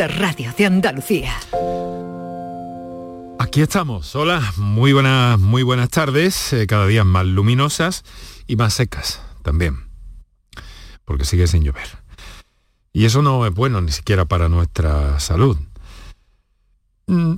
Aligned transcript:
de 0.00 0.08
Radio 0.08 0.50
de 0.56 0.64
Andalucía. 0.64 1.30
Aquí 3.38 3.60
estamos. 3.60 4.16
Hola, 4.16 4.40
muy 4.56 4.94
buenas, 4.94 5.38
muy 5.38 5.62
buenas 5.62 5.90
tardes. 5.90 6.54
eh, 6.54 6.66
cada 6.66 6.86
día 6.86 7.04
más 7.04 7.26
luminosas 7.26 8.02
y 8.46 8.56
más 8.56 8.72
secas 8.72 9.20
también. 9.42 9.76
Porque 11.04 11.26
sigue 11.26 11.46
sin 11.46 11.64
llover. 11.64 11.98
Y 12.94 13.04
eso 13.04 13.20
no 13.20 13.44
es 13.44 13.52
bueno 13.52 13.82
ni 13.82 13.92
siquiera 13.92 14.24
para 14.24 14.48
nuestra 14.48 15.20
salud. 15.20 15.58
Mm, 17.06 17.34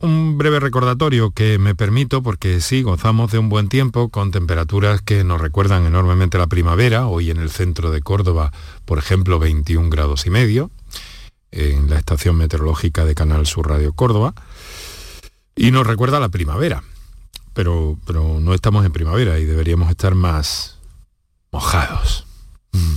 Un 0.00 0.36
breve 0.36 0.58
recordatorio 0.58 1.30
que 1.30 1.58
me 1.60 1.76
permito 1.76 2.24
porque 2.24 2.60
sí, 2.60 2.82
gozamos 2.82 3.30
de 3.30 3.38
un 3.38 3.48
buen 3.48 3.68
tiempo 3.68 4.08
con 4.08 4.32
temperaturas 4.32 5.00
que 5.00 5.22
nos 5.22 5.40
recuerdan 5.40 5.86
enormemente 5.86 6.38
la 6.38 6.48
primavera. 6.48 7.06
Hoy 7.06 7.30
en 7.30 7.36
el 7.36 7.50
centro 7.50 7.92
de 7.92 8.00
Córdoba, 8.02 8.50
por 8.84 8.98
ejemplo, 8.98 9.38
21 9.38 9.90
grados 9.90 10.26
y 10.26 10.30
medio 10.30 10.72
en 11.54 11.88
la 11.88 11.98
estación 11.98 12.36
meteorológica 12.36 13.04
de 13.04 13.14
Canal 13.14 13.46
Sur 13.46 13.68
Radio 13.68 13.92
Córdoba 13.92 14.34
y 15.54 15.70
nos 15.70 15.86
recuerda 15.86 16.18
la 16.18 16.28
primavera. 16.28 16.82
Pero, 17.52 17.96
pero 18.04 18.40
no 18.40 18.52
estamos 18.52 18.84
en 18.84 18.92
primavera 18.92 19.38
y 19.38 19.44
deberíamos 19.44 19.88
estar 19.88 20.16
más 20.16 20.78
mojados. 21.52 22.26
Mm. 22.72 22.94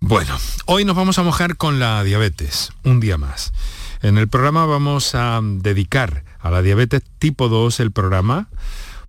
Bueno, 0.00 0.36
hoy 0.64 0.86
nos 0.86 0.96
vamos 0.96 1.18
a 1.18 1.22
mojar 1.22 1.56
con 1.56 1.78
la 1.78 2.02
diabetes, 2.02 2.72
un 2.84 3.00
día 3.00 3.18
más. 3.18 3.52
En 4.00 4.16
el 4.16 4.28
programa 4.28 4.64
vamos 4.64 5.14
a 5.14 5.40
dedicar 5.42 6.24
a 6.40 6.50
la 6.50 6.62
diabetes 6.62 7.02
tipo 7.18 7.48
2 7.48 7.78
el 7.80 7.92
programa 7.92 8.48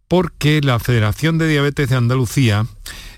porque 0.09 0.61
la 0.61 0.77
Federación 0.79 1.37
de 1.37 1.47
Diabetes 1.47 1.89
de 1.89 1.95
Andalucía 1.95 2.67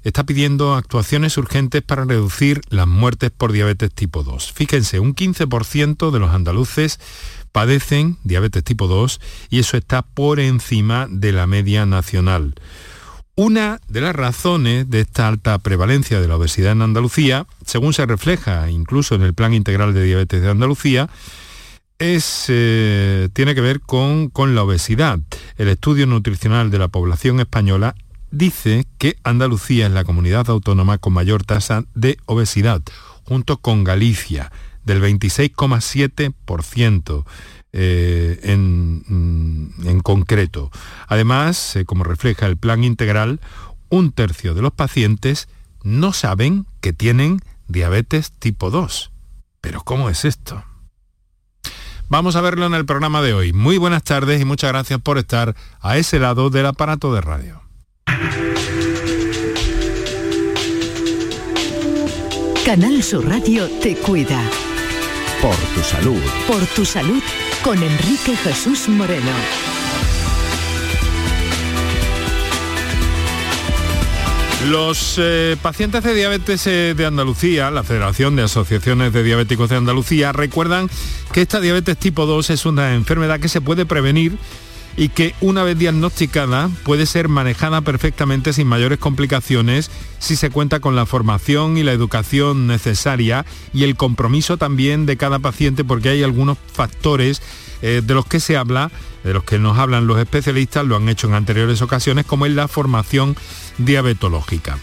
está 0.06 0.24
pidiendo 0.24 0.76
actuaciones 0.76 1.36
urgentes 1.38 1.82
para 1.82 2.06
reducir 2.06 2.62
las 2.70 2.88
muertes 2.88 3.32
por 3.32 3.52
diabetes 3.52 3.92
tipo 3.92 4.24
2. 4.24 4.54
Fíjense, 4.54 5.00
un 5.00 5.16
15% 5.16 6.12
de 6.12 6.20
los 6.20 6.30
andaluces 6.30 7.00
padecen 7.52 8.18
diabetes 8.24 8.64
tipo 8.64 8.88
2 8.88 9.20
y 9.50 9.60
eso 9.60 9.78
está 9.78 10.04
por 10.04 10.40
encima 10.40 11.08
de 11.10 11.32
la 11.32 11.48
media 11.48 11.88
nacional. 11.88 12.54
Una 13.36 13.82
de 13.90 14.02
las 14.02 14.16
razones 14.16 14.90
de 14.90 15.02
esta 15.02 15.28
alta 15.28 15.58
prevalencia 15.58 16.22
de 16.22 16.28
la 16.28 16.38
obesidad 16.38 16.74
en 16.74 16.84
Andalucía, 16.84 17.48
según 17.66 17.94
se 17.94 18.06
refleja 18.06 18.70
incluso 18.70 19.16
en 19.16 19.24
el 19.24 19.34
Plan 19.34 19.56
Integral 19.56 19.94
de 19.94 20.04
Diabetes 20.04 20.42
de 20.42 20.52
Andalucía, 20.52 21.10
es, 21.98 22.46
eh, 22.50 23.30
tiene 23.34 23.56
que 23.56 23.62
ver 23.62 23.82
con, 23.82 24.30
con 24.30 24.54
la 24.54 24.64
obesidad. 24.64 25.20
El 25.58 25.68
estudio 25.68 26.06
nutricional 26.06 26.70
de 26.70 26.78
la 26.78 26.90
población 26.90 27.40
española 27.40 27.96
dice 28.36 28.86
que 28.98 29.16
Andalucía 29.24 29.88
es 29.88 29.94
la 29.94 30.04
comunidad 30.04 30.50
autónoma 30.50 30.98
con 30.98 31.14
mayor 31.14 31.44
tasa 31.44 31.86
de 31.94 32.18
obesidad, 32.26 32.82
junto 33.24 33.58
con 33.58 33.84
Galicia, 33.84 34.52
del 34.84 35.00
26,7% 35.02 37.26
eh, 37.74 38.40
en, 38.44 39.04
mm, 39.08 39.88
en 39.88 40.00
concreto. 40.02 40.70
Además, 41.08 41.76
eh, 41.76 41.86
como 41.86 42.04
refleja 42.04 42.46
el 42.46 42.58
plan 42.58 42.84
integral, 42.84 43.40
un 43.90 44.12
tercio 44.12 44.54
de 44.54 44.62
los 44.62 44.74
pacientes 44.74 45.48
no 45.84 46.14
saben 46.14 46.68
que 46.82 46.94
tienen 46.94 47.40
diabetes 47.68 48.32
tipo 48.32 48.70
2. 48.70 49.10
Pero 49.62 49.82
¿cómo 49.82 50.10
es 50.10 50.26
esto? 50.26 50.64
Vamos 52.08 52.36
a 52.36 52.42
verlo 52.42 52.68
en 52.68 52.76
el 52.76 52.86
programa 52.86 53.24
de 53.24 53.34
hoy. 53.34 53.54
Muy 53.54 53.80
buenas 53.80 54.04
tardes 54.04 54.40
y 54.40 54.46
muchas 54.46 54.72
gracias 54.72 55.02
por 55.02 55.18
estar 55.18 55.56
a 55.82 55.98
ese 55.98 56.20
lado 56.20 56.52
del 56.52 56.68
aparato 56.68 57.12
de 57.14 57.22
radio. 57.22 57.65
Canal 62.66 63.04
Sur 63.04 63.30
Radio 63.30 63.70
te 63.80 63.96
cuida. 63.96 64.42
Por 65.40 65.56
tu 65.56 65.82
salud. 65.82 66.20
Por 66.48 66.66
tu 66.66 66.84
salud 66.84 67.22
con 67.64 67.78
Enrique 67.78 68.36
Jesús 68.36 68.90
Moreno. 68.90 69.32
Los 74.68 75.18
eh, 75.20 75.56
pacientes 75.62 76.04
de 76.04 76.16
diabetes 76.16 76.66
eh, 76.66 76.96
de 76.98 77.06
Andalucía, 77.06 77.70
la 77.70 77.84
Federación 77.84 78.36
de 78.36 78.42
Asociaciones 78.42 79.14
de 79.14 79.22
Diabéticos 79.22 79.70
de 79.70 79.76
Andalucía, 79.76 80.32
recuerdan 80.32 80.90
que 81.32 81.42
esta 81.42 81.62
diabetes 81.62 81.98
tipo 81.98 82.26
2 82.26 82.50
es 82.50 82.66
una 82.66 82.96
enfermedad 82.96 83.40
que 83.40 83.48
se 83.48 83.62
puede 83.62 83.86
prevenir 83.86 84.40
y 84.98 85.10
que 85.10 85.36
una 85.42 85.64
vez 85.64 85.78
diagnosticada 85.78 86.70
puede 86.84 87.06
ser 87.06 87.28
manejada 87.28 87.82
perfectamente 87.82 88.54
sin 88.54 88.68
mayores 88.68 89.00
complicaciones 89.00 89.92
si 90.20 90.36
se 90.36 90.50
cuenta 90.50 90.80
con 90.80 90.96
la 90.96 91.06
formación 91.06 91.78
y 91.78 91.84
la 91.84 91.92
educación 91.92 92.68
necesaria 92.68 93.46
y 93.74 93.84
el 93.84 93.96
compromiso 93.96 94.58
también 94.58 95.06
de 95.06 95.18
cada 95.18 95.40
paciente 95.40 95.84
porque 95.84 96.10
hay 96.10 96.24
algunos 96.24 96.58
factores 96.72 97.42
eh, 97.82 98.02
de 98.04 98.14
los 98.14 98.26
que 98.26 98.40
se 98.40 98.58
habla, 98.58 98.90
de 99.24 99.34
los 99.34 99.44
que 99.44 99.60
nos 99.60 99.78
hablan 99.78 100.08
los 100.08 100.18
especialistas, 100.18 100.86
lo 100.86 100.96
han 100.96 101.10
hecho 101.10 101.28
en 101.28 101.34
anteriores 101.34 101.82
ocasiones, 101.82 102.26
como 102.26 102.46
es 102.46 102.54
la 102.54 102.68
formación 102.68 103.36
diabetológica. 103.78 104.78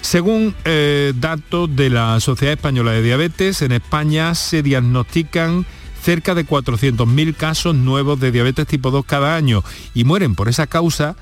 Según 0.00 0.54
eh, 0.64 1.14
datos 1.16 1.74
de 1.74 1.88
la 1.88 2.20
Sociedad 2.20 2.52
Española 2.52 2.90
de 2.90 3.02
Diabetes, 3.02 3.62
en 3.62 3.72
España 3.72 4.34
se 4.34 4.62
diagnostican 4.62 5.64
cerca 6.04 6.34
de 6.34 6.46
400.000 6.46 7.34
casos 7.34 7.74
nuevos 7.74 8.20
de 8.20 8.30
diabetes 8.30 8.66
tipo 8.66 8.90
2 8.90 9.06
cada 9.06 9.36
año 9.36 9.64
y 9.94 10.04
mueren 10.04 10.34
por 10.34 10.50
esa 10.50 10.66
causa, 10.66 11.16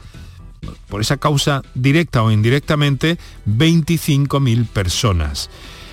por 0.89 1.01
esa 1.01 1.19
causa 1.19 1.63
directa 1.75 2.23
o 2.25 2.33
indirectamente, 2.33 3.17
25.000 3.47 4.67
personas. 4.67 5.51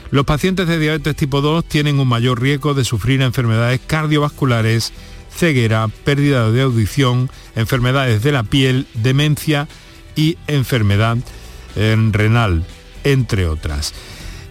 Los 0.09 0.25
pacientes 0.25 0.67
de 0.67 0.79
diabetes 0.79 1.16
tipo 1.16 1.41
2 1.41 1.66
tienen 1.66 2.00
un 2.00 2.07
mayor 2.07 2.41
riesgo 2.41 2.73
de 2.73 2.83
sufrir 2.83 3.22
enfermedades 3.22 3.79
cardiovasculares, 3.85 4.91
ceguera, 5.29 5.88
pérdida 5.88 6.50
de 6.51 6.63
audición, 6.63 7.29
enfermedades 7.56 8.23
de 8.23 8.31
la 8.31 8.41
piel, 8.41 8.88
demencia 8.95 9.67
y 10.16 10.39
enfermedad 10.47 11.17
eh, 11.75 11.95
renal, 12.11 12.66
entre 13.03 13.47
otras. 13.47 13.94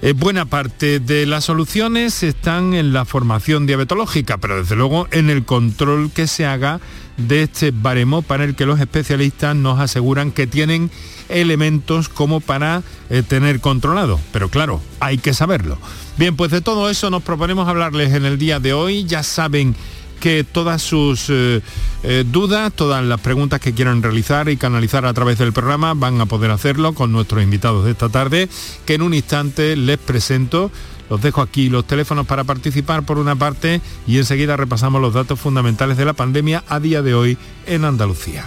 Eh, 0.00 0.12
buena 0.12 0.44
parte 0.44 1.00
de 1.00 1.26
las 1.26 1.44
soluciones 1.44 2.22
están 2.22 2.72
en 2.74 2.92
la 2.92 3.04
formación 3.04 3.66
diabetológica, 3.66 4.38
pero 4.38 4.58
desde 4.60 4.76
luego 4.76 5.08
en 5.10 5.28
el 5.28 5.44
control 5.44 6.12
que 6.12 6.28
se 6.28 6.46
haga 6.46 6.80
de 7.16 7.42
este 7.42 7.72
baremo 7.72 8.22
para 8.22 8.44
el 8.44 8.54
que 8.54 8.64
los 8.64 8.78
especialistas 8.78 9.56
nos 9.56 9.80
aseguran 9.80 10.30
que 10.30 10.46
tienen 10.46 10.92
elementos 11.28 12.08
como 12.08 12.38
para 12.38 12.84
eh, 13.10 13.24
tener 13.26 13.60
controlado. 13.60 14.20
Pero 14.32 14.48
claro, 14.48 14.80
hay 15.00 15.18
que 15.18 15.34
saberlo. 15.34 15.78
Bien, 16.16 16.36
pues 16.36 16.52
de 16.52 16.60
todo 16.60 16.88
eso 16.90 17.10
nos 17.10 17.24
proponemos 17.24 17.68
hablarles 17.68 18.14
en 18.14 18.24
el 18.24 18.38
día 18.38 18.60
de 18.60 18.72
hoy. 18.74 19.04
Ya 19.04 19.24
saben 19.24 19.74
que 20.18 20.44
todas 20.44 20.82
sus 20.82 21.30
eh, 21.30 21.60
eh, 22.02 22.24
dudas, 22.30 22.72
todas 22.72 23.04
las 23.04 23.20
preguntas 23.20 23.60
que 23.60 23.72
quieran 23.72 24.02
realizar 24.02 24.48
y 24.48 24.56
canalizar 24.56 25.06
a 25.06 25.14
través 25.14 25.38
del 25.38 25.52
programa 25.52 25.94
van 25.94 26.20
a 26.20 26.26
poder 26.26 26.50
hacerlo 26.50 26.92
con 26.92 27.12
nuestros 27.12 27.42
invitados 27.42 27.84
de 27.84 27.92
esta 27.92 28.08
tarde, 28.08 28.48
que 28.84 28.94
en 28.94 29.02
un 29.02 29.14
instante 29.14 29.76
les 29.76 29.98
presento. 29.98 30.70
Los 31.10 31.22
dejo 31.22 31.40
aquí 31.40 31.70
los 31.70 31.86
teléfonos 31.86 32.26
para 32.26 32.44
participar 32.44 33.04
por 33.04 33.16
una 33.16 33.34
parte 33.34 33.80
y 34.06 34.18
enseguida 34.18 34.58
repasamos 34.58 35.00
los 35.00 35.14
datos 35.14 35.40
fundamentales 35.40 35.96
de 35.96 36.04
la 36.04 36.12
pandemia 36.12 36.64
a 36.68 36.80
día 36.80 37.00
de 37.00 37.14
hoy 37.14 37.38
en 37.66 37.86
Andalucía. 37.86 38.44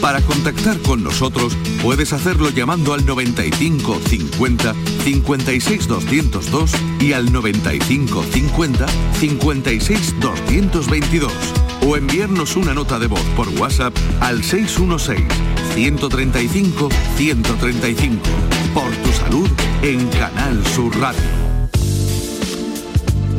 Para 0.00 0.20
contactar 0.22 0.78
con 0.80 1.04
nosotros 1.04 1.56
puedes 1.82 2.12
hacerlo 2.12 2.48
llamando 2.50 2.94
al 2.94 3.04
95 3.04 4.00
50 4.08 4.74
56 5.04 5.88
202 5.88 6.72
y 7.00 7.12
al 7.12 7.30
95 7.30 8.24
50 8.24 8.86
56 9.18 10.20
222 10.20 11.32
o 11.86 11.96
enviarnos 11.96 12.56
una 12.56 12.72
nota 12.72 12.98
de 12.98 13.08
voz 13.08 13.24
por 13.36 13.48
WhatsApp 13.60 13.94
al 14.20 14.42
616 14.42 15.20
135 15.74 16.88
135. 17.16 18.22
Por 18.74 18.90
tu 18.96 19.12
salud 19.12 19.48
en 19.82 20.08
Canal 20.08 20.66
Sur 20.68 20.98
Radio. 20.98 21.50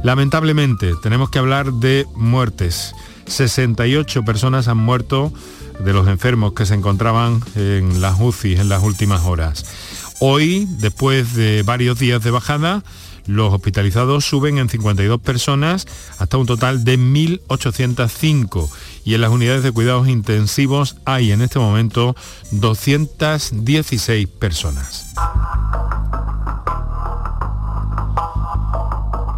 Lamentablemente, 0.03 0.95
tenemos 1.03 1.31
que 1.31 1.39
hablar 1.39 1.73
de 1.73 2.07
muertes. 2.15 2.95
68 3.27 4.25
personas 4.25 4.69
han 4.69 4.79
muerto 4.79 5.33
de 5.79 5.93
los 5.93 6.09
enfermos 6.09 6.53
que 6.55 6.67
se 6.67 6.75
encontraban 6.75 7.41
en 7.55 8.01
las 8.01 8.21
UCI 8.21 8.57
en 8.57 8.69
las 8.69 8.83
últimas 8.83 9.23
horas. 9.23 9.65
Hoy, 10.21 10.67
después 10.79 11.35
de 11.35 11.63
varios 11.63 11.99
días 11.99 12.23
de 12.23 12.31
bajada, 12.31 12.83
los 13.27 13.53
hospitalizados 13.53 14.25
suben 14.25 14.59
en 14.59 14.69
52 14.69 15.21
personas 15.21 15.87
hasta 16.19 16.37
un 16.37 16.47
total 16.47 16.85
de 16.85 16.99
1.805 16.99 18.69
y 19.05 19.15
en 19.15 19.21
las 19.21 19.31
unidades 19.31 19.63
de 19.63 19.73
cuidados 19.73 20.09
intensivos 20.09 20.97
hay 21.05 21.33
en 21.33 21.43
este 21.43 21.59
momento 21.59 22.17
216 22.51 24.27
personas. 24.27 25.07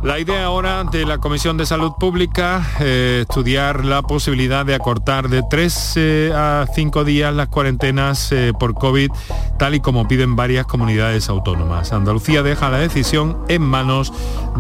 La 0.05 0.19
idea 0.19 0.45
ahora 0.45 0.85
de 0.85 1.07
la 1.07 1.17
Comisión 1.17 1.57
de 1.57 1.65
Salud 1.65 1.93
Pública 1.99 2.63
eh, 2.79 3.21
estudiar 3.23 3.87
la 3.87 4.03
posibilidad 4.03 4.67
de 4.67 4.75
acortar 4.75 5.31
de 5.31 5.43
3 5.49 5.93
eh, 5.97 6.33
a 6.35 6.67
5 6.75 7.05
días 7.05 7.35
las 7.35 7.49
cuarentenas 7.49 8.31
eh, 8.31 8.53
por 8.61 8.75
COVID, 8.75 9.11
tal 9.59 9.75
y 9.75 9.81
como 9.81 10.07
piden 10.07 10.37
varias 10.37 10.67
comunidades 10.67 11.31
autónomas. 11.31 11.95
Andalucía 11.95 12.43
deja 12.43 12.69
la 12.69 12.81
decisión 12.81 13.39
en 13.49 13.63
manos 13.63 14.13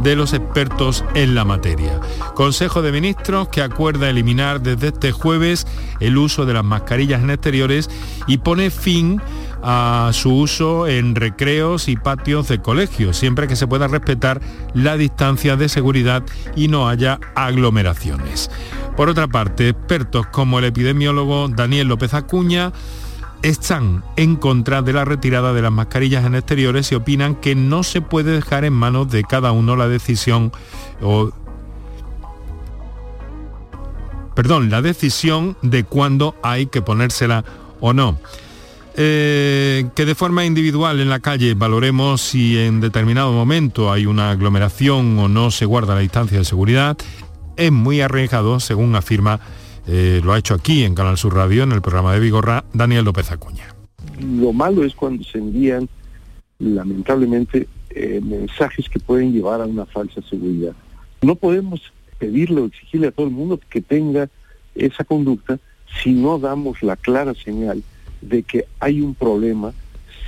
de 0.02 0.17
los 0.17 0.32
expertos 0.32 1.05
en 1.12 1.35
la 1.35 1.44
materia. 1.44 2.00
Consejo 2.35 2.81
de 2.81 2.93
Ministros 2.93 3.49
que 3.49 3.61
acuerda 3.61 4.08
eliminar 4.08 4.62
desde 4.62 4.88
este 4.88 5.12
jueves 5.12 5.67
el 6.00 6.17
uso 6.17 6.47
de 6.47 6.55
las 6.55 6.64
mascarillas 6.64 7.23
en 7.23 7.29
exteriores 7.29 7.90
y 8.26 8.38
pone 8.38 8.70
fin 8.70 9.20
a 9.66 10.11
su 10.12 10.31
uso 10.34 10.87
en 10.87 11.14
recreos 11.14 11.88
y 11.88 11.96
patios 11.96 12.49
de 12.49 12.61
colegios, 12.61 13.16
siempre 13.16 13.49
que 13.49 13.56
se 13.56 13.66
pueda 13.66 13.88
respetar 13.88 14.43
la 14.75 14.99
distancia 14.99 15.56
de 15.56 15.70
seguridad 15.70 16.22
y 16.55 16.69
no 16.69 16.87
haya 16.87 17.19
aglomeraciones. 17.34 18.50
Por 18.94 19.08
otra 19.08 19.26
parte, 19.26 19.70
expertos 19.70 20.26
como 20.26 20.58
el 20.58 20.66
epidemiólogo 20.66 21.49
Daniel 21.49 21.88
López 21.88 22.12
Acuña 22.12 22.72
están 23.43 24.05
en 24.16 24.37
contra 24.37 24.82
de 24.82 24.93
la 24.93 25.06
retirada 25.06 25.55
de 25.55 25.62
las 25.62 25.72
mascarillas 25.72 26.26
en 26.26 26.34
exteriores 26.34 26.93
y 26.93 26.94
opinan 26.94 27.34
que 27.34 27.55
no 27.55 27.82
se 27.82 28.02
puede 28.02 28.32
dejar 28.32 28.64
en 28.64 28.75
manos 28.75 29.11
de 29.11 29.25
cada 29.25 29.52
uno 29.52 29.76
la 29.76 29.88
decisión 29.88 30.52
o 31.00 31.32
perdón, 34.34 34.70
la 34.70 34.82
decisión 34.82 35.56
de 35.62 35.84
cuándo 35.84 36.34
hay 36.43 36.66
que 36.66 36.82
ponérsela 36.82 37.44
o 37.81 37.93
no. 37.93 38.19
Eh, 38.96 39.87
que 39.96 40.05
de 40.05 40.14
forma 40.14 40.44
individual 40.44 41.00
en 41.00 41.08
la 41.08 41.19
calle 41.19 41.55
valoremos 41.55 42.20
si 42.20 42.56
en 42.56 42.81
determinado 42.81 43.32
momento 43.32 43.91
hay 43.91 44.06
una 44.06 44.31
aglomeración 44.31 45.19
o 45.19 45.26
no 45.29 45.50
se 45.50 45.67
guarda 45.67 45.96
la 45.96 46.00
distancia 46.00 46.38
de 46.38 46.44
seguridad, 46.44 46.96
es 47.56 47.73
muy 47.73 48.00
arriesgado, 48.00 48.61
según 48.61 48.94
afirma, 48.94 49.41
eh, 49.88 50.20
lo 50.23 50.32
ha 50.32 50.38
hecho 50.38 50.55
aquí 50.55 50.85
en 50.85 50.94
Canal 50.94 51.19
Sur 51.19 51.35
Radio, 51.35 51.64
en 51.64 51.73
el 51.73 51.82
programa 51.82 52.12
de 52.12 52.20
Vigorra, 52.20 52.64
Daniel 52.73 53.05
López 53.05 53.32
Acuña. 53.32 53.75
Lo 54.20 54.52
malo 54.52 54.85
es 54.85 54.94
cuando 54.94 55.25
se 55.25 55.38
envían, 55.38 55.88
lamentablemente, 56.61 57.67
eh, 57.90 58.20
mensajes 58.23 58.88
que 58.88 59.00
pueden 59.00 59.32
llevar 59.32 59.61
a 59.61 59.67
una 59.67 59.87
falsa 59.87 60.23
seguridad. 60.23 60.73
No 61.20 61.35
podemos 61.35 61.81
pedirle 62.19 62.61
o 62.61 62.67
exigirle 62.67 63.08
a 63.08 63.12
todo 63.12 63.26
el 63.26 63.32
mundo 63.32 63.58
que 63.69 63.81
tenga 63.81 64.29
esa 64.76 65.02
conducta 65.02 65.58
si 66.02 66.12
no 66.12 66.38
damos 66.38 66.81
la 66.82 66.94
clara 66.94 67.35
señal 67.35 67.82
de 68.29 68.43
que 68.43 68.67
hay 68.81 69.00
un 69.00 69.15
problema 69.15 69.73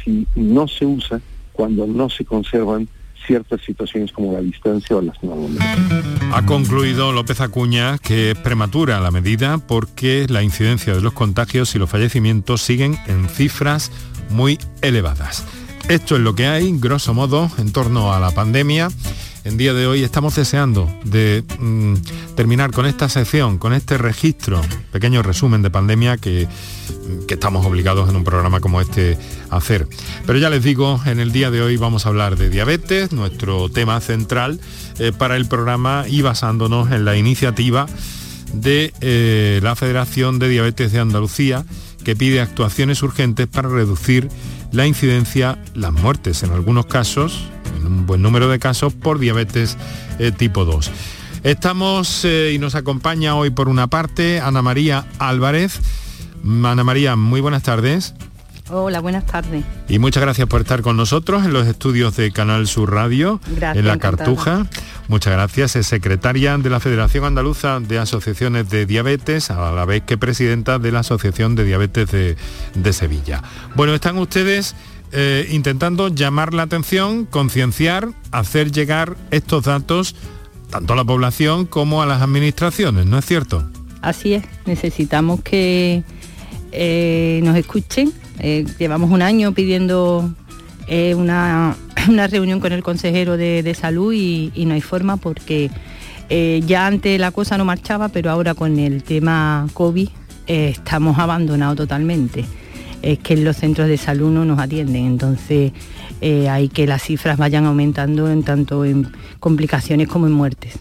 si 0.04 0.26
no 0.34 0.69
se 0.69 0.87
usa 0.87 1.20
cuando 1.52 1.87
no 1.87 2.08
se 2.10 2.25
conservan 2.25 2.88
ciertas 3.26 3.60
situaciones 3.62 4.12
como 4.12 4.32
la 4.32 4.40
distancia 4.40 4.96
o 4.96 5.02
las 5.02 5.20
normas. 5.22 5.58
Ha 6.32 6.46
concluido 6.46 7.12
López 7.12 7.40
Acuña 7.40 7.98
que 7.98 8.32
es 8.32 8.38
prematura 8.38 9.00
la 9.00 9.10
medida 9.10 9.58
porque 9.58 10.26
la 10.28 10.43
incidencia 10.43 10.94
de 10.94 11.00
los 11.00 11.12
contagios 11.12 11.75
y 11.75 11.78
los 11.78 11.90
fallecimientos 11.90 12.62
siguen 12.62 12.96
en 13.06 13.28
cifras 13.28 13.90
muy 14.31 14.58
elevadas. 14.82 15.44
Esto 15.88 16.16
es 16.16 16.22
lo 16.22 16.34
que 16.34 16.46
hay, 16.46 16.72
grosso 16.78 17.14
modo, 17.14 17.50
en 17.58 17.72
torno 17.72 18.12
a 18.12 18.20
la 18.20 18.32
pandemia 18.32 18.88
en 19.46 19.56
día 19.56 19.72
de 19.75 19.87
hoy 19.87 20.02
estamos 20.02 20.34
deseando 20.34 20.93
de 21.04 21.44
mm, 21.60 21.94
terminar 22.34 22.72
con 22.72 22.84
esta 22.84 23.08
sección, 23.08 23.58
con 23.58 23.72
este 23.75 23.96
registro, 23.96 24.60
pequeño 24.90 25.22
resumen 25.22 25.62
de 25.62 25.70
pandemia 25.70 26.16
que, 26.16 26.48
estamos 27.28 27.66
obligados 27.66 28.08
en 28.08 28.16
un 28.16 28.25
programa 28.25 28.60
como 28.60 28.81
este 28.81 29.19
a 29.50 29.58
hacer. 29.58 29.87
Pero 30.26 30.38
ya 30.38 30.50
les 30.50 30.64
digo, 30.64 31.00
en 31.06 31.20
el 31.20 31.32
día 31.32 31.50
de 31.50 31.60
hoy 31.62 31.76
vamos 31.76 32.06
a 32.06 32.08
hablar 32.08 32.37
de 32.37 32.48
diabetes, 32.48 33.12
nuestro 33.12 33.69
tema 33.69 34.00
central 34.00 34.58
eh, 34.98 35.12
para 35.16 35.37
el 35.37 35.46
programa 35.46 36.06
y 36.08 36.22
basándonos 36.22 36.90
en 36.90 37.04
la 37.04 37.16
iniciativa 37.16 37.87
de 38.52 38.93
eh, 39.00 39.60
la 39.62 39.76
Federación 39.76 40.38
de 40.38 40.48
Diabetes 40.48 40.93
de 40.93 40.98
Andalucía 40.98 41.64
que 42.04 42.16
pide 42.16 42.40
actuaciones 42.40 43.02
urgentes 43.02 43.46
para 43.46 43.69
reducir 43.69 44.28
la 44.72 44.87
incidencia, 44.87 45.58
las 45.75 45.93
muertes 45.93 46.43
en 46.43 46.52
algunos 46.52 46.87
casos 46.87 47.50
un 47.86 48.06
buen 48.06 48.22
número 48.22 48.48
de 48.48 48.58
casos 48.58 48.92
por 48.92 49.18
diabetes 49.18 49.76
eh, 50.18 50.32
tipo 50.32 50.64
2. 50.64 50.90
Estamos 51.42 52.24
eh, 52.24 52.52
y 52.54 52.58
nos 52.58 52.74
acompaña 52.74 53.36
hoy 53.36 53.50
por 53.50 53.68
una 53.68 53.86
parte 53.86 54.40
Ana 54.40 54.62
María 54.62 55.06
Álvarez. 55.18 55.80
Ana 56.44 56.84
María, 56.84 57.16
muy 57.16 57.40
buenas 57.40 57.62
tardes. 57.62 58.14
Hola, 58.68 58.98
buenas 58.98 59.24
tardes. 59.26 59.64
Y 59.88 60.00
muchas 60.00 60.24
gracias 60.24 60.48
por 60.48 60.62
estar 60.62 60.82
con 60.82 60.96
nosotros 60.96 61.44
en 61.44 61.52
los 61.52 61.68
estudios 61.68 62.16
de 62.16 62.32
Canal 62.32 62.66
Sur 62.66 62.92
Radio, 62.92 63.40
en 63.46 63.86
La 63.86 63.98
Cartuja. 63.98 64.66
Muchas 65.06 65.34
gracias. 65.34 65.76
Es 65.76 65.86
secretaria 65.86 66.58
de 66.58 66.68
la 66.68 66.80
Federación 66.80 67.24
Andaluza 67.24 67.78
de 67.78 68.00
Asociaciones 68.00 68.68
de 68.68 68.84
Diabetes, 68.84 69.52
a 69.52 69.70
la 69.70 69.84
vez 69.84 70.02
que 70.02 70.18
presidenta 70.18 70.80
de 70.80 70.90
la 70.90 71.00
Asociación 71.00 71.54
de 71.54 71.62
Diabetes 71.62 72.10
de, 72.10 72.36
de 72.74 72.92
Sevilla. 72.92 73.40
Bueno, 73.76 73.94
están 73.94 74.18
ustedes 74.18 74.74
eh, 75.12 75.47
intentando 75.50 76.08
llamar 76.08 76.53
la 76.53 76.62
atención, 76.62 77.26
concienciar, 77.26 78.08
hacer 78.32 78.73
llegar 78.73 79.17
estos 79.31 79.64
datos 79.64 80.17
tanto 80.70 80.94
a 80.94 80.97
la 80.97 81.05
población 81.05 81.64
como 81.64 82.03
a 82.03 82.06
las 82.06 82.23
administraciones, 82.23 83.06
¿no 83.06 83.19
es 83.19 83.25
cierto? 83.25 83.64
Así 84.03 84.35
es, 84.35 84.44
necesitamos 84.67 85.43
que 85.43 86.03
eh, 86.73 87.41
nos 87.44 87.56
escuchen. 87.56 88.12
Eh, 88.41 88.67
llevamos 88.79 89.11
un 89.11 89.23
año 89.23 89.53
pidiendo 89.53 90.29
una, 91.17 91.76
reunión 92.29 92.58
con 92.58 92.73
el 92.73 92.82
consejero 92.82 93.37
de, 93.37 93.76
salud 93.79 94.12
y, 94.12 94.64
no 94.67 94.75
hay 94.75 94.81
forma 94.81 95.17
porque 95.17 95.70
ya 96.29 96.88
antes 96.88 97.20
la 97.20 97.31
cosa 97.31 97.56
no 97.56 97.64
marchaba, 97.64 98.08
pero 98.08 98.31
ahora 98.31 98.55
con 98.55 98.79
el 98.81 99.05
tema 99.05 99.69
COVID 99.73 100.08
estamos 100.49 101.19
abandonados 101.19 101.76
totalmente 101.76 102.44
es 103.02 103.19
que 103.19 103.37
los 103.37 103.56
centros 103.56 103.88
de 103.88 103.96
salud 103.96 104.31
no 104.31 104.44
nos 104.44 104.58
atienden, 104.58 105.06
entonces 105.06 105.72
eh, 106.20 106.48
hay 106.48 106.69
que 106.69 106.87
las 106.87 107.02
cifras 107.02 107.38
vayan 107.38 107.66
aumentando 107.66 108.31
en 108.31 108.43
tanto 108.43 108.84
en 108.84 109.12
complicaciones 109.40 110.08
como 110.08 110.26
en 110.26 110.32
muertes. 110.32 110.79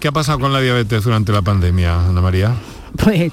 ¿Qué 0.00 0.08
ha 0.08 0.12
pasado 0.12 0.38
con 0.38 0.52
la 0.52 0.60
diabetes 0.60 1.04
durante 1.04 1.32
la 1.32 1.42
pandemia, 1.42 2.08
Ana 2.08 2.20
María? 2.20 2.54
Pues 2.96 3.32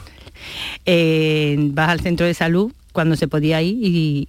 eh, 0.86 1.55
vas 1.72 1.89
al 1.89 2.01
centro 2.01 2.25
de 2.25 2.34
salud 2.34 2.72
cuando 2.96 3.16
se 3.18 3.28
podía 3.28 3.62
ir 3.62 3.78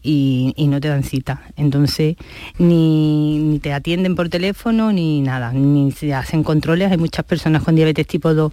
y, 0.02 0.66
no 0.68 0.80
te 0.80 0.88
dan 0.88 1.04
cita. 1.04 1.42
Entonces, 1.56 2.16
ni, 2.58 3.60
te 3.62 3.72
atienden 3.72 4.16
por 4.16 4.28
teléfono 4.28 4.92
ni 4.92 5.22
nada, 5.22 5.52
ni 5.52 5.92
se 5.92 6.12
hacen 6.12 6.42
controles. 6.42 6.90
Hay 6.90 6.98
muchas 6.98 7.24
personas 7.24 7.62
con 7.62 7.76
diabetes 7.76 8.06
tipo 8.06 8.34
2 8.34 8.52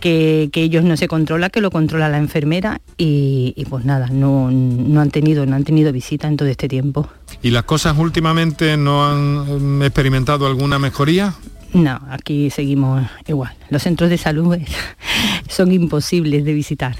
que, 0.00 0.50
ellos 0.52 0.84
no 0.84 0.96
se 0.96 1.08
controla, 1.08 1.48
que 1.48 1.60
lo 1.60 1.70
controla 1.70 2.08
la 2.08 2.18
enfermera 2.18 2.80
y, 2.98 3.64
pues 3.70 3.84
nada, 3.84 4.08
no, 4.08 4.48
han 4.48 5.10
tenido, 5.10 5.46
no 5.46 5.56
han 5.56 5.64
tenido 5.64 5.92
visita 5.92 6.26
en 6.26 6.36
todo 6.36 6.48
este 6.48 6.68
tiempo. 6.68 7.08
¿Y 7.40 7.50
las 7.50 7.62
cosas 7.62 7.96
últimamente 7.96 8.76
no 8.76 9.06
han 9.06 9.78
mm, 9.78 9.82
experimentado 9.84 10.46
alguna 10.46 10.78
mejoría? 10.80 11.34
No, 11.72 12.00
aquí 12.10 12.50
seguimos 12.50 13.06
igual. 13.28 13.54
Los 13.70 13.84
centros 13.84 14.10
de 14.10 14.18
salud 14.18 14.58
son 15.48 15.72
imposibles 15.72 16.44
de 16.44 16.52
visitar. 16.52 16.96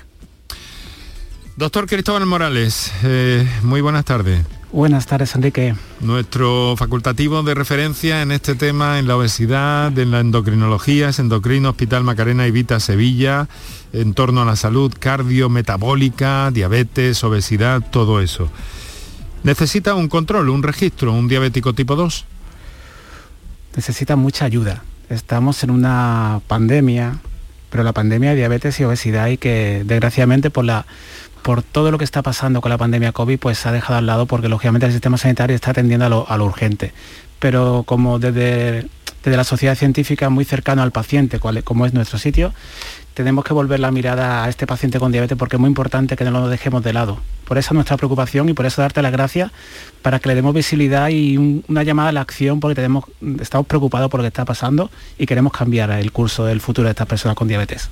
Doctor 1.57 1.87
Cristóbal 1.87 2.25
Morales, 2.25 2.91
eh, 3.05 3.47
muy 3.63 3.83
buenas 3.83 4.07
tardes. 4.07 4.41
Buenas 4.73 5.07
tardes, 5.07 5.35
Enrique. 5.35 5.75
Nuestro 6.01 6.77
facultativo 6.79 7.43
de 7.43 7.55
referencia 7.55 8.23
en 8.23 8.33
este 8.33 8.55
tema, 8.55 8.99
en 8.99 9.07
la 9.07 9.19
obesidad, 9.19 9.97
en 9.99 10.11
la 10.11 10.21
endocrinología, 10.21 11.11
es 11.11 11.19
Endocrino 11.19 11.69
Hospital 11.69 12.05
Macarena 12.05 12.47
y 12.47 12.53
Vita 12.53 12.81
Sevilla, 12.81 13.49
en 13.93 14.15
torno 14.15 14.41
a 14.41 14.45
la 14.47 14.57
salud 14.57 14.91
cardiometabólica, 14.99 16.51
diabetes, 16.51 17.23
obesidad, 17.23 17.83
todo 17.91 18.23
eso. 18.23 18.49
¿Necesita 19.43 19.95
un 19.95 20.09
control, 20.09 20.49
un 20.49 20.63
registro, 20.63 21.13
un 21.13 21.29
diabético 21.29 21.75
tipo 21.75 21.97
2? 21.97 22.25
Necesita 23.77 24.17
mucha 24.17 24.47
ayuda. 24.47 24.85
Estamos 25.11 25.63
en 25.65 25.71
una 25.71 26.41
pandemia, 26.47 27.19
pero 27.69 27.83
la 27.85 27.93
pandemia 27.93 28.31
de 28.31 28.37
diabetes 28.37 28.81
y 28.81 28.85
obesidad 28.85 29.27
y 29.29 29.37
que 29.37 29.83
desgraciadamente 29.85 30.49
por 30.49 30.65
la 30.65 30.87
por 31.43 31.63
todo 31.63 31.91
lo 31.91 31.99
que 31.99 32.05
está 32.05 32.23
pasando 32.23 32.61
con 32.61 32.71
la 32.71 32.79
pandemia 32.79 33.13
COVID, 33.13 33.39
pues 33.39 33.59
se 33.59 33.69
ha 33.69 33.73
dejado 33.73 33.99
al 33.99 34.07
lado 34.07 34.27
porque 34.27 34.49
lógicamente 34.49 34.87
el 34.87 34.93
sistema 34.93 35.19
sanitario 35.19 35.55
está 35.55 35.73
atendiendo 35.73 36.27
a 36.29 36.37
lo, 36.39 36.45
urgente. 36.45 36.93
Pero 37.39 37.83
como 37.85 38.19
desde, 38.19 38.87
desde, 39.25 39.37
la 39.37 39.45
sociedad 39.45 39.75
científica 39.75 40.31
muy 40.31 40.45
cercano 40.45 40.83
al 40.83 40.93
paciente, 40.93 41.39
como 41.39 41.87
es 41.87 41.93
nuestro 41.93 42.19
sitio, 42.19 42.53
tenemos 43.15 43.45
que 43.45 43.53
volver 43.53 43.81
la 43.81 43.91
mirada 43.91 44.45
a 44.45 44.49
este 44.49 44.67
paciente 44.67 44.99
con 44.99 45.13
diabetes 45.13 45.37
porque 45.37 45.57
es 45.57 45.61
muy 45.61 45.69
importante 45.69 46.17
que 46.17 46.25
no 46.25 46.31
lo 46.31 46.49
dejemos 46.49 46.83
de 46.83 46.93
lado. 46.93 47.19
Por 47.45 47.59
eso 47.59 47.75
nuestra 47.75 47.97
preocupación 47.97 48.49
y 48.49 48.55
por 48.55 48.65
eso 48.65 48.81
darte 48.81 49.03
las 49.03 49.13
gracias 49.13 49.51
para 50.01 50.19
que 50.19 50.29
le 50.29 50.35
demos 50.35 50.55
visibilidad 50.55 51.09
y 51.11 51.63
una 51.69 51.83
llamada 51.83 52.09
a 52.09 52.13
la 52.13 52.21
acción 52.23 52.61
porque 52.61 52.81
estamos 53.41 53.67
preocupados 53.67 54.11
por 54.11 54.21
lo 54.21 54.25
que 54.25 54.29
está 54.29 54.45
pasando 54.45 54.91
y 55.19 55.27
queremos 55.27 55.53
cambiar 55.53 55.91
el 55.91 56.13
curso 56.13 56.47
del 56.47 56.61
futuro 56.61 56.87
de 56.87 56.93
estas 56.93 57.07
personas 57.07 57.37
con 57.37 57.49
diabetes. 57.49 57.91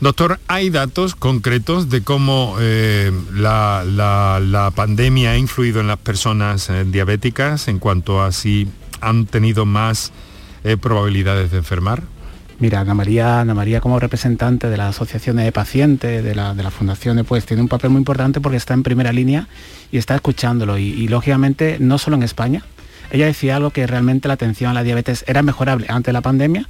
Doctor, 0.00 0.38
¿hay 0.46 0.70
datos 0.70 1.16
concretos 1.16 1.90
de 1.90 2.02
cómo 2.02 2.54
eh, 2.60 3.10
la, 3.34 4.72
pandemia 4.76 5.32
ha 5.32 5.36
influido 5.36 5.80
en 5.80 5.88
las 5.88 5.98
personas 5.98 6.70
eh, 6.70 6.84
diabéticas 6.84 7.66
en 7.66 7.80
cuanto 7.80 8.22
a 8.22 8.30
si 8.30 8.68
han 9.00 9.26
tenido 9.26 9.66
más 9.66 10.12
eh, 10.62 10.76
probabilidades 10.76 11.50
de 11.50 11.58
enfermar? 11.58 12.04
Mira, 12.60 12.80
Ana 12.80 12.94
María, 12.94 13.40
Ana 13.40 13.54
María 13.54 13.80
como 13.80 13.98
representante 13.98 14.70
de 14.70 14.76
las 14.76 14.94
asociaciones 14.94 15.44
de 15.44 15.50
pacientes, 15.50 16.22
de, 16.22 16.34
la, 16.34 16.54
de 16.54 16.62
las 16.62 16.74
fundaciones, 16.74 17.24
pues 17.26 17.44
tiene 17.44 17.62
un 17.62 17.68
papel 17.68 17.90
muy 17.90 17.98
importante 17.98 18.40
porque 18.40 18.56
está 18.56 18.74
en 18.74 18.84
primera 18.84 19.12
línea 19.12 19.48
y 19.90 19.98
está 19.98 20.14
escuchándolo. 20.14 20.78
Y, 20.78 21.08
lógicamente, 21.08 21.78
no 21.80 21.98
solo 21.98 22.16
en 22.16 22.22
España, 22.22 22.62
ella 23.10 23.26
decía 23.26 23.56
algo 23.56 23.70
que 23.70 23.86
realmente 23.86 24.28
la 24.28 24.34
atención 24.34 24.70
a 24.70 24.74
la 24.74 24.84
diabetes 24.84 25.24
era 25.26 25.42
mejorable 25.42 25.86
antes 25.88 26.06
de 26.06 26.12
la 26.12 26.20
pandemia 26.20 26.68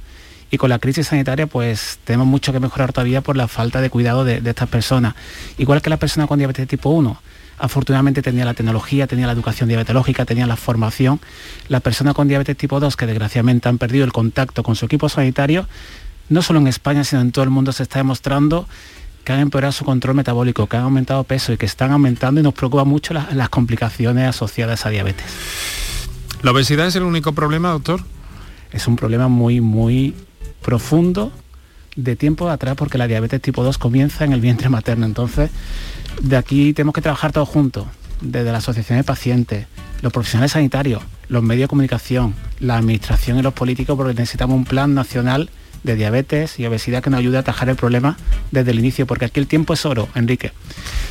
y 0.51 0.57
con 0.57 0.69
la 0.69 0.79
crisis 0.79 1.07
sanitaria 1.07 1.47
pues 1.47 1.99
tenemos 2.03 2.27
mucho 2.27 2.51
que 2.51 2.59
mejorar 2.59 2.93
todavía 2.93 3.21
por 3.21 3.37
la 3.37 3.47
falta 3.47 3.81
de 3.81 3.89
cuidado 3.89 4.25
de, 4.25 4.41
de 4.41 4.49
estas 4.49 4.69
personas. 4.69 5.15
Igual 5.57 5.81
que 5.81 5.89
la 5.89 5.97
persona 5.97 6.27
con 6.27 6.39
diabetes 6.39 6.67
tipo 6.67 6.89
1 6.89 7.21
afortunadamente 7.59 8.21
tenía 8.21 8.45
la 8.45 8.53
tecnología, 8.53 9.05
tenía 9.05 9.27
la 9.27 9.33
educación 9.33 9.69
diabetológica, 9.69 10.25
tenía 10.25 10.47
la 10.47 10.55
formación. 10.55 11.19
La 11.67 11.81
persona 11.81 12.13
con 12.13 12.27
diabetes 12.27 12.57
tipo 12.57 12.79
2, 12.79 12.95
que 12.95 13.05
desgraciadamente 13.05 13.69
han 13.69 13.77
perdido 13.77 14.05
el 14.05 14.13
contacto 14.13 14.63
con 14.63 14.75
su 14.75 14.85
equipo 14.85 15.09
sanitario, 15.09 15.67
no 16.29 16.41
solo 16.41 16.59
en 16.59 16.67
España, 16.67 17.03
sino 17.03 17.21
en 17.21 17.31
todo 17.31 17.43
el 17.43 17.49
mundo 17.49 17.71
se 17.71 17.83
está 17.83 17.99
demostrando 17.99 18.67
que 19.23 19.33
han 19.33 19.41
empeorado 19.41 19.71
su 19.71 19.85
control 19.85 20.15
metabólico, 20.15 20.67
que 20.67 20.77
han 20.77 20.83
aumentado 20.83 21.23
peso 21.23 21.51
y 21.51 21.57
que 21.57 21.65
están 21.65 21.91
aumentando 21.91 22.39
y 22.39 22.43
nos 22.43 22.53
preocupa 22.53 22.85
mucho 22.85 23.13
las 23.13 23.49
complicaciones 23.49 24.27
asociadas 24.27 24.85
a 24.85 24.89
diabetes. 24.89 25.25
¿La 26.41 26.51
obesidad 26.51 26.87
es 26.87 26.95
el 26.95 27.03
único 27.03 27.33
problema, 27.33 27.69
doctor? 27.69 28.01
Es 28.71 28.87
un 28.87 28.95
problema 28.95 29.27
muy, 29.27 29.59
muy 29.59 30.15
profundo 30.61 31.31
de 31.95 32.15
tiempo 32.15 32.49
atrás 32.49 32.75
porque 32.75 32.97
la 32.97 33.07
diabetes 33.07 33.41
tipo 33.41 33.63
2 33.63 33.77
comienza 33.77 34.25
en 34.25 34.33
el 34.33 34.41
vientre 34.41 34.69
materno. 34.69 35.05
Entonces, 35.05 35.49
de 36.21 36.37
aquí 36.37 36.73
tenemos 36.73 36.93
que 36.93 37.01
trabajar 37.01 37.31
todos 37.31 37.49
juntos, 37.49 37.85
desde 38.21 38.51
la 38.51 38.57
asociación 38.57 38.97
de 38.97 39.03
pacientes, 39.03 39.67
los 40.01 40.11
profesionales 40.11 40.51
sanitarios, 40.51 41.03
los 41.27 41.43
medios 41.43 41.65
de 41.65 41.69
comunicación, 41.69 42.35
la 42.59 42.77
administración 42.77 43.37
y 43.37 43.41
los 43.41 43.53
políticos, 43.53 43.95
porque 43.95 44.13
necesitamos 44.13 44.55
un 44.55 44.65
plan 44.65 44.93
nacional 44.93 45.49
de 45.83 45.95
diabetes 45.95 46.59
y 46.59 46.65
obesidad 46.65 47.01
que 47.01 47.09
nos 47.09 47.19
ayude 47.19 47.37
a 47.37 47.39
atajar 47.41 47.69
el 47.69 47.77
problema 47.77 48.17
desde 48.51 48.71
el 48.71 48.79
inicio, 48.79 49.07
porque 49.07 49.25
aquí 49.25 49.39
el 49.39 49.47
tiempo 49.47 49.73
es 49.73 49.85
oro, 49.85 50.09
Enrique. 50.15 50.51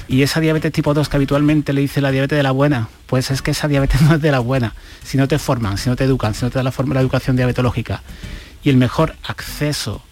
Y 0.09 0.23
esa 0.23 0.40
diabetes 0.40 0.73
tipo 0.73 0.93
2 0.93 1.09
que 1.09 1.17
habitualmente 1.17 1.73
le 1.73 1.81
dice 1.81 2.00
la 2.00 2.11
diabetes 2.11 2.37
de 2.37 2.43
la 2.43 2.50
buena, 2.50 2.88
pues 3.07 3.31
es 3.31 3.40
que 3.40 3.52
esa 3.52 3.69
diabetes 3.69 4.02
no 4.02 4.14
es 4.14 4.21
de 4.21 4.31
la 4.31 4.40
buena. 4.40 4.75
Si 5.02 5.17
no 5.17 5.28
te 5.28 5.38
forman, 5.38 5.78
si 5.78 5.88
no 5.88 5.97
te 5.97 6.05
educan, 6.05 6.35
si 6.35 6.45
no 6.45 6.50
te 6.50 6.59
dan 6.59 6.64
la, 6.64 6.73
forma, 6.73 6.95
la 6.95 7.00
educación 7.00 7.37
diabetológica 7.37 8.02
y 8.69 8.71
el 8.71 8.77
mejor 8.77 9.17
acceso 9.27 10.03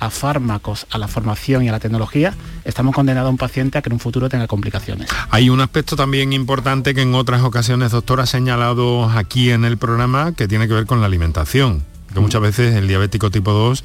a 0.00 0.10
fármacos, 0.10 0.88
a 0.90 0.98
la 0.98 1.06
formación 1.06 1.62
y 1.62 1.68
a 1.68 1.72
la 1.72 1.78
tecnología, 1.78 2.34
estamos 2.64 2.92
condenados 2.92 3.28
a 3.28 3.30
un 3.30 3.36
paciente 3.36 3.78
a 3.78 3.82
que 3.82 3.88
en 3.88 3.92
un 3.92 4.00
futuro 4.00 4.28
tenga 4.28 4.48
complicaciones. 4.48 5.08
Hay 5.30 5.50
un 5.50 5.60
aspecto 5.60 5.94
también 5.94 6.32
importante 6.32 6.96
que 6.96 7.02
en 7.02 7.14
otras 7.14 7.42
ocasiones, 7.42 7.92
doctor, 7.92 8.18
ha 8.18 8.26
señalado 8.26 9.08
aquí 9.08 9.52
en 9.52 9.64
el 9.64 9.78
programa 9.78 10.32
que 10.32 10.48
tiene 10.48 10.66
que 10.66 10.74
ver 10.74 10.86
con 10.86 10.98
la 10.98 11.06
alimentación, 11.06 11.84
que 12.12 12.18
muchas 12.18 12.42
veces 12.42 12.74
el 12.74 12.88
diabético 12.88 13.30
tipo 13.30 13.52
2 13.52 13.84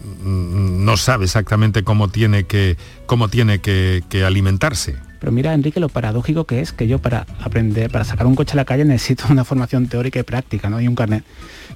mm, 0.00 0.84
no 0.84 0.96
sabe 0.96 1.26
exactamente 1.26 1.84
cómo 1.84 2.08
tiene 2.08 2.42
que, 2.42 2.76
cómo 3.06 3.28
tiene 3.28 3.60
que, 3.60 4.02
que 4.08 4.24
alimentarse. 4.24 4.96
Pero 5.20 5.30
mira, 5.30 5.54
Enrique, 5.54 5.78
lo 5.78 5.88
paradójico 5.88 6.44
que 6.46 6.60
es 6.60 6.72
que 6.72 6.88
yo 6.88 6.98
para 6.98 7.24
aprender, 7.40 7.88
para 7.92 8.04
sacar 8.04 8.26
un 8.26 8.34
coche 8.34 8.54
a 8.54 8.56
la 8.56 8.64
calle 8.64 8.84
necesito 8.84 9.26
una 9.30 9.44
formación 9.44 9.86
teórica 9.86 10.18
y 10.18 10.24
práctica, 10.24 10.68
¿no? 10.68 10.80
Y 10.80 10.88
un 10.88 10.96
carnet. 10.96 11.22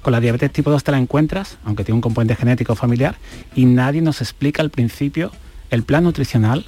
Con 0.01 0.13
la 0.13 0.19
diabetes 0.19 0.51
tipo 0.51 0.69
2 0.69 0.83
te 0.83 0.91
la 0.91 0.97
encuentras, 0.97 1.57
aunque 1.65 1.83
tiene 1.83 1.95
un 1.95 2.01
componente 2.01 2.35
genético 2.35 2.75
familiar, 2.75 3.15
y 3.55 3.65
nadie 3.65 4.01
nos 4.01 4.21
explica 4.21 4.61
al 4.61 4.69
principio 4.69 5.31
el 5.69 5.83
plan 5.83 6.03
nutricional, 6.03 6.65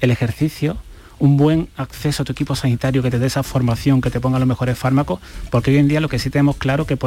el 0.00 0.10
ejercicio, 0.10 0.76
un 1.18 1.36
buen 1.36 1.68
acceso 1.76 2.22
a 2.22 2.26
tu 2.26 2.32
equipo 2.32 2.54
sanitario 2.54 3.02
que 3.02 3.10
te 3.10 3.18
dé 3.18 3.26
esa 3.26 3.42
formación, 3.42 4.00
que 4.00 4.10
te 4.10 4.20
ponga 4.20 4.38
los 4.38 4.46
mejores 4.46 4.78
fármacos, 4.78 5.20
porque 5.50 5.70
hoy 5.70 5.78
en 5.78 5.88
día 5.88 6.00
lo 6.00 6.08
que 6.08 6.18
sí 6.18 6.30
tenemos 6.30 6.56
claro 6.56 6.86
que 6.86 6.98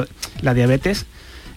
la 0.41 0.53
diabetes 0.53 1.05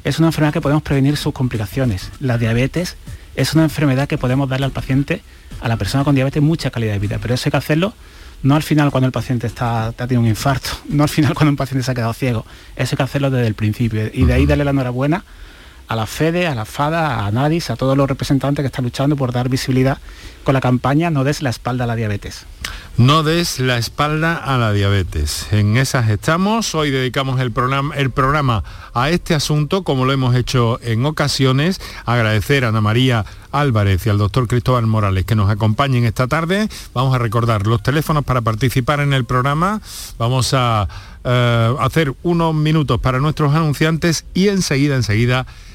es 0.05 0.19
una 0.19 0.29
enfermedad 0.29 0.53
que 0.53 0.61
podemos 0.61 0.83
prevenir 0.83 1.17
sus 1.17 1.33
complicaciones. 1.33 2.11
La 2.21 2.39
diabetes 2.39 2.97
es 3.35 3.55
una 3.55 3.65
enfermedad 3.65 4.09
que 4.09 4.19
podemos 4.19 4.49
darle 4.49 4.67
al 4.67 4.73
paciente, 4.73 5.23
a 5.61 5.69
la 5.69 5.77
persona 5.77 6.05
con 6.05 6.15
diabetes, 6.15 6.43
mucha 6.43 6.71
calidad 6.71 6.93
de 6.93 6.99
vida, 6.99 7.19
pero 7.21 7.35
eso 7.35 7.45
hay 7.47 7.51
que 7.53 7.57
hacerlo 7.57 7.95
no 8.43 8.57
al 8.57 8.63
final 8.63 8.91
cuando 8.91 9.07
el 9.07 9.13
paciente 9.13 9.47
está, 9.47 9.87
ha 9.87 9.93
tenido 9.93 10.21
un 10.21 10.27
infarto, 10.27 10.71
no 10.89 11.03
al 11.03 11.09
final 11.09 11.35
cuando 11.35 11.51
un 11.51 11.57
paciente 11.57 11.85
se 11.85 11.91
ha 11.91 11.95
quedado 11.95 12.13
ciego, 12.13 12.45
eso 12.77 12.95
hay 12.95 12.97
que 12.97 13.03
hacerlo 13.03 13.31
desde 13.31 13.47
el 13.47 13.55
principio. 13.55 14.11
Y 14.13 14.25
de 14.25 14.33
ahí 14.33 14.47
darle 14.47 14.65
la 14.65 14.71
enhorabuena 14.71 15.25
a 15.93 15.97
la 15.97 16.07
FEDE, 16.07 16.47
a 16.47 16.55
la 16.55 16.65
FADA, 16.65 17.27
a 17.27 17.31
NADIS, 17.31 17.69
a 17.69 17.77
todos 17.77 17.97
los 17.97 18.09
representantes 18.09 18.63
que 18.63 18.69
están 18.69 18.85
luchando 18.85 19.15
por 19.15 19.31
dar 19.31 19.51
visibilidad 19.51 19.99
con 20.43 20.55
la 20.55 20.61
campaña 20.61 21.11
No 21.11 21.23
des 21.23 21.43
la 21.43 21.51
espalda 21.51 21.85
a 21.85 21.87
la 21.87 21.95
diabetes. 21.97 22.47
No 22.97 23.23
des 23.23 23.61
la 23.61 23.77
espalda 23.77 24.37
a 24.37 24.57
la 24.57 24.73
diabetes. 24.73 25.49
En 25.53 25.77
esas 25.77 26.09
estamos. 26.09 26.75
Hoy 26.75 26.91
dedicamos 26.91 27.41
el 27.41 27.53
programa, 27.53 27.95
el 27.95 28.11
programa 28.11 28.65
a 28.95 29.11
este 29.11 29.35
asunto, 29.35 29.85
como 29.85 30.07
lo 30.07 30.13
hemos 30.13 30.35
hecho 30.35 30.81
en 30.83 31.05
ocasiones. 31.05 31.79
Agradecer 32.07 32.65
a 32.65 32.69
Ana 32.69 32.81
María 32.81 33.27
Álvarez 33.51 34.07
y 34.07 34.11
al 34.11 34.19
doctor 34.19 34.49
Cristóbal 34.49 34.87
Morales 34.87 35.27
que 35.27 35.35
nos 35.35 35.51
acompañen 35.51 36.05
esta 36.05 36.27
tarde. 36.27 36.69
Vamos 36.95 37.15
a 37.15 37.19
recordar 37.19 37.67
los 37.67 37.83
teléfonos 37.83 38.25
para 38.25 38.41
participar 38.41 39.01
en 39.01 39.13
el 39.13 39.27
programa. 39.27 39.83
Vamos 40.19 40.55
a 40.55 40.89
eh, 41.25 41.77
hacer 41.81 42.15
unos 42.23 42.55
minutos 42.55 42.99
para 42.99 43.21
nuestros 43.21 43.55
anunciantes 43.55 44.25
y 44.33 44.49
enseguida, 44.49 44.97
enseguida 44.97 45.47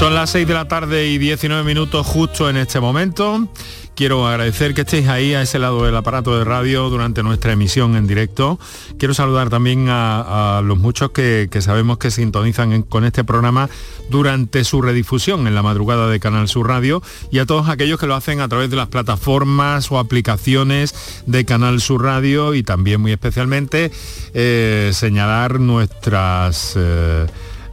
Son 0.00 0.14
las 0.14 0.30
6 0.30 0.48
de 0.48 0.54
la 0.54 0.66
tarde 0.66 1.08
y 1.08 1.18
19 1.18 1.62
minutos 1.62 2.06
justo 2.06 2.48
en 2.48 2.56
este 2.56 2.80
momento. 2.80 3.46
quiero 3.94 4.26
agradecer 4.26 4.72
que 4.72 4.80
estéis 4.80 5.08
ahí 5.08 5.34
a 5.34 5.42
ese 5.42 5.58
lado 5.58 5.84
del 5.84 5.94
aparato 5.94 6.38
de 6.38 6.42
radio 6.42 6.88
durante 6.88 7.22
nuestra 7.22 7.52
emisión 7.52 7.94
en 7.96 8.06
directo. 8.06 8.58
Quiero 8.98 9.12
saludar 9.12 9.50
también 9.50 9.88
a, 9.90 10.62
los 10.64 10.78
muchos 10.78 11.10
que, 11.10 11.50
sabemos 11.60 11.98
que 11.98 12.10
sintonizan 12.10 12.80
con 12.80 13.04
este 13.04 13.24
programa 13.24 13.68
durante 14.08 14.64
su 14.64 14.80
redifusión 14.80 15.46
en 15.46 15.54
la 15.54 15.62
madrugada 15.62 16.08
de 16.08 16.18
Canal 16.18 16.48
Sur 16.48 16.68
Radio 16.68 17.02
y 17.30 17.38
a 17.38 17.44
todos 17.44 17.68
aquellos 17.68 18.00
que 18.00 18.06
lo 18.06 18.14
hacen 18.14 18.40
a 18.40 18.48
través 18.48 18.70
de 18.70 18.76
las 18.76 18.88
plataformas 18.88 19.92
o 19.92 19.98
aplicaciones 19.98 21.22
de 21.26 21.44
Canal 21.44 21.82
Sur 21.82 22.04
Radio 22.04 22.54
y 22.54 22.62
también 22.62 23.02
muy 23.02 23.12
especialmente 23.12 23.92
eh, 24.32 24.92
señalar 24.94 25.60
nuestras, 25.60 26.72
eh, 26.74 27.26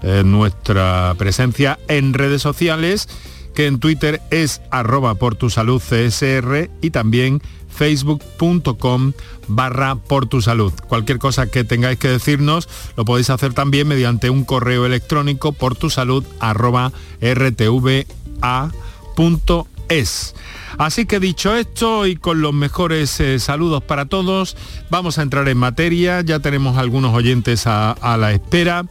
eh, 0.04 0.24
nuestra 0.26 1.14
presencia 1.18 1.80
en 1.88 2.14
redes 2.14 2.42
sociales 2.42 3.08
que 3.58 3.66
en 3.66 3.80
Twitter 3.80 4.22
es 4.30 4.62
arroba 4.70 5.16
por 5.16 5.34
tu 5.36 5.50
salud 5.50 5.82
CSR 5.82 6.70
y 6.80 6.92
también 6.92 7.42
facebook.com 7.70 9.14
barra 9.48 9.96
por 9.96 10.28
tu 10.28 10.44
salud. 10.44 10.72
Cualquier 10.88 11.18
cosa 11.18 11.48
que 11.48 11.64
tengáis 11.64 11.98
que 11.98 12.08
decirnos 12.08 12.70
lo 12.96 13.04
podéis 13.04 13.32
hacer 13.32 13.54
también 13.54 13.88
mediante 13.88 14.30
un 14.30 14.44
correo 14.44 14.86
electrónico 14.86 15.54
por 15.54 15.76
tu 15.76 15.90
salud 15.90 16.24
arroba 16.40 16.92
rtva.es. 17.20 18.06
Así 20.78 21.06
que 21.08 21.20
dicho 21.20 21.56
esto 21.56 22.06
y 22.06 22.16
con 22.16 22.42
los 22.42 22.54
mejores 22.54 23.20
eh, 23.20 23.40
saludos 23.40 23.82
para 23.82 24.06
todos, 24.06 24.56
vamos 24.92 25.18
a 25.18 25.24
entrar 25.24 25.48
en 25.48 25.58
materia. 25.58 26.22
Ya 26.22 26.40
tenemos 26.40 26.78
algunos 26.78 27.16
oyentes 27.16 27.66
a, 27.66 27.94
a 27.94 28.18
la 28.18 28.34
espera. 28.34 28.86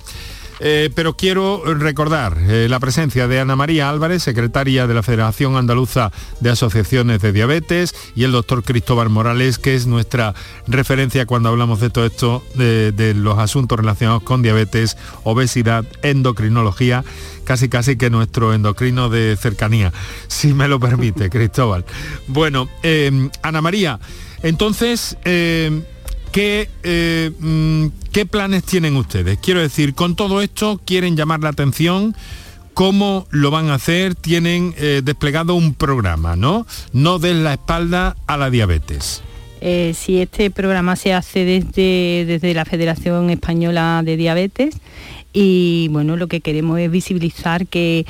Eh, 0.58 0.90
pero 0.94 1.16
quiero 1.16 1.62
recordar 1.74 2.38
eh, 2.38 2.66
la 2.68 2.80
presencia 2.80 3.28
de 3.28 3.40
Ana 3.40 3.56
María 3.56 3.90
Álvarez, 3.90 4.22
secretaria 4.22 4.86
de 4.86 4.94
la 4.94 5.02
Federación 5.02 5.56
Andaluza 5.56 6.12
de 6.40 6.50
Asociaciones 6.50 7.20
de 7.20 7.32
Diabetes, 7.32 7.94
y 8.14 8.24
el 8.24 8.32
doctor 8.32 8.62
Cristóbal 8.62 9.10
Morales, 9.10 9.58
que 9.58 9.74
es 9.74 9.86
nuestra 9.86 10.34
referencia 10.66 11.26
cuando 11.26 11.50
hablamos 11.50 11.80
de 11.80 11.90
todo 11.90 12.06
esto, 12.06 12.42
de, 12.54 13.14
los 13.14 13.38
asuntos 13.38 13.78
relacionados 13.78 14.22
con 14.22 14.42
diabetes, 14.42 14.96
obesidad, 15.24 15.84
endocrinología, 16.02 17.04
casi 17.44 17.68
casi 17.68 17.96
que 17.96 18.10
nuestro 18.10 18.54
endocrino 18.54 19.10
de 19.10 19.36
cercanía, 19.36 19.92
si 20.26 20.54
me 20.54 20.68
lo 20.68 20.80
permite, 20.80 21.28
Cristóbal. 21.28 21.84
Bueno, 22.28 22.68
eh, 22.82 23.28
Ana 23.42 23.60
María, 23.60 24.00
entonces... 24.42 25.18
Eh, 26.38 27.30
mm, 27.38 27.86
¿Qué, 28.12 28.26
planes 28.26 28.64
tienen 28.64 28.96
ustedes? 28.96 29.38
Quiero 29.38 29.60
decir, 29.60 29.94
con 29.94 30.16
todo 30.16 30.42
esto 30.42 30.78
quieren 30.84 31.16
llamar 31.16 31.40
la 31.40 31.48
atención 31.48 32.14
cómo 32.74 33.26
lo 33.30 33.50
van 33.50 33.70
a 33.70 33.74
hacer, 33.74 34.14
tienen 34.14 34.74
eh, 34.76 35.00
desplegado 35.02 35.54
un 35.54 35.72
programa, 35.72 36.36
¿no? 36.36 36.66
No 36.92 37.18
den 37.18 37.42
la 37.42 37.54
espalda 37.54 38.16
a 38.26 38.36
la 38.36 38.50
diabetes. 38.50 39.22
Eh, 39.62 39.94
si 39.96 40.20
este 40.20 40.50
programa 40.50 40.94
se 40.96 41.14
hace 41.14 41.46
desde, 41.46 42.26
desde 42.26 42.52
la 42.52 42.66
Federación 42.66 43.30
Española 43.30 44.02
de 44.04 44.18
Diabetes 44.18 44.76
y 45.32 45.88
bueno, 45.90 46.16
lo 46.16 46.26
que 46.26 46.42
queremos 46.42 46.78
es 46.78 46.90
visibilizar 46.90 47.66
que 47.66 48.04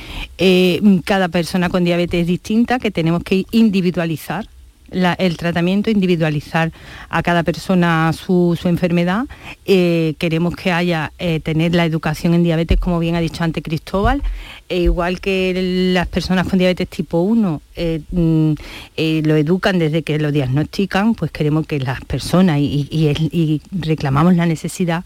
cada 1.04 1.28
persona 1.28 1.68
con 1.68 1.84
diabetes 1.84 2.22
es 2.22 2.26
distinta, 2.26 2.80
que 2.80 2.90
tenemos 2.90 3.22
que 3.22 3.46
individualizar 3.52 4.48
el 4.90 5.36
tratamiento, 5.36 5.90
individualizar 5.90 6.72
a 7.08 7.22
cada 7.22 7.42
persona 7.42 8.12
su, 8.12 8.58
enfermedad. 8.64 9.26
Eh, 9.64 10.14
queremos 10.18 10.54
que 10.56 10.72
haya, 10.72 11.12
eh, 11.18 11.40
tener 11.40 11.74
la 11.74 11.84
educación 11.84 12.34
en 12.34 12.42
diabetes, 12.42 12.78
como 12.78 12.98
bien 12.98 13.14
ha 13.16 13.20
dicho 13.20 13.44
antes 13.44 13.62
Cristóbal, 13.62 14.22
e 14.68 14.80
igual 14.80 15.20
que 15.20 15.92
las 15.92 16.08
personas 16.08 16.48
con 16.48 16.58
diabetes 16.58 16.88
tipo 16.88 17.20
1 17.20 17.62
eh, 17.76 18.00
mm, 18.10 18.52
lo 18.96 19.36
educan 19.36 19.78
desde 19.78 20.02
que 20.02 20.18
lo 20.18 20.32
diagnostican, 20.32 21.14
pues 21.14 21.30
queremos 21.30 21.66
que 21.66 21.78
las 21.78 22.00
personas, 22.04 22.58
y, 22.60 23.60
reclamamos 23.72 24.34
la 24.34 24.46
necesidad 24.46 25.04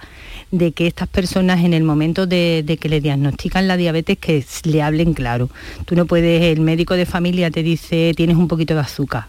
de 0.51 0.73
que 0.73 0.87
estas 0.87 1.09
personas 1.09 1.65
en 1.65 1.75
el 1.75 1.83
momento 1.83 2.27
de, 2.27 2.63
de, 2.65 2.77
que 2.77 2.89
le 2.89 3.01
diagnostican 3.01 3.69
la 3.69 3.77
diabetes, 3.77 4.19
que 4.19 4.45
le 4.65 4.83
hablen 4.83 5.15
claro. 5.15 5.51
Tú 5.85 5.95
no 5.95 6.07
puedes, 6.07 6.43
el 6.43 6.61
médico 6.61 6.95
de 6.95 7.07
familia 7.07 7.51
te 7.51 7.63
dice, 7.63 8.13
tienes 8.17 8.37
un 8.37 8.49
poquito 8.49 8.75
de 8.75 8.81
azúcar 8.81 9.27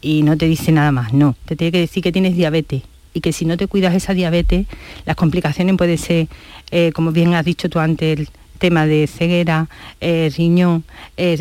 y 0.00 0.22
no 0.22 0.36
te 0.36 0.46
dice 0.46 0.72
nada 0.72 0.92
más, 0.92 1.12
no, 1.12 1.36
te 1.44 1.56
tiene 1.56 1.72
que 1.72 1.80
decir 1.80 2.02
que 2.02 2.12
tienes 2.12 2.36
diabetes 2.36 2.82
y 3.14 3.20
que 3.20 3.32
si 3.32 3.44
no 3.44 3.56
te 3.56 3.66
cuidas 3.66 3.94
esa 3.94 4.14
diabetes, 4.14 4.66
las 5.04 5.16
complicaciones 5.16 5.76
pueden 5.76 5.98
ser, 5.98 6.28
eh, 6.70 6.92
como 6.92 7.12
bien 7.12 7.34
has 7.34 7.44
dicho 7.44 7.68
tú 7.68 7.78
antes, 7.78 8.18
el 8.18 8.28
tema 8.58 8.86
de 8.86 9.06
ceguera, 9.06 9.68
eh, 10.00 10.32
riñón, 10.36 10.84
eh, 11.16 11.36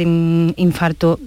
infarto, 0.58 1.20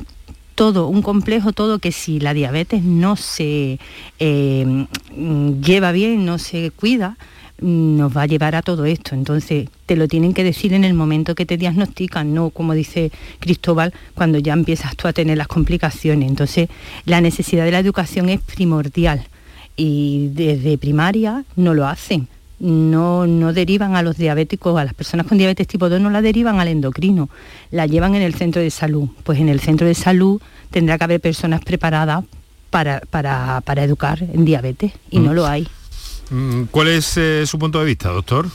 todo, 0.54 0.88
un 0.88 1.02
complejo, 1.02 1.52
todo 1.52 1.78
que 1.78 1.92
si 1.92 2.20
la 2.20 2.34
diabetes 2.34 2.82
no 2.82 3.16
se 3.16 3.78
lleva 4.18 5.92
bien, 5.92 6.26
no 6.26 6.38
se 6.38 6.70
cuida, 6.70 7.16
nos 7.60 8.16
va 8.16 8.22
a 8.22 8.26
llevar 8.26 8.54
a 8.54 8.62
todo 8.62 8.84
esto. 8.84 9.14
Entonces, 9.14 9.68
te 9.86 9.96
lo 9.96 10.08
tienen 10.08 10.34
que 10.34 10.44
decir 10.44 10.72
en 10.72 10.84
el 10.84 10.94
momento 10.94 11.34
que 11.34 11.46
te 11.46 11.56
diagnostican, 11.56 12.34
no 12.34 12.50
como 12.50 12.74
dice 12.74 13.10
Cristóbal, 13.38 13.92
cuando 14.14 14.38
ya 14.38 14.52
empiezas 14.52 14.96
tú 14.96 15.08
a 15.08 15.12
tener 15.12 15.38
las 15.38 15.48
complicaciones. 15.48 16.28
Entonces, 16.28 16.68
la 17.04 17.20
necesidad 17.20 17.64
de 17.64 17.72
la 17.72 17.78
educación 17.78 18.28
es 18.28 18.40
primordial 18.40 19.26
y 19.76 20.28
desde 20.34 20.78
primaria 20.78 21.44
no 21.56 21.74
lo 21.74 21.86
hacen. 21.86 22.28
No, 22.58 23.26
no 23.26 23.54
derivan 23.54 23.96
a 23.96 24.02
los 24.02 24.18
diabéticos, 24.18 24.78
a 24.78 24.84
las 24.84 24.92
personas 24.92 25.26
con 25.26 25.38
diabetes 25.38 25.66
tipo 25.66 25.88
2 25.88 25.98
no 25.98 26.10
la 26.10 26.20
derivan 26.20 26.60
al 26.60 26.68
endocrino, 26.68 27.30
la 27.70 27.86
llevan 27.86 28.14
en 28.14 28.20
el 28.20 28.34
centro 28.34 28.60
de 28.60 28.70
salud. 28.70 29.08
Pues 29.24 29.38
en 29.38 29.48
el 29.48 29.60
centro 29.60 29.86
de 29.86 29.94
salud 29.94 30.42
tendrá 30.70 30.98
que 30.98 31.04
haber 31.04 31.20
personas 31.20 31.62
preparadas 31.62 32.24
para, 32.68 33.00
para, 33.10 33.84
educar 33.84 34.22
en 34.22 34.44
diabetes 34.44 34.92
y 35.10 35.18
no 35.18 35.32
mm. 35.32 35.34
lo 35.34 35.46
hay. 35.46 35.66
Mm, 36.30 36.64
¿Cuál 36.70 36.88
es 36.88 37.16
eh, 37.16 37.44
su 37.46 37.58
punto 37.58 37.80
de 37.80 37.86
vista, 37.86 38.08
doctor? 38.10 38.48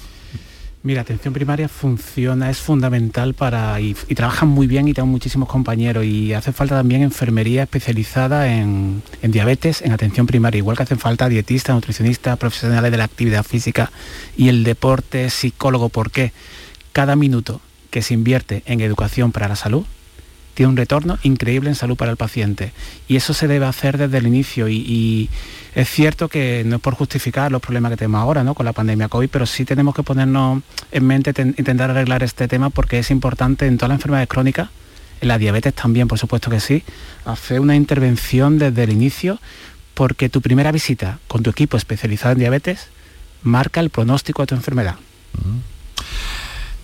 Mira, 0.85 1.01
atención 1.01 1.33
primaria 1.33 1.67
funciona, 1.67 2.51
es 2.51 2.59
fundamental 2.59 3.33
para 3.33 3.81
y, 3.81 3.95
trabajan 3.95 4.49
muy 4.49 4.67
bien 4.67 4.87
y 4.87 4.93
tengo 4.93 5.07
muchísimos 5.07 5.49
compañeros 5.49 6.05
y 6.05 6.31
hace 6.33 6.51
falta 6.51 6.75
también 6.75 7.01
enfermería 7.01 7.63
especializada 7.63 8.53
en, 8.53 9.01
diabetes, 9.23 9.81
en 9.81 9.93
atención 9.93 10.27
primaria, 10.27 10.59
igual 10.59 10.77
que 10.77 10.83
hacen 10.83 10.99
falta 10.99 11.27
dietistas, 11.27 11.75
nutricionistas, 11.75 12.37
profesionales 12.37 12.91
de 12.91 12.97
la 12.97 13.05
actividad 13.05 13.43
física 13.43 13.91
y 14.37 14.47
el 14.49 14.63
deporte, 14.63 15.31
psicólogo, 15.31 15.89
porque 15.89 16.33
cada 16.93 17.15
minuto 17.15 17.61
que 17.89 18.03
se 18.03 18.13
invierte 18.13 18.61
en 18.67 18.79
educación 18.79 19.31
para 19.31 19.47
la 19.47 19.55
salud 19.55 19.87
tiene 20.53 20.69
un 20.69 20.77
retorno 20.77 21.17
increíble 21.23 21.69
en 21.69 21.75
salud 21.75 21.97
para 21.97 22.11
el 22.11 22.17
paciente 22.17 22.73
y 23.07 23.15
eso 23.15 23.33
se 23.33 23.47
debe 23.47 23.65
hacer 23.65 23.97
desde 23.97 24.19
el 24.19 24.27
inicio 24.27 24.69
y 24.69 25.29
es 25.75 25.89
cierto 25.89 26.29
que 26.29 26.63
no 26.65 26.77
es 26.77 26.81
por 26.81 26.95
justificar 26.95 27.51
los 27.51 27.61
problemas 27.61 27.91
que 27.91 27.97
tenemos 27.97 28.21
ahora 28.21 28.43
¿no? 28.45 28.55
con 28.55 28.65
la 28.65 28.71
pandemia 28.71 29.09
COVID, 29.09 29.29
pero 29.29 29.45
sí 29.45 29.65
tenemos 29.65 29.93
que 29.93 30.03
ponernos 30.03 30.63
en 30.91 31.05
mente 31.05 31.33
intentar 31.57 31.91
arreglar 31.91 32.23
este 32.23 32.47
tema 32.47 32.69
porque 32.69 32.99
es 32.99 33.11
importante 33.11 33.67
en 33.67 33.77
todas 33.77 33.89
las 33.89 33.97
enfermedades 33.97 34.29
crónicas, 34.29 34.69
en 35.19 35.27
la 35.27 35.37
diabetes 35.37 35.73
también, 35.73 36.07
por 36.07 36.17
supuesto 36.17 36.49
que 36.49 36.61
sí, 36.61 36.83
hacer 37.25 37.59
una 37.59 37.75
intervención 37.75 38.57
desde 38.57 38.83
el 38.83 38.91
inicio 38.93 39.39
porque 39.93 40.29
tu 40.29 40.41
primera 40.41 40.71
visita 40.71 41.19
con 41.27 41.43
tu 41.43 41.49
equipo 41.49 41.75
especializado 41.75 42.31
en 42.31 42.39
diabetes 42.39 42.87
marca 43.43 43.81
el 43.81 43.89
pronóstico 43.89 44.43
de 44.43 44.47
tu 44.47 44.55
enfermedad. 44.55 44.95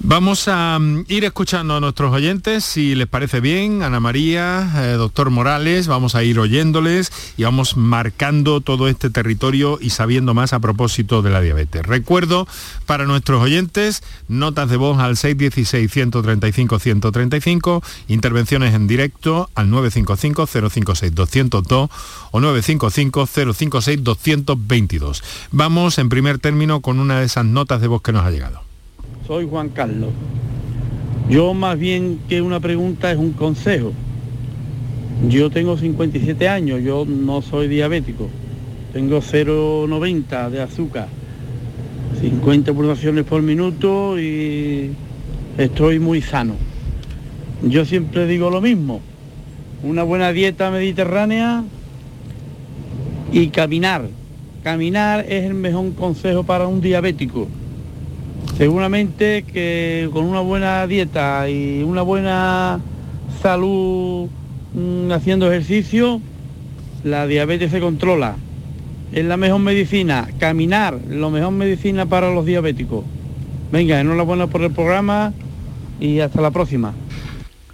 Vamos 0.04 0.48
a 0.48 0.80
mm, 0.80 1.06
ir 1.10 1.26
escuchando 1.26 1.76
a 1.76 1.80
nuestros 1.80 2.12
oyentes, 2.12 2.66
si 2.66 2.96
les 2.96 3.06
parece 3.06 3.40
bien, 3.40 3.84
Ana 3.84 4.00
María, 4.00 4.68
eh, 4.78 4.94
doctor 4.94 5.30
Morales, 5.30 5.86
vamos 5.86 6.16
a 6.16 6.24
ir 6.24 6.40
oyéndoles 6.40 7.12
y 7.38 7.44
vamos 7.44 7.78
marcando 7.78 8.62
todo 8.62 8.88
este 8.88 9.12
territorio 9.12 9.78
y 9.80 9.92
sabiendo 9.92 10.34
más 10.34 10.54
a 10.54 10.60
propósito 10.60 11.22
de 11.22 11.30
la 11.30 11.40
diabetes. 11.40 11.86
Recuerdo 11.86 12.48
para 12.88 13.06
nuestros 13.06 13.44
oyentes, 13.44 14.02
notas 14.28 14.72
de 14.72 14.78
voz 14.78 14.98
al 14.98 15.18
616-135-135, 15.18 17.84
intervenciones 18.08 18.74
en 18.74 18.88
directo 18.88 19.52
al 19.54 19.70
955-056-202 19.70 21.92
o 22.32 22.40
955-056-222. 22.40 25.22
Vamos 25.52 26.00
en 26.00 26.10
primer 26.10 26.40
término 26.40 26.82
con 26.82 27.00
una 27.00 27.20
de 27.20 27.28
esas 27.28 27.46
notas 27.46 27.82
de 27.82 27.88
voz 27.88 28.02
que 28.02 28.14
nos 28.14 28.26
ha 28.26 28.32
llegado 28.32 28.71
soy 29.32 29.48
Juan 29.50 29.70
Carlos. 29.70 30.10
Yo 31.30 31.54
más 31.54 31.80
bien 31.80 32.20
que 32.28 32.42
una 32.42 32.60
pregunta 32.60 33.14
es 33.14 33.18
un 33.18 33.32
consejo. 33.32 33.94
Yo 35.30 35.50
tengo 35.50 35.78
57 35.78 36.50
años, 36.50 36.82
yo 36.84 37.06
no 37.06 37.42
soy 37.42 37.70
diabético. 37.70 38.28
Tengo 38.92 39.22
0,90 39.22 40.50
de 40.50 40.62
azúcar, 40.62 41.08
50 42.20 42.74
pulsaciones 42.74 43.24
por 43.24 43.42
minuto 43.42 44.20
y 44.20 44.92
estoy 45.58 46.00
muy 46.00 46.22
sano. 46.22 46.56
Yo 47.64 47.86
siempre 47.86 48.28
digo 48.28 48.50
lo 48.50 48.60
mismo, 48.60 49.00
una 49.82 50.04
buena 50.04 50.34
dieta 50.34 50.72
mediterránea 50.72 51.64
y 53.32 53.48
caminar. 53.48 54.10
Caminar 54.62 55.22
es 55.30 55.46
el 55.46 55.54
mejor 55.54 55.94
consejo 55.94 56.44
para 56.44 56.68
un 56.68 56.82
diabético 56.82 57.48
Seguramente 58.58 59.44
que 59.44 60.10
con 60.14 60.26
una 60.26 60.42
buena 60.42 60.86
dieta 60.88 61.50
y 61.50 61.84
una 61.84 62.02
buena 62.02 62.80
salud 63.42 64.30
mm, 64.74 65.12
haciendo 65.12 65.52
ejercicio, 65.52 66.22
la 67.04 67.28
diabetes 67.28 67.72
se 67.72 67.80
controla. 67.80 68.36
Es 69.12 69.26
la 69.26 69.38
mejor 69.38 69.60
medicina, 69.60 70.30
caminar, 70.40 71.00
la 71.10 71.30
mejor 71.30 71.52
medicina 71.52 72.06
para 72.06 72.34
los 72.34 72.46
diabéticos. 72.46 73.04
Venga, 73.72 74.00
enhorabuena 74.00 74.48
por 74.48 74.62
el 74.62 74.72
programa 74.72 75.34
y 76.00 76.20
hasta 76.20 76.42
la 76.42 76.52
próxima. 76.52 76.94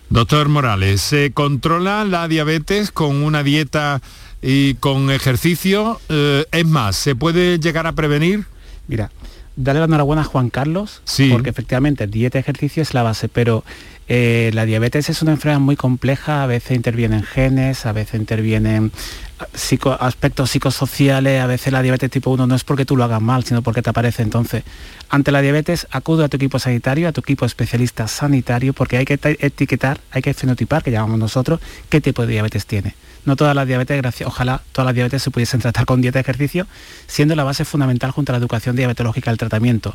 Doctor 0.10 0.47
Morales, 0.47 1.01
¿se 1.01 1.32
controla 1.32 2.06
la 2.06 2.27
diabetes 2.27 2.91
con 2.91 3.23
una 3.23 3.43
dieta 3.43 4.01
y 4.41 4.75
con 4.75 5.12
ejercicio? 5.12 5.99
Eh, 6.08 6.45
es 6.51 6.65
más, 6.65 6.95
¿se 6.95 7.15
puede 7.15 7.60
llegar 7.60 7.88
a 7.88 7.91
prevenir? 7.91 8.45
Mira, 8.88 9.12
darle 9.57 9.79
la 9.81 9.85
enhorabuena 9.87 10.21
a 10.21 10.25
Juan 10.25 10.49
Carlos, 10.49 11.01
Sí. 11.03 11.29
porque 11.31 11.49
efectivamente 11.49 12.07
dieta 12.07 12.37
y 12.37 12.41
ejercicio 12.41 12.81
es 12.81 12.93
la 12.93 13.03
base, 13.03 13.27
pero 13.27 13.65
eh, 14.07 14.51
la 14.53 14.63
diabetes 14.65 15.09
es 15.09 15.21
una 15.21 15.31
enfermedad 15.31 15.59
muy 15.59 15.75
compleja, 15.75 16.41
a 16.43 16.45
veces 16.47 16.77
intervienen 16.77 17.23
genes, 17.23 17.85
a 17.85 17.91
veces 17.91 18.17
intervienen 18.21 18.91
ah, 19.39 19.47
psico- 19.53 19.97
aspectos 19.99 20.49
psicosociales, 20.51 21.41
a 21.41 21.47
veces 21.47 21.73
la 21.73 21.81
diabetes 21.81 22.09
tipo 22.09 22.29
1 22.31 22.47
no 22.47 22.55
es 22.55 22.63
porque 22.63 22.85
tú 22.85 22.95
lo 22.95 23.03
hagas 23.03 23.21
mal, 23.21 23.43
sino 23.43 23.61
porque 23.63 23.81
te 23.81 23.89
aparece. 23.89 24.23
Entonces, 24.23 24.63
ante 25.09 25.31
la 25.33 25.41
diabetes, 25.41 25.87
acude 25.91 26.23
a 26.23 26.29
tu 26.29 26.37
equipo 26.37 26.57
sanitario, 26.59 27.09
a 27.09 27.11
tu 27.11 27.19
equipo 27.19 27.45
especialista 27.45 28.07
sanitario, 28.07 28.71
porque 28.71 28.95
hay 28.97 29.03
que 29.05 29.19
etiquetar, 29.39 29.99
hay 30.11 30.21
que 30.21 30.33
fenotipar, 30.33 30.83
que 30.83 30.91
llamamos 30.91 31.19
nosotros, 31.19 31.59
qué 31.89 31.99
tipo 31.99 32.21
de 32.25 32.31
diabetes 32.33 32.65
tiene. 32.65 32.95
No 33.25 33.36
todas 33.36 33.56
las 33.56 33.67
diabetes, 33.67 33.97
gracias, 33.97 34.27
ojalá 34.27 34.62
todas 34.71 34.86
las 34.86 34.95
diabetes 34.95 35.21
se 35.21 35.32
pudiesen 35.32 35.60
tratar 35.60 35.86
con 35.86 36.01
dieta 36.01 36.19
y 36.19 36.21
ejercicio, 36.21 36.67
siendo 37.08 37.36
la 37.36 37.43
base 37.43 37.65
fundamental 37.65 38.12
junto 38.12 38.32
a 38.32 38.34
la 38.34 38.39
educación 38.39 38.75
diabetológica 38.75 39.32
del 39.32 39.38
tratamiento. 39.38 39.93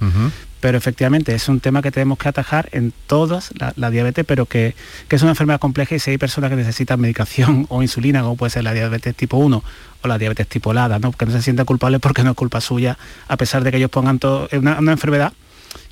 Pero 0.61 0.79
efectivamente 0.79 1.35
es 1.35 1.49
un 1.49 1.61
tema 1.61 1.83
que 1.83 1.91
tenemos 1.91 2.19
que 2.19 2.29
atajar 2.29 2.69
en 2.73 2.93
todas 3.07 3.51
la, 3.59 3.73
la 3.77 3.91
diabetes, 3.91 4.25
pero 4.27 4.47
que, 4.47 4.75
que 5.09 5.17
es 5.17 5.23
una 5.23 5.33
enfermedad 5.33 5.61
compleja 5.61 5.95
y 5.95 5.99
si 5.99 6.11
hay 6.11 6.19
personas 6.19 6.51
que 6.51 6.57
necesitan 6.57 7.01
medicación 7.01 7.67
o 7.71 7.83
insulina, 7.83 8.23
como 8.23 8.37
puede 8.37 8.51
ser 8.51 8.65
la 8.65 8.73
diabetes 8.73 9.15
tipo 9.17 9.37
1 9.39 9.65
o 10.03 10.09
la 10.09 10.19
diabetes 10.19 10.47
tipo 10.49 10.73
LADA, 10.73 10.99
¿no? 10.99 11.13
que 11.13 11.27
no 11.27 11.33
se 11.33 11.43
sientan 11.43 11.67
culpables 11.67 12.01
porque 12.01 12.23
no 12.23 12.31
es 12.31 12.37
culpa 12.37 12.61
suya, 12.61 12.99
a 13.29 13.37
pesar 13.37 13.65
de 13.65 13.71
que 13.71 13.79
ellos 13.79 13.91
pongan 13.91 14.19
todo, 14.19 14.49
es 14.51 14.59
una, 14.59 14.79
una 14.79 14.93
enfermedad 14.93 15.33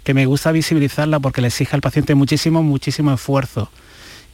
que 0.04 0.14
me 0.14 0.26
gusta 0.26 0.52
visibilizarla 0.52 1.20
porque 1.20 1.40
le 1.40 1.48
exige 1.48 1.74
al 1.74 1.82
paciente 1.82 2.14
muchísimo, 2.14 2.62
muchísimo 2.62 3.12
esfuerzo. 3.12 3.70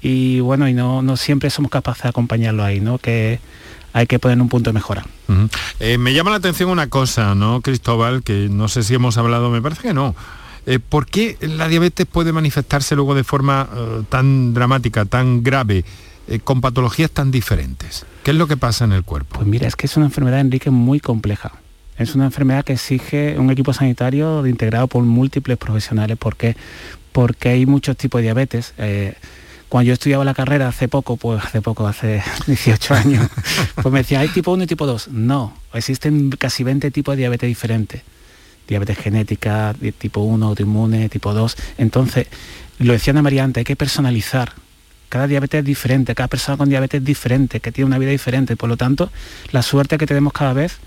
Y 0.07 0.39
bueno, 0.39 0.69
y 0.69 0.73
no, 0.73 1.03
no 1.03 1.17
siempre 1.17 1.51
somos 1.51 1.69
capaces 1.69 2.05
de 2.05 2.11
acompañarlo 2.11 2.63
ahí, 2.63 2.79
¿no? 2.79 2.97
Que 2.97 3.41
hay 3.93 4.07
que 4.07 4.21
poner 4.21 4.41
un 4.41 4.49
punto 4.49 4.71
de 4.71 4.75
mejora. 4.75 5.05
Eh, 5.81 5.99
me 5.99 6.15
llama 6.15 6.31
la 6.31 6.37
atención 6.37 6.71
una 6.71 6.87
cosa, 6.87 7.35
¿no, 7.35 7.61
Cristóbal? 7.61 8.23
Que 8.23 8.49
no 8.49 8.69
sé 8.69 8.85
si 8.85 8.95
hemos 8.95 9.19
hablado, 9.19 9.51
me 9.51 9.61
parece 9.61 9.83
que 9.83 9.95
no. 9.95 10.15
Eh, 10.65 10.79
¿Por 10.79 11.07
qué 11.07 11.37
la 11.41 11.67
diabetes 11.67 12.07
puede 12.07 12.33
manifestarse 12.33 12.95
luego 12.95 13.17
de 13.17 13.25
forma 13.25 13.69
eh, 13.75 14.03
tan 14.09 14.55
dramática, 14.55 15.07
tan 15.07 15.43
grave, 15.43 15.85
eh, 16.29 16.39
con 16.39 16.61
patologías 16.61 17.11
tan 17.11 17.33
diferentes? 17.33 18.07
¿Qué 18.23 18.31
es 18.31 18.37
lo 18.37 18.47
que 18.47 18.57
pasa 18.57 18.85
en 18.85 18.93
el 18.93 19.03
cuerpo? 19.03 19.35
Pues 19.35 19.49
mira, 19.49 19.67
es 19.67 19.75
que 19.75 19.87
es 19.87 19.97
una 19.97 20.07
enfermedad, 20.07 20.39
Enrique, 20.39 20.71
muy 20.71 21.01
compleja. 21.01 21.51
Es 21.99 22.15
una 22.15 22.27
enfermedad 22.27 22.65
que 22.65 22.75
exige 22.75 23.37
un 23.41 23.51
equipo 23.51 23.73
sanitario 23.73 24.47
integrado 24.47 24.87
por 24.87 25.03
múltiples 25.03 25.59
profesionales. 25.59 26.17
¿Por 26.17 26.37
qué? 26.37 26.57
Porque 27.11 27.49
hay 27.49 27.67
muchos 27.67 27.97
tipos 27.97 28.21
de 28.21 28.23
diabetes. 28.23 28.73
Cuando 29.69 29.89
yo 29.89 29.95
estudiaba 29.95 30.25
la 30.25 30.35
carrera 30.35 30.69
hace 30.69 30.89
poco, 30.89 31.17
pues 31.17 31.45
hace 31.45 31.61
poco, 31.61 31.87
hace 31.87 32.23
18 32.47 32.95
años, 32.95 33.29
pues 33.75 33.93
me 33.93 33.99
decía, 34.01 34.21
hay 34.21 34.29
tipo 34.29 34.53
1 34.53 34.65
y 34.65 34.67
tipo 34.67 34.87
2. 34.87 35.09
No, 35.09 35.57
existen 35.73 36.31
casi 36.31 36.63
20 36.63 36.91
tipos 36.91 37.15
de 37.15 37.21
diabetes 37.21 37.49
diferentes. 37.49 38.03
Diabetes 38.69 38.99
genética, 38.99 39.75
tipo 39.99 40.21
1, 40.21 40.47
autoinmune, 40.47 41.09
tipo 41.09 41.33
2. 41.33 41.57
Entonces, 41.79 42.27
lo 42.79 42.93
decía 42.93 43.13
Ana 43.13 43.23
María 43.23 43.45
antes, 43.45 43.61
hay 43.61 43.65
que 43.65 43.77
personalizar. 43.77 44.53
Cada 45.09 45.29
diabetes 45.29 45.61
es 45.61 45.65
diferente, 45.65 46.15
cada 46.15 46.29
persona 46.29 46.59
con 46.59 46.69
diabetes 46.69 47.01
es 47.01 47.05
diferente, 47.05 47.61
que 47.61 47.71
tiene 47.71 47.87
una 47.87 47.99
vida 47.99 48.11
diferente. 48.11 48.57
Por 48.57 48.69
lo 48.69 48.77
tanto, 48.77 49.11
la 49.53 49.63
suerte 49.63 49.99
que 49.99 50.07
tenemos 50.07 50.33
cada 50.33 50.53
vez, 50.53 50.79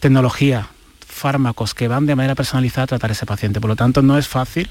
tecnología, 0.00 0.68
fármacos 1.06 1.74
que 1.74 1.88
van 1.88 2.06
de 2.06 2.16
manera 2.16 2.34
personalizada 2.34 2.84
a 2.84 2.86
tratar 2.86 3.10
a 3.10 3.12
ese 3.12 3.26
paciente. 3.26 3.60
Por 3.60 3.68
lo 3.68 3.76
tanto, 3.76 4.02
no 4.02 4.18
es 4.18 4.28
fácil. 4.28 4.68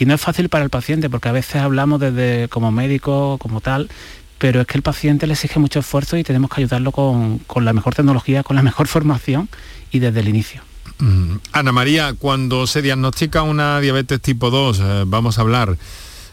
Y 0.00 0.06
no 0.06 0.14
es 0.14 0.20
fácil 0.20 0.48
para 0.48 0.64
el 0.64 0.70
paciente, 0.70 1.08
porque 1.08 1.28
a 1.28 1.32
veces 1.32 1.56
hablamos 1.62 2.00
desde 2.00 2.48
como 2.48 2.72
médico, 2.72 3.36
como 3.38 3.60
tal, 3.60 3.88
pero 4.38 4.62
es 4.62 4.66
que 4.66 4.78
el 4.78 4.82
paciente 4.82 5.26
le 5.26 5.34
exige 5.34 5.60
mucho 5.60 5.78
esfuerzo 5.80 6.16
y 6.16 6.24
tenemos 6.24 6.50
que 6.50 6.62
ayudarlo 6.62 6.90
con, 6.90 7.38
con 7.40 7.64
la 7.66 7.72
mejor 7.74 7.94
tecnología, 7.94 8.42
con 8.42 8.56
la 8.56 8.62
mejor 8.62 8.88
formación 8.96 9.48
y 9.92 9.98
desde 9.98 10.20
el 10.20 10.28
inicio. 10.28 10.62
Mm. 10.98 11.36
Ana 11.52 11.72
María, 11.72 12.14
cuando 12.18 12.66
se 12.66 12.82
diagnostica 12.82 13.42
una 13.42 13.78
diabetes 13.80 14.20
tipo 14.20 14.50
2, 14.50 14.80
eh, 14.82 15.04
vamos 15.06 15.36
a 15.38 15.42
hablar, 15.42 15.76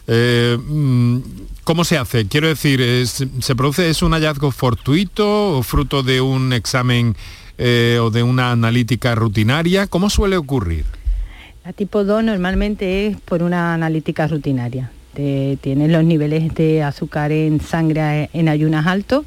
eh, 0.06 0.56
mm, 0.58 1.18
¿cómo 1.64 1.84
se 1.84 1.98
hace? 1.98 2.26
Quiero 2.26 2.48
decir, 2.48 2.80
es- 2.80 3.22
¿se 3.40 3.54
produce, 3.54 3.90
es 3.90 4.00
un 4.02 4.12
hallazgo 4.12 4.50
fortuito 4.50 5.58
o 5.58 5.62
fruto 5.62 6.02
de 6.02 6.20
un 6.22 6.52
examen 6.54 7.14
eh, 7.58 7.98
o 8.00 8.10
de 8.10 8.22
una 8.22 8.50
analítica 8.52 9.14
rutinaria? 9.14 9.86
¿Cómo 9.88 10.08
suele 10.08 10.36
ocurrir? 10.38 10.84
La 11.64 11.72
tipo 11.72 12.04
2 12.04 12.24
normalmente 12.24 13.06
es 13.08 13.20
por 13.20 13.42
una 13.42 13.74
analítica 13.74 14.26
rutinaria. 14.26 14.90
Te- 15.14 15.58
tienes 15.60 15.90
los 15.90 16.04
niveles 16.04 16.54
de 16.54 16.82
azúcar 16.82 17.32
en 17.32 17.60
sangre 17.60 18.30
en 18.32 18.48
ayunas 18.48 18.86
altos 18.86 19.24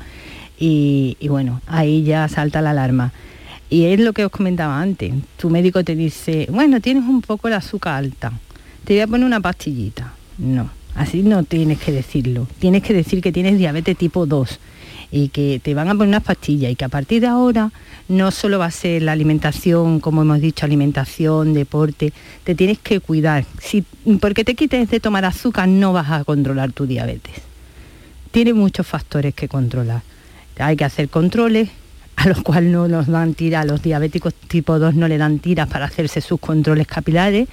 y, 0.59 1.17
y 1.19 1.27
bueno, 1.27 1.61
ahí 1.67 2.03
ya 2.03 2.27
salta 2.27 2.61
la 2.61 2.71
alarma. 2.71 3.11
Y 3.69 3.85
es 3.85 3.99
lo 3.99 4.13
que 4.13 4.25
os 4.25 4.31
comentaba 4.31 4.81
antes. 4.81 5.13
Tu 5.37 5.49
médico 5.49 5.83
te 5.83 5.95
dice, 5.95 6.47
bueno, 6.51 6.81
tienes 6.81 7.03
un 7.03 7.21
poco 7.21 7.47
el 7.47 7.53
azúcar 7.53 7.95
alta. 7.95 8.31
Te 8.83 8.93
voy 8.93 9.01
a 9.01 9.07
poner 9.07 9.25
una 9.25 9.39
pastillita. 9.39 10.13
No, 10.37 10.69
así 10.95 11.21
no 11.21 11.43
tienes 11.43 11.79
que 11.79 11.91
decirlo. 11.91 12.47
Tienes 12.59 12.83
que 12.83 12.93
decir 12.93 13.21
que 13.21 13.31
tienes 13.31 13.57
diabetes 13.57 13.95
tipo 13.97 14.25
2 14.25 14.59
y 15.11 15.27
que 15.29 15.59
te 15.61 15.73
van 15.73 15.87
a 15.89 15.91
poner 15.91 16.07
unas 16.07 16.23
pastillas 16.23 16.71
y 16.71 16.75
que 16.75 16.85
a 16.85 16.89
partir 16.89 17.21
de 17.21 17.27
ahora 17.27 17.71
no 18.07 18.31
solo 18.31 18.59
va 18.59 18.65
a 18.65 18.71
ser 18.71 19.01
la 19.01 19.11
alimentación, 19.11 19.99
como 19.99 20.21
hemos 20.21 20.39
dicho, 20.41 20.65
alimentación, 20.65 21.53
deporte, 21.53 22.13
te 22.43 22.55
tienes 22.55 22.79
que 22.79 22.99
cuidar. 22.99 23.45
Si 23.61 23.83
porque 24.19 24.43
te 24.43 24.55
quites 24.55 24.89
de 24.89 24.99
tomar 24.99 25.25
azúcar 25.25 25.67
no 25.67 25.91
vas 25.93 26.09
a 26.11 26.23
controlar 26.23 26.71
tu 26.71 26.85
diabetes. 26.87 27.33
Tiene 28.31 28.53
muchos 28.53 28.87
factores 28.87 29.33
que 29.33 29.47
controlar. 29.49 30.01
Hay 30.57 30.75
que 30.77 30.85
hacer 30.85 31.09
controles, 31.09 31.69
a 32.15 32.27
los 32.27 32.41
cuales 32.41 32.71
no 32.71 32.87
nos 32.87 33.07
dan 33.07 33.33
tira, 33.33 33.61
a 33.61 33.65
los 33.65 33.81
diabéticos 33.81 34.33
tipo 34.33 34.77
2 34.79 34.93
no 34.95 35.07
le 35.07 35.17
dan 35.17 35.39
tiras 35.39 35.67
para 35.67 35.85
hacerse 35.85 36.21
sus 36.21 36.39
controles 36.39 36.87
capilares, 36.87 37.47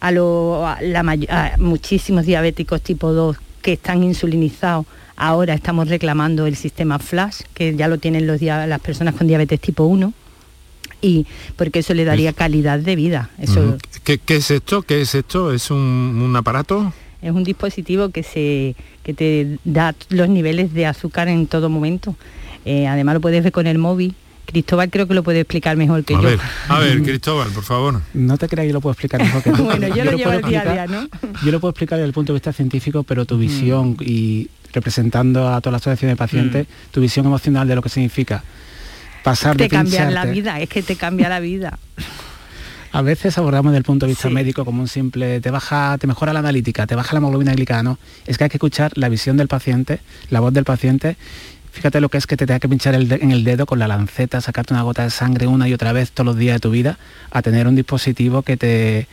a, 0.00 0.10
lo- 0.10 0.66
a 0.66 0.80
la 0.82 1.00
a 1.28 1.56
muchísimos 1.58 2.24
diabéticos 2.26 2.80
tipo 2.82 3.12
2 3.12 3.36
que 3.62 3.74
están 3.74 4.02
insulinizados, 4.02 4.86
ahora 5.18 5.52
estamos 5.52 5.88
reclamando 5.88 6.46
el 6.46 6.56
sistema 6.56 6.98
flash, 6.98 7.42
que 7.52 7.76
ya 7.76 7.88
lo 7.88 7.98
tienen 7.98 8.26
los 8.26 8.40
las 8.40 8.80
personas 8.80 9.14
con 9.14 9.26
diabetes 9.26 9.60
tipo 9.60 9.84
1, 9.84 10.12
y 11.02 11.26
porque 11.56 11.80
eso 11.80 11.92
le 11.92 12.04
daría 12.04 12.32
calidad 12.32 12.78
de 12.78 12.96
vida. 12.96 13.30
Eso. 13.38 13.76
¿Qué, 14.04 14.18
qué 14.18 14.36
es 14.36 14.50
esto? 14.50 14.82
¿Qué 14.82 15.02
es 15.02 15.14
esto? 15.14 15.52
¿Es 15.52 15.70
un, 15.70 15.78
un 15.78 16.34
aparato? 16.36 16.92
es 17.20 17.32
un 17.32 17.44
dispositivo 17.44 18.10
que, 18.10 18.22
se, 18.22 18.76
que 19.02 19.14
te 19.14 19.58
da 19.64 19.94
los 20.08 20.28
niveles 20.28 20.72
de 20.72 20.86
azúcar 20.86 21.28
en 21.28 21.46
todo 21.46 21.68
momento. 21.68 22.14
Eh, 22.64 22.86
además 22.86 23.14
lo 23.14 23.20
puedes 23.20 23.42
ver 23.42 23.52
con 23.52 23.66
el 23.66 23.78
móvil. 23.78 24.14
Cristóbal 24.50 24.88
creo 24.90 25.06
que 25.06 25.12
lo 25.14 25.22
puede 25.22 25.40
explicar 25.40 25.76
mejor 25.76 26.04
que 26.04 26.14
A 26.14 26.22
yo. 26.22 26.28
ver, 26.28 26.40
a 26.68 26.78
ver, 26.78 27.02
Cristóbal, 27.04 27.48
por 27.50 27.64
favor. 27.64 28.00
No 28.14 28.38
te 28.38 28.48
creas 28.48 28.64
que 28.64 28.68
yo 28.68 28.72
lo 28.74 28.80
puedo 28.80 28.92
explicar 28.92 29.20
mejor 29.22 29.42
que 29.42 29.50
tú. 29.52 29.64
Bueno, 29.68 29.88
yo 29.88 30.04
lo 30.04 30.12
llevo 30.12 30.24
puedo 30.24 30.38
el 30.40 30.44
día 30.46 30.60
a 30.60 30.64
explicar- 30.64 30.88
día, 30.88 31.00
¿no? 31.32 31.40
Yo 31.44 31.52
lo 31.52 31.60
puedo 31.60 31.70
explicar 31.70 31.98
desde 31.98 32.06
el 32.08 32.14
punto 32.14 32.32
de 32.32 32.38
vista 32.38 32.52
científico, 32.52 33.02
pero 33.02 33.26
tu 33.26 33.36
visión 33.38 33.96
y 34.00 34.48
representando 34.72 35.48
a 35.48 35.60
toda 35.60 35.72
la 35.72 35.76
asociación 35.78 36.10
de 36.10 36.16
pacientes, 36.16 36.66
tu 36.90 37.00
visión 37.00 37.26
emocional 37.26 37.68
de 37.68 37.74
lo 37.74 37.82
que 37.82 37.88
significa 37.90 38.42
pasar 39.22 39.56
de 39.56 39.64
Te 39.64 39.76
cambia 39.76 40.10
la 40.10 40.24
vida, 40.24 40.60
es 40.60 40.68
que 40.68 40.82
te 40.82 40.96
cambia 40.96 41.28
la 41.28 41.40
vida. 41.40 41.78
A 42.90 43.02
veces 43.02 43.36
abordamos 43.36 43.72
desde 43.72 43.78
el 43.78 43.84
punto 43.84 44.06
de 44.06 44.12
vista 44.12 44.30
médico 44.30 44.64
como 44.64 44.80
un 44.80 44.88
simple, 44.88 45.42
te 45.42 45.50
baja, 45.50 45.98
te 45.98 46.06
mejora 46.06 46.32
la 46.32 46.38
analítica, 46.38 46.86
te 46.86 46.94
baja 46.94 47.12
la 47.12 47.18
hemoglobina 47.18 47.52
glicada, 47.52 47.82
no. 47.82 47.98
Es 48.26 48.38
que 48.38 48.44
hay 48.44 48.50
que 48.50 48.56
escuchar 48.56 48.92
la 48.96 49.10
visión 49.10 49.36
del 49.36 49.46
paciente, 49.46 50.00
la 50.30 50.40
voz 50.40 50.54
del 50.54 50.64
paciente. 50.64 51.18
Fíjate 51.78 52.00
lo 52.00 52.08
que 52.08 52.18
es 52.18 52.26
que 52.26 52.36
te 52.36 52.44
tenga 52.44 52.58
que 52.58 52.68
pinchar 52.68 52.96
el 52.96 53.06
de- 53.08 53.20
en 53.22 53.30
el 53.30 53.44
dedo 53.44 53.64
con 53.64 53.78
la 53.78 53.86
lanceta, 53.86 54.40
sacarte 54.40 54.74
una 54.74 54.82
gota 54.82 55.04
de 55.04 55.10
sangre 55.10 55.46
una 55.46 55.68
y 55.68 55.72
otra 55.72 55.92
vez 55.92 56.10
todos 56.10 56.26
los 56.26 56.36
días 56.36 56.56
de 56.56 56.60
tu 56.60 56.70
vida, 56.72 56.98
a 57.30 57.40
tener 57.40 57.68
un 57.68 57.76
dispositivo 57.76 58.42
que 58.42 58.56
te 58.56 59.06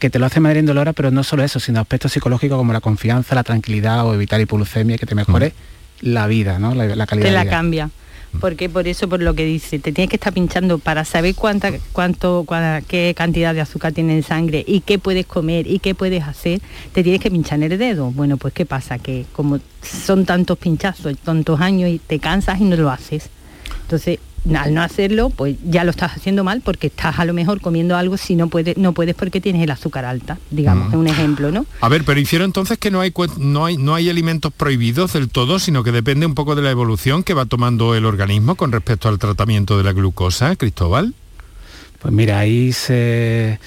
que 0.00 0.10
te 0.10 0.18
lo 0.18 0.26
hace 0.26 0.40
madre 0.40 0.58
indolora, 0.58 0.92
pero 0.94 1.12
no 1.12 1.22
solo 1.22 1.44
eso, 1.44 1.60
sino 1.60 1.78
aspectos 1.78 2.10
psicológicos 2.12 2.58
como 2.58 2.72
la 2.72 2.80
confianza, 2.80 3.36
la 3.36 3.44
tranquilidad 3.44 4.04
o 4.04 4.14
evitar 4.14 4.40
hipoglucemia, 4.40 4.98
que 4.98 5.06
te 5.06 5.14
mejore 5.14 5.52
la 6.00 6.26
vida, 6.26 6.58
¿no? 6.58 6.74
La, 6.74 6.86
la 6.96 7.06
calidad 7.06 7.26
te 7.26 7.30
de 7.30 7.36
la 7.36 7.42
vida. 7.44 7.50
cambia. 7.52 7.90
Porque 8.40 8.68
por 8.68 8.88
eso, 8.88 9.08
por 9.08 9.20
lo 9.22 9.34
que 9.34 9.44
dice, 9.44 9.78
te 9.78 9.92
tienes 9.92 10.08
que 10.10 10.16
estar 10.16 10.32
pinchando 10.32 10.78
para 10.78 11.04
saber 11.04 11.34
cuánta, 11.34 11.70
cuánto, 11.92 12.44
cua- 12.44 12.82
qué 12.86 13.14
cantidad 13.16 13.54
de 13.54 13.60
azúcar 13.60 13.92
tiene 13.92 14.16
en 14.16 14.22
sangre 14.22 14.64
y 14.66 14.80
qué 14.80 14.98
puedes 14.98 15.26
comer 15.26 15.66
y 15.66 15.78
qué 15.78 15.94
puedes 15.94 16.22
hacer, 16.24 16.60
te 16.92 17.02
tienes 17.02 17.20
que 17.20 17.30
pinchar 17.30 17.62
en 17.62 17.70
el 17.72 17.78
dedo. 17.78 18.10
Bueno, 18.10 18.38
pues 18.38 18.52
qué 18.54 18.66
pasa, 18.66 18.98
que 18.98 19.26
como 19.32 19.60
son 19.82 20.24
tantos 20.24 20.58
pinchazos, 20.58 21.16
tantos 21.18 21.60
años 21.60 21.90
y 21.90 21.98
te 21.98 22.18
cansas 22.18 22.60
y 22.60 22.64
no 22.64 22.76
lo 22.76 22.90
haces. 22.90 23.28
Entonces, 23.82 24.18
al 24.56 24.74
no 24.74 24.82
hacerlo, 24.82 25.30
pues 25.30 25.56
ya 25.64 25.84
lo 25.84 25.90
estás 25.90 26.16
haciendo 26.16 26.42
mal 26.42 26.62
porque 26.62 26.88
estás 26.88 27.18
a 27.18 27.24
lo 27.24 27.32
mejor 27.32 27.60
comiendo 27.60 27.96
algo 27.96 28.16
si 28.16 28.34
no 28.34 28.48
puedes, 28.48 28.76
no 28.76 28.92
puedes 28.92 29.14
porque 29.14 29.40
tienes 29.40 29.62
el 29.62 29.70
azúcar 29.70 30.04
alta, 30.04 30.38
digamos, 30.50 30.88
Mm. 30.88 30.90
es 30.90 30.96
un 30.96 31.06
ejemplo, 31.06 31.52
¿no? 31.52 31.66
A 31.80 31.88
ver, 31.88 32.04
pero 32.04 32.18
hicieron 32.18 32.46
entonces 32.46 32.76
que 32.78 32.90
no 32.90 33.00
hay, 33.00 33.12
no, 33.38 33.64
hay, 33.66 33.76
no 33.76 33.94
hay 33.94 34.10
alimentos 34.10 34.52
prohibidos 34.52 35.12
del 35.12 35.28
todo, 35.28 35.58
sino 35.58 35.84
que 35.84 35.92
depende 35.92 36.26
un 36.26 36.34
poco 36.34 36.54
de 36.56 36.62
la 36.62 36.70
evolución 36.70 37.22
que 37.22 37.34
va 37.34 37.46
tomando 37.46 37.94
el 37.94 38.04
organismo 38.04 38.56
con 38.56 38.72
respecto 38.72 39.08
al 39.08 39.18
tratamiento 39.18 39.78
de 39.78 39.84
la 39.84 39.92
glucosa, 39.92 40.56
Cristóbal. 40.56 41.14
Pues 42.00 42.12
mira, 42.12 42.40
ahí 42.40 42.72
se... 42.72 43.60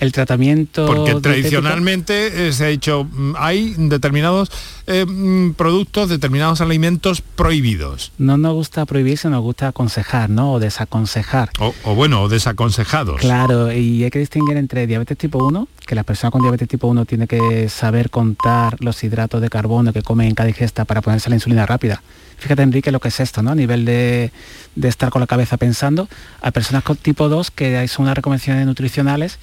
El 0.00 0.12
tratamiento... 0.12 0.86
Porque 0.86 1.14
tradicionalmente 1.16 2.48
eh, 2.48 2.52
se 2.52 2.64
ha 2.64 2.68
dicho, 2.68 3.04
mm, 3.04 3.34
hay 3.36 3.74
determinados 3.76 4.50
eh, 4.86 5.04
mm, 5.06 5.52
productos, 5.52 6.08
determinados 6.08 6.60
alimentos 6.60 7.20
prohibidos. 7.20 8.12
No 8.18 8.38
nos 8.38 8.54
gusta 8.54 8.86
prohibirse, 8.86 9.28
nos 9.28 9.42
gusta 9.42 9.68
aconsejar, 9.68 10.30
¿no? 10.30 10.54
O 10.54 10.58
desaconsejar. 10.58 11.50
O, 11.58 11.74
o 11.84 11.94
bueno, 11.94 12.22
o 12.22 12.28
desaconsejados. 12.28 13.20
Claro, 13.20 13.72
y 13.72 14.02
hay 14.02 14.10
que 14.10 14.18
distinguir 14.18 14.56
entre 14.56 14.86
diabetes 14.86 15.18
tipo 15.18 15.44
1, 15.44 15.68
que 15.86 15.94
la 15.94 16.04
persona 16.04 16.30
con 16.30 16.40
diabetes 16.40 16.68
tipo 16.68 16.86
1 16.86 17.04
tiene 17.04 17.26
que 17.26 17.68
saber 17.68 18.10
contar 18.10 18.76
los 18.80 19.02
hidratos 19.02 19.40
de 19.40 19.48
carbono 19.48 19.92
que 19.92 20.02
come 20.02 20.28
en 20.28 20.34
cada 20.34 20.46
digesta 20.46 20.84
para 20.84 21.00
ponerse 21.00 21.28
la 21.30 21.36
insulina 21.36 21.66
rápida. 21.66 22.02
Fíjate, 22.38 22.62
Enrique, 22.62 22.90
lo 22.90 23.00
que 23.00 23.08
es 23.08 23.20
esto, 23.20 23.42
¿no? 23.42 23.50
A 23.50 23.54
nivel 23.54 23.84
de, 23.84 24.32
de 24.74 24.88
estar 24.88 25.10
con 25.10 25.20
la 25.20 25.26
cabeza 25.26 25.58
pensando, 25.58 26.08
a 26.40 26.50
personas 26.52 26.82
con 26.84 26.96
tipo 26.96 27.28
2 27.28 27.50
que 27.50 27.76
hay- 27.76 27.88
son 27.88 28.04
unas 28.04 28.14
recomendaciones 28.16 28.64
nutricionales 28.66 29.38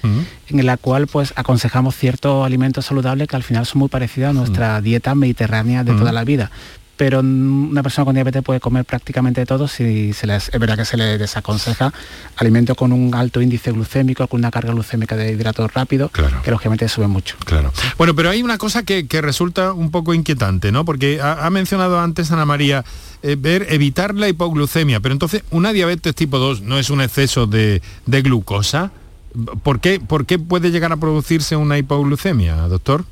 en 0.48 0.66
la 0.66 0.76
cual 0.78 1.06
pues 1.06 1.32
aconsejamos 1.36 1.94
ciertos 1.94 2.44
alimentos 2.44 2.86
saludables 2.86 3.28
que 3.28 3.36
al 3.36 3.44
final 3.44 3.66
son 3.66 3.78
muy 3.80 3.88
parecidos 3.88 4.30
a 4.30 4.32
nuestra 4.32 4.80
dieta 4.80 5.14
mediterránea 5.14 5.84
de 5.84 5.92
toda 5.94 6.10
la 6.12 6.24
vida. 6.24 6.50
Pero 6.98 7.20
una 7.20 7.82
persona 7.82 8.04
con 8.04 8.14
diabetes 8.14 8.42
puede 8.42 8.58
comer 8.58 8.84
prácticamente 8.84 9.46
todo 9.46 9.68
si 9.68 10.12
se 10.12 10.26
les, 10.26 10.50
es 10.52 10.60
verdad 10.60 10.76
que 10.76 10.84
se 10.84 10.96
le 10.96 11.16
desaconseja 11.16 11.94
alimentos 12.36 12.76
con 12.76 12.92
un 12.92 13.14
alto 13.14 13.40
índice 13.40 13.70
glucémico, 13.70 14.26
con 14.26 14.40
una 14.40 14.50
carga 14.50 14.72
glucémica 14.72 15.16
de 15.16 15.32
hidratos 15.32 15.72
rápido, 15.72 16.10
que 16.10 16.50
lógicamente 16.50 16.88
sube 16.88 17.06
mucho. 17.06 17.36
Claro. 17.46 17.72
Bueno, 17.96 18.14
pero 18.14 18.30
hay 18.30 18.42
una 18.42 18.58
cosa 18.58 18.82
que, 18.82 19.06
que 19.06 19.22
resulta 19.22 19.72
un 19.72 19.90
poco 19.92 20.12
inquietante, 20.12 20.72
¿no? 20.72 20.84
Porque 20.84 21.20
ha, 21.22 21.46
ha 21.46 21.50
mencionado 21.50 22.00
antes 22.00 22.32
Ana 22.32 22.44
María 22.44 22.84
eh, 23.22 23.36
ver 23.38 23.66
evitar 23.70 24.14
la 24.14 24.28
hipoglucemia, 24.28 25.00
pero 25.00 25.12
entonces 25.12 25.42
una 25.50 25.72
diabetes 25.72 26.14
tipo 26.14 26.38
2 26.38 26.62
no 26.62 26.78
es 26.78 26.90
un 26.90 27.00
exceso 27.00 27.46
de, 27.46 27.80
de 28.06 28.22
glucosa. 28.22 28.90
¿Por 29.62 29.80
qué, 29.80 30.00
¿Por 30.00 30.26
qué 30.26 30.38
puede 30.38 30.70
llegar 30.70 30.92
a 30.92 30.96
producirse 30.96 31.54
una 31.54 31.78
hipoglucemia, 31.78 32.56
doctor? 32.68 33.04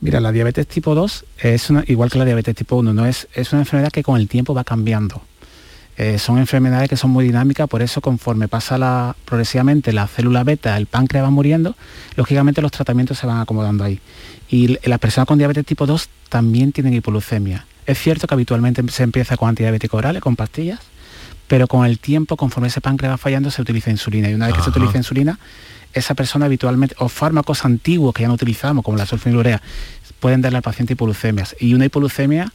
Mira, 0.00 0.20
la 0.20 0.30
diabetes 0.30 0.66
tipo 0.66 0.94
2 0.94 1.24
es 1.38 1.70
una, 1.70 1.82
igual 1.86 2.10
que 2.10 2.18
la 2.18 2.24
diabetes 2.24 2.54
tipo 2.54 2.76
1, 2.76 2.94
¿no? 2.94 3.06
es, 3.06 3.26
es 3.34 3.52
una 3.52 3.62
enfermedad 3.62 3.90
que 3.90 4.02
con 4.02 4.20
el 4.20 4.28
tiempo 4.28 4.54
va 4.54 4.64
cambiando. 4.64 5.22
Eh, 5.96 6.20
son 6.20 6.38
enfermedades 6.38 6.88
que 6.88 6.96
son 6.96 7.10
muy 7.10 7.24
dinámicas, 7.24 7.66
por 7.68 7.82
eso 7.82 8.00
conforme 8.00 8.46
pasa 8.46 8.78
la, 8.78 9.16
progresivamente 9.24 9.92
la 9.92 10.06
célula 10.06 10.44
beta, 10.44 10.76
el 10.76 10.86
páncreas 10.86 11.24
va 11.24 11.30
muriendo, 11.30 11.74
lógicamente 12.14 12.62
los 12.62 12.70
tratamientos 12.70 13.18
se 13.18 13.26
van 13.26 13.40
acomodando 13.40 13.82
ahí. 13.82 13.98
Y 14.48 14.78
las 14.88 15.00
personas 15.00 15.26
con 15.26 15.38
diabetes 15.38 15.66
tipo 15.66 15.86
2 15.86 16.08
también 16.28 16.70
tienen 16.70 16.94
hipoglucemia. 16.94 17.66
Es 17.84 17.98
cierto 17.98 18.28
que 18.28 18.34
habitualmente 18.34 18.80
se 18.92 19.02
empieza 19.02 19.36
con 19.36 19.48
antidiabéticos 19.48 19.98
orales, 19.98 20.22
con 20.22 20.36
pastillas, 20.36 20.78
pero 21.48 21.66
con 21.66 21.84
el 21.84 21.98
tiempo, 21.98 22.36
conforme 22.36 22.68
ese 22.68 22.80
páncreas 22.80 23.14
va 23.14 23.18
fallando, 23.18 23.50
se 23.50 23.60
utiliza 23.60 23.90
insulina. 23.90 24.30
Y 24.30 24.34
una 24.34 24.46
vez 24.46 24.54
que 24.54 24.62
se 24.62 24.70
utiliza 24.70 24.98
insulina, 24.98 25.38
esa 25.92 26.14
persona 26.14 26.46
habitualmente, 26.46 26.94
o 26.98 27.08
fármacos 27.08 27.64
antiguos 27.64 28.14
que 28.14 28.22
ya 28.22 28.28
no 28.28 28.34
utilizamos, 28.34 28.84
como 28.84 28.98
la 28.98 29.06
sulfonilurea, 29.06 29.62
pueden 30.20 30.40
darle 30.40 30.58
al 30.58 30.62
paciente 30.62 30.94
hipoglucemias. 30.94 31.56
Y 31.58 31.74
una 31.74 31.86
hipoglucemia 31.86 32.52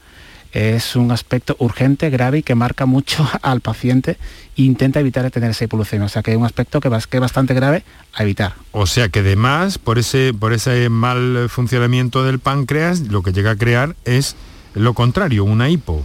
es 0.52 0.96
un 0.96 1.12
aspecto 1.12 1.56
urgente, 1.60 2.12
grave 2.12 2.40
y 2.40 2.44
que 2.44 2.54
marca 2.54 2.86
mucho 2.86 3.28
al 3.42 3.62
paciente 3.62 4.18
e 4.56 4.62
intenta 4.62 5.00
evitar 5.00 5.30
tener 5.32 5.52
esa 5.52 5.66
hipoglucemia. 5.66 6.06
O 6.06 6.10
sea 6.10 6.22
que 6.22 6.32
es 6.32 6.38
un 6.38 6.46
aspecto 6.46 6.80
que 6.80 6.90
es 6.90 7.20
bastante 7.20 7.54
grave 7.54 7.84
a 8.14 8.24
evitar. 8.24 8.54
O 8.72 8.86
sea 8.86 9.10
que 9.10 9.20
además, 9.20 9.78
por 9.78 9.98
ese, 9.98 10.34
por 10.34 10.54
ese 10.54 10.90
mal 10.90 11.50
funcionamiento 11.50 12.24
del 12.24 12.40
páncreas, 12.40 13.02
lo 13.02 13.24
que 13.24 13.34
llega 13.34 13.52
a 13.52 13.56
crear 13.56 13.96
es 14.06 14.36
lo 14.76 14.94
contrario, 14.94 15.44
una 15.44 15.70
hipo. 15.70 16.04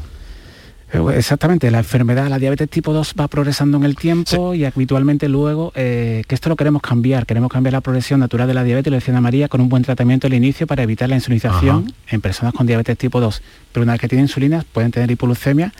Eh, 0.92 0.98
Exactamente, 1.16 1.70
la 1.70 1.79
enfermedad, 1.79 2.29
la 2.29 2.38
diabetes 2.38 2.68
tipo 2.70 2.92
2 2.94 3.14
va 3.20 3.29
progresando 3.29 3.77
en 3.77 3.85
el 3.85 3.94
tiempo 3.94 4.55
y 4.55 4.64
habitualmente 4.64 5.29
luego, 5.29 5.70
eh, 5.74 6.22
que 6.27 6.35
esto 6.35 6.48
lo 6.48 6.57
queremos 6.57 6.81
cambiar, 6.81 7.27
queremos 7.27 7.51
cambiar 7.53 7.74
la 7.74 7.81
progresión 7.83 8.20
natural 8.20 8.48
de 8.48 8.55
la 8.55 8.64
diabetes, 8.64 8.90
lo 8.90 8.96
decía 8.96 9.12
Ana 9.12 9.20
María, 9.20 9.48
con 9.48 9.61
un 9.61 9.68
buen 9.68 9.83
tratamiento 9.83 10.27
al 10.27 10.35
inicio 10.35 10.66
para 10.66 10.83
evitar 10.83 11.09
la 11.11 11.16
insulinización 11.16 11.92
en 12.09 12.20
personas 12.22 12.55
con 12.55 12.66
diabetes 12.66 12.96
tipo 12.96 13.20
2. 13.20 13.42
Pero 13.72 13.83
una 13.85 13.92
vez 13.92 14.01
que 14.01 14.09
tienen 14.09 14.24
insulina 14.24 14.64
pueden 14.72 14.90
tener 14.90 15.11
hipoglucemia 15.11 15.72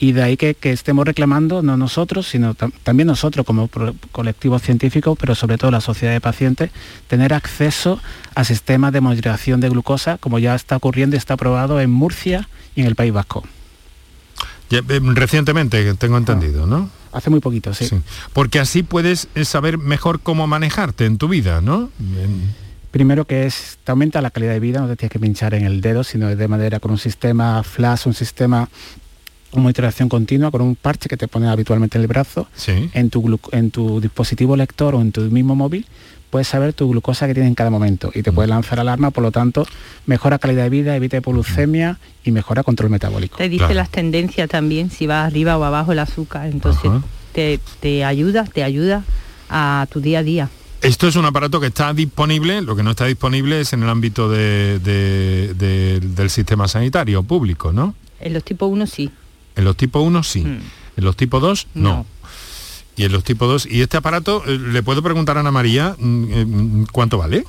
y 0.00 0.12
de 0.12 0.22
ahí 0.22 0.36
que, 0.36 0.54
que 0.54 0.72
estemos 0.72 1.04
reclamando, 1.06 1.62
no 1.62 1.76
nosotros, 1.76 2.26
sino 2.28 2.54
tam- 2.54 2.72
también 2.82 3.06
nosotros 3.06 3.46
como 3.46 3.66
pro- 3.68 3.94
colectivo 4.12 4.58
científico, 4.58 5.14
pero 5.16 5.34
sobre 5.36 5.56
todo 5.58 5.70
la 5.70 5.80
sociedad 5.80 6.12
de 6.12 6.20
pacientes, 6.20 6.70
tener 7.06 7.32
acceso 7.32 8.00
a 8.34 8.42
sistemas 8.44 8.92
de 8.92 9.00
monitorización 9.00 9.60
de 9.60 9.68
glucosa, 9.68 10.18
como 10.18 10.38
ya 10.40 10.54
está 10.56 10.76
ocurriendo 10.76 11.14
y 11.14 11.18
está 11.18 11.34
aprobado 11.34 11.80
en 11.80 11.90
Murcia 11.90 12.48
y 12.74 12.80
en 12.80 12.86
el 12.88 12.96
País 12.96 13.12
Vasco. 13.12 13.44
Eh, 14.70 14.82
recientemente, 15.14 15.94
tengo 15.94 16.18
entendido, 16.18 16.66
¿no? 16.66 16.90
Hace 17.12 17.30
muy 17.30 17.40
poquito, 17.40 17.72
sí. 17.72 17.88
Porque 18.32 18.60
así 18.60 18.82
puedes 18.82 19.28
eh, 19.34 19.44
saber 19.44 19.78
mejor 19.78 20.20
cómo 20.20 20.46
manejarte 20.46 21.06
en 21.06 21.18
tu 21.18 21.28
vida, 21.28 21.60
¿no? 21.60 21.90
Primero 22.90 23.26
que 23.26 23.46
es, 23.46 23.78
te 23.84 23.90
aumenta 23.92 24.20
la 24.20 24.30
calidad 24.30 24.52
de 24.52 24.60
vida, 24.60 24.80
no 24.80 24.88
te 24.88 24.96
tienes 24.96 25.12
que 25.12 25.18
pinchar 25.18 25.54
en 25.54 25.64
el 25.64 25.80
dedo, 25.80 26.04
sino 26.04 26.34
de 26.34 26.48
manera 26.48 26.80
con 26.80 26.90
un 26.90 26.98
sistema 26.98 27.62
flash, 27.62 28.06
un 28.06 28.14
sistema 28.14 28.68
monitorización 29.54 30.08
continua, 30.08 30.50
con 30.50 30.60
un 30.60 30.76
parche 30.76 31.08
que 31.08 31.16
te 31.16 31.28
pone 31.28 31.48
habitualmente 31.48 31.96
en 31.98 32.02
el 32.02 32.08
brazo, 32.08 32.46
Sí. 32.54 32.90
en, 32.92 33.10
tu, 33.10 33.22
glu- 33.22 33.40
en 33.52 33.70
tu 33.70 34.00
dispositivo 34.00 34.56
lector 34.56 34.94
o 34.94 35.00
en 35.00 35.12
tu 35.12 35.22
mismo 35.22 35.54
móvil, 35.54 35.86
puedes 36.30 36.46
saber 36.48 36.74
tu 36.74 36.90
glucosa 36.90 37.26
que 37.26 37.32
tienes 37.32 37.48
en 37.48 37.54
cada 37.54 37.70
momento 37.70 38.10
y 38.14 38.22
te 38.22 38.32
puede 38.32 38.48
lanzar 38.48 38.78
alarma, 38.80 39.10
por 39.10 39.22
lo 39.22 39.32
tanto, 39.32 39.66
mejora 40.06 40.38
calidad 40.38 40.64
de 40.64 40.68
vida, 40.70 40.94
evita 40.94 41.16
hipoglucemia 41.16 41.98
y 42.24 42.32
mejora 42.32 42.62
control 42.62 42.90
metabólico. 42.90 43.38
Te 43.38 43.48
dice 43.48 43.72
las 43.74 43.88
tendencias 43.90 44.48
también, 44.50 44.90
si 44.90 45.06
va 45.06 45.24
arriba 45.24 45.56
o 45.56 45.64
abajo 45.64 45.92
el 45.92 45.98
azúcar, 46.00 46.46
entonces 46.48 46.90
te, 47.32 47.58
te 47.80 48.04
ayuda, 48.04 48.44
te 48.44 48.62
ayuda 48.62 49.04
a 49.48 49.86
tu 49.90 50.00
día 50.00 50.18
a 50.18 50.22
día. 50.22 50.50
Esto 50.82 51.08
es 51.08 51.16
un 51.16 51.24
aparato 51.24 51.58
que 51.60 51.68
está 51.68 51.92
disponible, 51.94 52.60
lo 52.62 52.76
que 52.76 52.82
no 52.82 52.90
está 52.90 53.06
disponible 53.06 53.60
es 53.62 53.72
en 53.72 53.82
el 53.82 53.88
ámbito 53.88 54.28
de- 54.30 54.78
de- 54.78 55.54
de- 55.54 56.00
del 56.00 56.30
sistema 56.30 56.68
sanitario 56.68 57.22
público, 57.22 57.72
¿no? 57.72 57.94
En 58.20 58.34
los 58.34 58.44
tipo 58.44 58.66
1 58.66 58.86
sí. 58.86 59.10
En 59.58 59.64
los 59.64 59.76
tipo 59.76 60.00
1 60.00 60.22
sí, 60.22 60.40
en 60.40 61.04
los 61.04 61.16
tipo 61.16 61.38
2 61.40 61.66
no. 61.74 62.06
Y 62.96 63.04
en 63.04 63.12
los 63.12 63.22
tipo 63.22 63.46
2, 63.46 63.66
y 63.70 63.82
este 63.82 63.96
aparato, 63.96 64.42
eh, 64.46 64.58
le 64.58 64.82
puedo 64.82 65.02
preguntar 65.04 65.36
a 65.36 65.40
Ana 65.40 65.52
María, 65.52 65.94
mm, 65.98 66.24
eh, 66.32 66.44
mm, 66.44 66.86
¿cuánto 66.90 67.16
vale? 67.18 67.44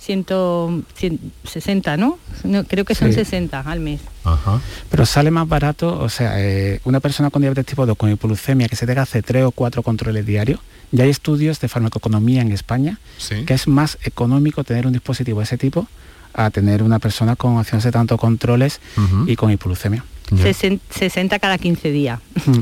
160, 0.00 1.96
¿no? 1.96 2.18
No, 2.44 2.64
Creo 2.64 2.84
que 2.84 2.94
son 2.94 3.08
Sí. 3.08 3.14
60 3.14 3.60
al 3.60 3.80
mes. 3.80 4.00
Ajá. 4.24 4.60
Pero 4.90 5.06
sale 5.06 5.30
más 5.30 5.46
barato, 5.48 5.98
o 5.98 6.08
sea, 6.08 6.34
eh, 6.40 6.80
una 6.84 7.00
persona 7.00 7.30
con 7.30 7.42
diabetes 7.42 7.66
tipo 7.66 7.86
2 7.86 7.96
con 7.96 8.10
hipoglucemia 8.10 8.68
que 8.68 8.76
se 8.76 8.86
tenga 8.86 9.02
hace 9.02 9.22
3 9.22 9.44
o 9.44 9.50
4 9.52 9.82
controles 9.82 10.26
diarios, 10.26 10.58
ya 10.92 11.04
hay 11.04 11.10
estudios 11.10 11.60
de 11.60 11.68
farmacoeconomía 11.68 12.42
en 12.42 12.50
España 12.52 12.98
Sí. 13.18 13.44
que 13.44 13.54
es 13.54 13.68
más 13.68 13.98
económico 14.02 14.64
tener 14.64 14.86
un 14.86 14.92
dispositivo 14.92 15.38
de 15.40 15.44
ese 15.44 15.58
tipo 15.58 15.86
a 16.34 16.50
tener 16.50 16.82
una 16.82 16.98
persona 16.98 17.36
con 17.36 17.58
haciéndose 17.58 17.90
tantos 17.92 18.18
controles 18.18 18.80
y 19.26 19.36
con 19.36 19.50
hipoglucemia. 19.52 20.04
Sesen- 20.36 20.80
60 20.90 21.38
cada 21.38 21.58
15 21.58 21.90
días. 21.90 22.20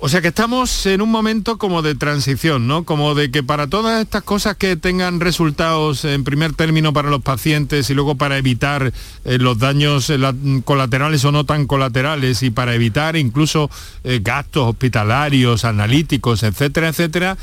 O 0.00 0.08
sea 0.08 0.20
que 0.22 0.28
estamos 0.28 0.86
en 0.86 1.02
un 1.02 1.10
momento 1.10 1.58
como 1.58 1.82
de 1.82 1.96
transición, 1.96 2.68
¿no? 2.68 2.84
Como 2.84 3.16
de 3.16 3.32
que 3.32 3.42
para 3.42 3.66
todas 3.66 4.00
estas 4.00 4.22
cosas 4.22 4.56
que 4.56 4.76
tengan 4.76 5.18
resultados 5.18 6.04
en 6.04 6.22
primer 6.22 6.52
término 6.52 6.92
para 6.92 7.10
los 7.10 7.20
pacientes 7.20 7.90
y 7.90 7.94
luego 7.94 8.14
para 8.14 8.38
evitar 8.38 8.92
eh, 9.24 9.38
los 9.40 9.58
daños 9.58 10.08
eh, 10.08 10.16
la- 10.18 10.36
colaterales 10.64 11.24
o 11.24 11.32
no 11.32 11.42
tan 11.42 11.66
colaterales 11.66 12.44
y 12.44 12.50
para 12.50 12.76
evitar 12.76 13.16
incluso 13.16 13.70
eh, 14.04 14.20
gastos 14.22 14.68
hospitalarios, 14.68 15.64
analíticos, 15.64 16.44
etcétera, 16.44 16.90
etcétera, 16.90 17.36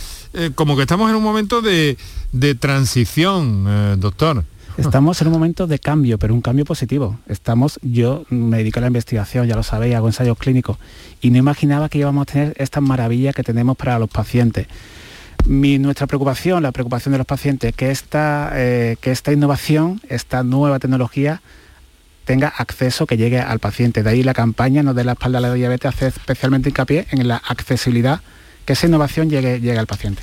como 0.55 0.77
que 0.77 0.83
estamos 0.83 1.09
en 1.09 1.17
un 1.17 1.23
momento 1.23 1.61
de, 1.61 1.97
de 2.31 2.55
transición, 2.55 3.99
doctor. 3.99 4.45
Estamos 4.77 5.21
en 5.21 5.27
un 5.27 5.33
momento 5.33 5.67
de 5.67 5.79
cambio, 5.79 6.19
pero 6.19 6.33
un 6.33 6.41
cambio 6.41 6.65
positivo. 6.65 7.17
Estamos, 7.27 7.79
yo 7.81 8.25
me 8.29 8.57
dedico 8.57 8.79
a 8.79 8.81
la 8.81 8.87
investigación, 8.87 9.47
ya 9.47 9.55
lo 9.55 9.63
sabéis, 9.63 9.95
hago 9.95 10.07
ensayos 10.07 10.37
clínicos 10.37 10.77
y 11.21 11.29
no 11.31 11.37
imaginaba 11.37 11.87
que 11.87 11.99
íbamos 11.99 12.23
a 12.23 12.25
tener 12.25 12.53
estas 12.57 12.83
maravillas 12.83 13.33
que 13.33 13.43
tenemos 13.43 13.77
para 13.77 13.97
los 13.99 14.09
pacientes. 14.09 14.67
Nuestra 15.47 16.07
preocupación, 16.07 16.61
la 16.61 16.73
preocupación 16.73 17.13
de 17.13 17.19
los 17.19 17.27
pacientes, 17.27 17.73
que 17.73 17.89
esta, 17.89 18.51
eh, 18.53 18.97
que 18.99 19.11
esta 19.11 19.31
innovación, 19.31 20.01
esta 20.09 20.43
nueva 20.43 20.79
tecnología 20.79 21.41
tenga 22.25 22.49
acceso, 22.49 23.05
que 23.05 23.15
llegue 23.15 23.39
al 23.39 23.59
paciente. 23.59 24.03
De 24.03 24.09
ahí 24.09 24.23
la 24.23 24.33
campaña 24.33 24.83
No 24.83 24.93
de 24.93 25.05
la 25.05 25.13
espalda 25.13 25.37
a 25.37 25.41
la 25.41 25.53
diabetes 25.53 25.93
hace 25.93 26.07
especialmente 26.07 26.69
hincapié 26.69 27.07
en 27.11 27.27
la 27.27 27.37
accesibilidad 27.37 28.21
que 28.65 28.73
esa 28.73 28.87
innovación 28.87 29.29
llegue, 29.29 29.59
llegue 29.59 29.77
al 29.77 29.87
paciente. 29.87 30.21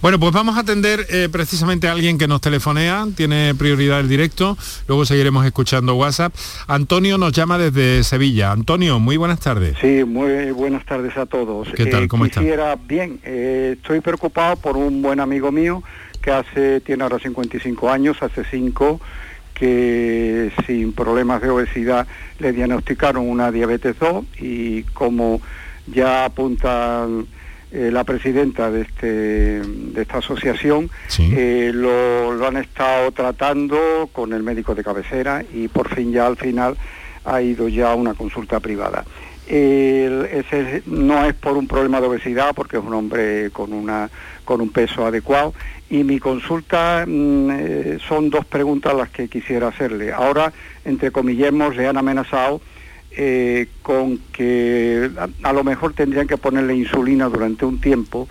Bueno, 0.00 0.20
pues 0.20 0.32
vamos 0.32 0.56
a 0.56 0.60
atender 0.60 1.06
eh, 1.10 1.28
precisamente 1.30 1.88
a 1.88 1.92
alguien 1.92 2.18
que 2.18 2.28
nos 2.28 2.40
telefonea, 2.40 3.06
tiene 3.16 3.54
prioridad 3.54 4.00
el 4.00 4.08
directo, 4.08 4.56
luego 4.86 5.04
seguiremos 5.04 5.44
escuchando 5.44 5.94
WhatsApp. 5.96 6.32
Antonio 6.68 7.18
nos 7.18 7.32
llama 7.32 7.58
desde 7.58 8.04
Sevilla. 8.04 8.52
Antonio, 8.52 9.00
muy 9.00 9.16
buenas 9.16 9.40
tardes. 9.40 9.76
Sí, 9.80 10.04
muy 10.04 10.52
buenas 10.52 10.84
tardes 10.84 11.16
a 11.16 11.26
todos. 11.26 11.68
¿Qué 11.74 11.86
tal? 11.86 12.06
¿Cómo 12.06 12.26
está? 12.26 12.40
Quisiera, 12.40 12.76
bien, 12.76 13.20
eh, 13.24 13.74
estoy 13.76 14.00
preocupado 14.00 14.56
por 14.56 14.76
un 14.76 15.02
buen 15.02 15.18
amigo 15.18 15.50
mío 15.50 15.82
que 16.22 16.30
hace, 16.30 16.80
tiene 16.80 17.02
ahora 17.02 17.18
55 17.18 17.90
años, 17.90 18.16
hace 18.22 18.44
5 18.50 19.00
que 19.52 20.50
sin 20.66 20.92
problemas 20.92 21.40
de 21.40 21.48
obesidad 21.48 22.06
le 22.40 22.52
diagnosticaron 22.52 23.28
una 23.28 23.52
diabetes 23.52 23.96
2 24.00 24.24
y 24.40 24.82
como 24.82 25.40
ya 25.86 26.24
apunta 26.24 27.06
eh, 27.74 27.90
la 27.90 28.04
presidenta 28.04 28.70
de, 28.70 28.82
este, 28.82 29.60
de 29.60 30.02
esta 30.02 30.18
asociación, 30.18 30.88
eh, 31.18 31.72
lo, 31.74 32.46
han 32.46 32.56
estado 32.56 33.10
tratando 33.10 34.08
con 34.12 34.32
el 34.32 34.44
médico 34.44 34.76
de 34.76 34.84
cabecera 34.84 35.42
y 35.52 35.66
por 35.66 35.92
fin 35.92 36.12
ya 36.12 36.26
al 36.26 36.36
final 36.36 36.76
ha 37.24 37.42
ido 37.42 37.68
ya 37.68 37.90
a 37.90 37.94
una 37.96 38.14
consulta 38.14 38.60
privada. 38.60 39.04
ese 39.46 40.82
no 40.86 41.24
es 41.24 41.34
por 41.34 41.56
un 41.56 41.66
problema 41.66 42.00
de 42.00 42.06
obesidad, 42.06 42.54
porque 42.54 42.76
es 42.76 42.84
un 42.84 42.94
hombre 42.94 43.50
con, 43.50 43.72
una, 43.72 44.08
con 44.44 44.60
un 44.60 44.70
peso 44.70 45.04
adecuado, 45.04 45.52
y 45.90 46.04
mi 46.04 46.18
consulta 46.18 47.04
mm, 47.06 47.50
eh, 47.50 47.98
son 48.06 48.30
dos 48.30 48.44
preguntas 48.44 48.94
las 48.94 49.10
que 49.10 49.28
quisiera 49.28 49.68
hacerle. 49.68 50.12
Ahora, 50.12 50.52
entre 50.84 51.10
comillemos, 51.10 51.76
le 51.76 51.86
han 51.86 51.96
amenazado 51.96 52.60
eh, 53.16 53.68
con 53.82 54.18
que 54.32 55.10
a, 55.42 55.52
lo 55.52 55.64
mejor 55.64 55.92
tendrían 55.92 56.26
que 56.26 56.36
ponerle 56.36 56.74
insulina 56.74 57.28
durante 57.28 57.64
un 57.64 57.80
tiempo 57.80 58.28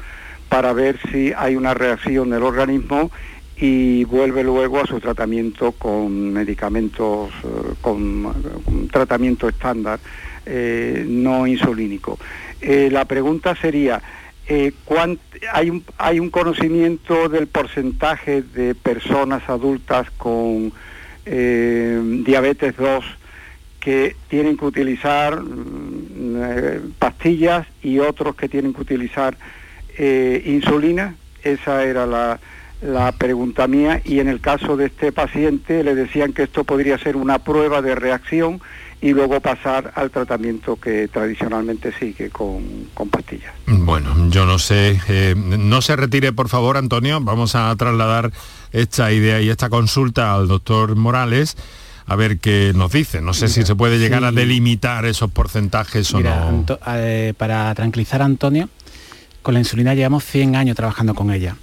para 0.50 0.74
ver 0.74 1.00
si 1.12 1.34
hay 1.36 1.56
una 1.56 1.74
reacción 1.74 2.30
del 2.30 2.44
organismo 2.44 3.12
y 3.56 4.04
vuelve 4.06 4.44
luego 4.44 4.80
a 4.80 4.86
su 4.86 5.00
tratamiento 5.00 5.72
con 5.74 6.34
medicamentos, 6.34 7.30
eh, 7.44 7.74
con, 7.82 8.34
tratamiento 8.92 9.48
estándar, 9.48 10.00
no 10.46 11.48
insulínico. 11.48 12.20
la 12.62 13.06
pregunta 13.06 13.56
sería, 13.56 14.02
eh, 14.48 14.74
hay, 15.54 15.70
un, 15.70 15.84
hay 15.98 16.20
un 16.20 16.30
conocimiento 16.30 17.30
del 17.30 17.48
porcentaje 17.48 18.42
de 18.42 18.76
personas 18.76 19.48
adultas 19.48 20.10
con 20.18 20.74
eh, 21.26 22.02
diabetes 22.26 22.76
2 22.76 23.06
que 23.84 24.16
tienen 24.30 24.58
que 24.58 24.66
utilizar 24.66 25.42
mm, 25.42 26.36
eh, 26.38 26.82
pastillas 27.00 27.68
y 27.82 28.00
otros 28.00 28.36
que 28.36 28.48
tienen 28.48 28.74
que 28.74 28.82
utilizar 28.82 29.38
insulina. 30.46 31.16
Esa 31.44 31.84
era 31.84 32.08
la, 32.08 32.40
la 32.84 33.12
pregunta 33.14 33.68
mía 33.68 34.02
y 34.04 34.20
en 34.20 34.28
el 34.28 34.42
caso 34.42 34.76
de 34.76 34.88
este 34.88 35.12
paciente 35.12 35.84
le 35.84 35.96
decían 35.96 36.34
que 36.34 36.44
esto 36.44 36.64
podría 36.64 36.98
ser 36.98 37.16
una 37.16 37.40
prueba 37.40 37.82
de 37.82 37.96
reacción 37.96 38.62
y 39.02 39.12
luego 39.12 39.42
pasar 39.42 39.92
al 39.96 40.12
tratamiento 40.12 40.78
que 40.78 41.08
tradicionalmente 41.08 41.94
sigue 41.98 42.30
con, 42.30 42.64
pastillas. 43.12 43.54
Bueno, 43.68 44.30
yo 44.30 44.46
no 44.46 44.60
sé, 44.60 45.00
eh, 45.10 45.36
no 45.36 45.82
se 45.82 45.96
retire 45.96 46.32
por 46.32 46.50
favor 46.50 46.78
Antonio, 46.78 47.20
vamos 47.22 47.56
a 47.56 47.76
trasladar 47.76 48.32
esta 48.72 49.12
idea 49.12 49.42
y 49.42 49.50
esta 49.50 49.70
consulta 49.70 50.34
al 50.34 50.48
doctor 50.48 50.96
Morales 50.96 51.58
a 52.06 52.16
ver 52.16 52.40
qué 52.40 52.72
nos 52.76 52.92
dice. 52.92 53.22
No 53.22 53.34
sé 53.34 53.48
si 53.48 53.64
se 53.64 53.76
puede 53.76 54.00
llegar 54.00 54.24
a 54.24 54.32
delimitar 54.32 55.06
esos 55.06 55.32
porcentajes 55.32 56.14
o 56.14 56.20
no. 56.20 56.66
Eh, 56.88 57.34
para 57.38 57.74
tranquilizar 57.76 58.22
a 58.22 58.26
Antonio, 58.26 58.70
con 59.42 59.54
la 59.54 59.60
insulina 59.60 59.94
llevamos 59.94 60.24
100 60.24 60.56
años 60.56 60.76
trabajando 60.76 61.14
con 61.16 61.32
ella 61.32 61.56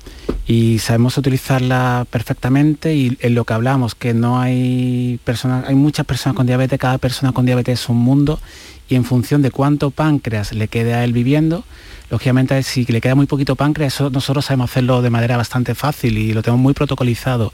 y 0.47 0.81
sabemos 0.81 1.17
utilizarla 1.17 2.07
perfectamente 2.11 2.95
y 2.95 3.17
en 3.21 3.35
lo 3.35 3.45
que 3.45 3.53
hablamos, 3.53 3.95
que 3.95 4.15
no 4.15 4.41
hay 4.41 5.21
personas, 5.25 5.65
hay 5.69 5.75
muchas 5.75 6.05
personas 6.07 6.37
con 6.37 6.47
diabetes, 6.47 6.79
cada 6.79 6.99
persona 6.99 7.33
con 7.33 7.47
diabetes 7.47 7.83
es 7.83 7.89
un 7.89 7.99
mundo 7.99 8.41
y 8.89 8.97
en 8.97 9.05
función 9.05 9.43
de 9.43 9.51
cuánto 9.51 9.93
páncreas 9.93 10.53
le 10.53 10.67
quede 10.67 10.95
a 10.95 11.05
él 11.05 11.13
viviendo, 11.13 11.65
lógicamente 12.11 12.63
si 12.65 12.85
le 12.85 13.01
queda 13.01 13.15
muy 13.15 13.27
poquito 13.27 13.55
páncreas, 13.55 13.95
eso 13.95 14.11
nosotros 14.11 14.45
sabemos 14.45 14.71
hacerlo 14.71 15.03
de 15.03 15.11
manera 15.11 15.37
bastante 15.37 15.77
fácil 15.77 16.19
y 16.19 16.33
lo 16.33 16.43
tenemos 16.43 16.61
muy 16.61 16.75
protocolizado 16.75 17.53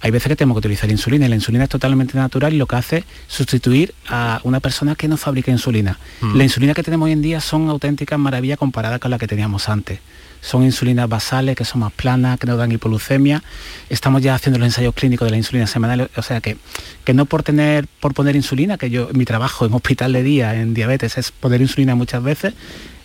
hay 0.00 0.10
veces 0.10 0.28
que 0.28 0.36
tenemos 0.36 0.54
que 0.56 0.60
utilizar 0.60 0.90
insulina 0.90 1.26
y 1.26 1.28
la 1.28 1.34
insulina 1.34 1.64
es 1.64 1.70
totalmente 1.70 2.16
natural 2.16 2.54
y 2.54 2.56
lo 2.56 2.66
que 2.66 2.76
hace 2.76 2.96
es 2.98 3.04
sustituir 3.26 3.94
a 4.08 4.40
una 4.44 4.60
persona 4.60 4.94
que 4.94 5.08
no 5.08 5.16
fabrica 5.16 5.50
insulina. 5.50 5.98
Mm. 6.20 6.36
La 6.36 6.44
insulina 6.44 6.74
que 6.74 6.82
tenemos 6.82 7.06
hoy 7.06 7.12
en 7.12 7.22
día 7.22 7.40
son 7.40 7.68
auténticas 7.68 8.18
maravillas 8.18 8.58
comparadas 8.58 9.00
con 9.00 9.10
la 9.10 9.18
que 9.18 9.26
teníamos 9.26 9.68
antes. 9.68 9.98
Son 10.40 10.62
insulinas 10.62 11.08
basales 11.08 11.56
que 11.56 11.64
son 11.64 11.80
más 11.80 11.92
planas, 11.92 12.38
que 12.38 12.46
no 12.46 12.56
dan 12.56 12.70
hipolucemia. 12.70 13.42
Estamos 13.90 14.22
ya 14.22 14.36
haciendo 14.36 14.60
los 14.60 14.66
ensayos 14.66 14.94
clínicos 14.94 15.26
de 15.26 15.32
la 15.32 15.36
insulina 15.36 15.66
semanal, 15.66 16.08
o 16.14 16.22
sea 16.22 16.40
que, 16.40 16.56
que 17.04 17.12
no 17.12 17.26
por 17.26 17.42
tener 17.42 17.88
por 18.00 18.14
poner 18.14 18.36
insulina, 18.36 18.78
que 18.78 18.88
yo 18.88 19.08
mi 19.14 19.24
trabajo 19.24 19.66
en 19.66 19.74
hospital 19.74 20.12
de 20.12 20.22
día 20.22 20.54
en 20.54 20.74
diabetes 20.74 21.18
es 21.18 21.32
poner 21.32 21.60
insulina 21.60 21.96
muchas 21.96 22.22
veces, 22.22 22.54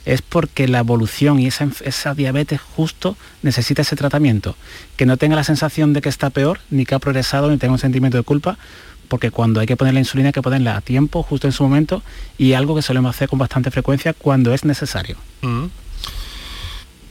es 0.05 0.21
porque 0.21 0.67
la 0.67 0.79
evolución 0.79 1.39
y 1.39 1.47
esa, 1.47 2.13
diabetes 2.13 2.59
justo 2.61 3.15
necesita 3.41 3.81
ese 3.81 3.95
tratamiento. 3.95 4.55
Que 4.97 5.05
no 5.05 5.17
tenga 5.17 5.35
la 5.35 5.43
sensación 5.43 5.93
de 5.93 6.01
que 6.01 6.09
está 6.09 6.29
peor, 6.29 6.59
ni 6.69 6.85
que 6.85 6.95
ha 6.95 6.99
progresado, 6.99 7.49
ni 7.49 7.57
tenga 7.57 7.73
un 7.73 7.79
sentimiento 7.79 8.17
de 8.17 8.23
culpa, 8.23 8.57
porque 9.07 9.31
cuando 9.31 9.59
hay 9.59 9.67
que 9.67 9.77
poner 9.77 9.93
la 9.93 9.99
insulina 9.99 10.29
hay 10.29 10.33
que 10.33 10.41
ponerla 10.41 10.77
a 10.77 10.81
tiempo, 10.81 11.23
justo 11.23 11.47
en 11.47 11.53
su 11.53 11.63
momento, 11.63 12.01
y 12.37 12.53
algo 12.53 12.75
que 12.75 12.81
solemos 12.81 13.15
hacer 13.15 13.29
con 13.29 13.39
bastante 13.39 13.71
frecuencia 13.71 14.13
cuando 14.13 14.53
es 14.53 14.65
necesario. 14.65 15.17
Mm. 15.41 15.65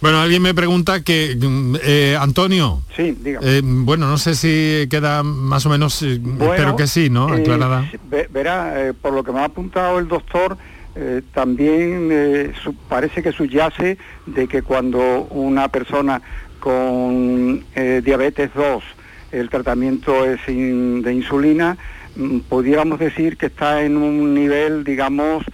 Bueno, 0.02 0.20
alguien 0.20 0.42
me 0.42 0.52
pregunta 0.52 1.04
que, 1.04 1.36
mm, 1.40 1.76
eh, 1.80 2.16
Antonio, 2.20 2.82
sí, 2.96 3.16
eh, 3.24 3.62
bueno, 3.62 4.08
no 4.08 4.18
sé 4.18 4.34
si 4.34 4.88
queda 4.90 5.22
más 5.22 5.64
o 5.64 5.70
menos, 5.70 6.02
eh, 6.02 6.20
espero 6.40 6.74
que 6.74 6.88
sí, 6.88 7.08
¿no? 7.08 7.28
Aclarada. 7.28 7.88
verá, 8.30 8.92
por 9.00 9.12
lo 9.12 9.22
que 9.22 9.30
me 9.30 9.38
ha 9.38 9.44
apuntado 9.44 10.00
el 10.00 10.08
doctor, 10.08 10.58
eh, 10.94 11.22
también 11.32 12.08
eh, 12.12 12.52
parece 12.88 13.22
que 13.22 13.32
subyace 13.32 13.96
de 14.26 14.46
que 14.46 14.62
cuando 14.62 15.22
una 15.30 15.68
persona 15.68 16.20
con 16.60 17.64
eh, 17.74 18.02
diabetes 18.04 18.50
2 18.54 18.84
el 19.32 19.48
tratamiento 19.48 20.26
es 20.26 20.44
de 20.46 21.12
insulina, 21.14 21.78
mm, 22.16 22.40
pudiéramos 22.40 22.98
decir 22.98 23.38
que 23.38 23.46
está 23.46 23.82
en 23.82 23.96
un 23.96 24.34
nivel, 24.34 24.84
digamos, 24.84 25.44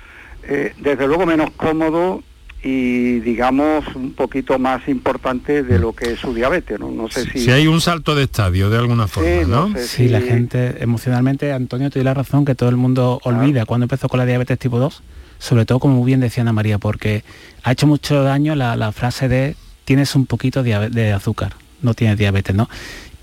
desde 0.78 1.06
luego 1.06 1.26
menos 1.26 1.50
cómodo 1.50 2.22
y 2.62 3.20
digamos 3.20 3.84
un 3.94 4.12
poquito 4.12 4.58
más 4.58 4.88
importante 4.88 5.62
de 5.62 5.78
lo 5.78 5.92
que 5.92 6.12
es 6.12 6.20
su 6.20 6.34
diabetes. 6.34 6.80
No, 6.80 6.90
no 6.90 7.08
sé 7.08 7.24
si... 7.30 7.40
si 7.40 7.50
hay 7.50 7.66
un 7.66 7.80
salto 7.80 8.14
de 8.14 8.24
estadio 8.24 8.70
de 8.70 8.78
alguna 8.78 9.06
forma, 9.06 9.46
¿no? 9.46 9.74
sí, 9.78 10.08
la 10.08 10.20
gente 10.20 10.82
emocionalmente, 10.82 11.52
Antonio, 11.52 11.90
te 11.90 11.98
doy 11.98 12.04
la 12.04 12.14
razón 12.14 12.44
que 12.44 12.54
todo 12.54 12.68
el 12.68 12.76
mundo 12.76 13.20
olvida 13.24 13.64
cuando 13.64 13.84
empezó 13.84 14.08
con 14.08 14.18
la 14.18 14.26
diabetes 14.26 14.58
tipo 14.58 14.78
2 14.78 15.02
sobre 15.38 15.64
todo 15.64 15.78
como 15.78 15.96
muy 15.96 16.06
bien 16.06 16.20
decía 16.20 16.42
Ana 16.42 16.52
María, 16.52 16.78
porque 16.78 17.24
ha 17.62 17.72
hecho 17.72 17.86
mucho 17.86 18.22
daño 18.22 18.54
la, 18.54 18.92
frase 18.92 19.28
de 19.28 19.56
tienes 19.84 20.14
un 20.14 20.26
poquito 20.26 20.62
de, 20.62 21.12
azúcar, 21.12 21.54
no 21.80 21.94
tienes 21.94 22.18
diabetes, 22.18 22.54
¿no? 22.54 22.68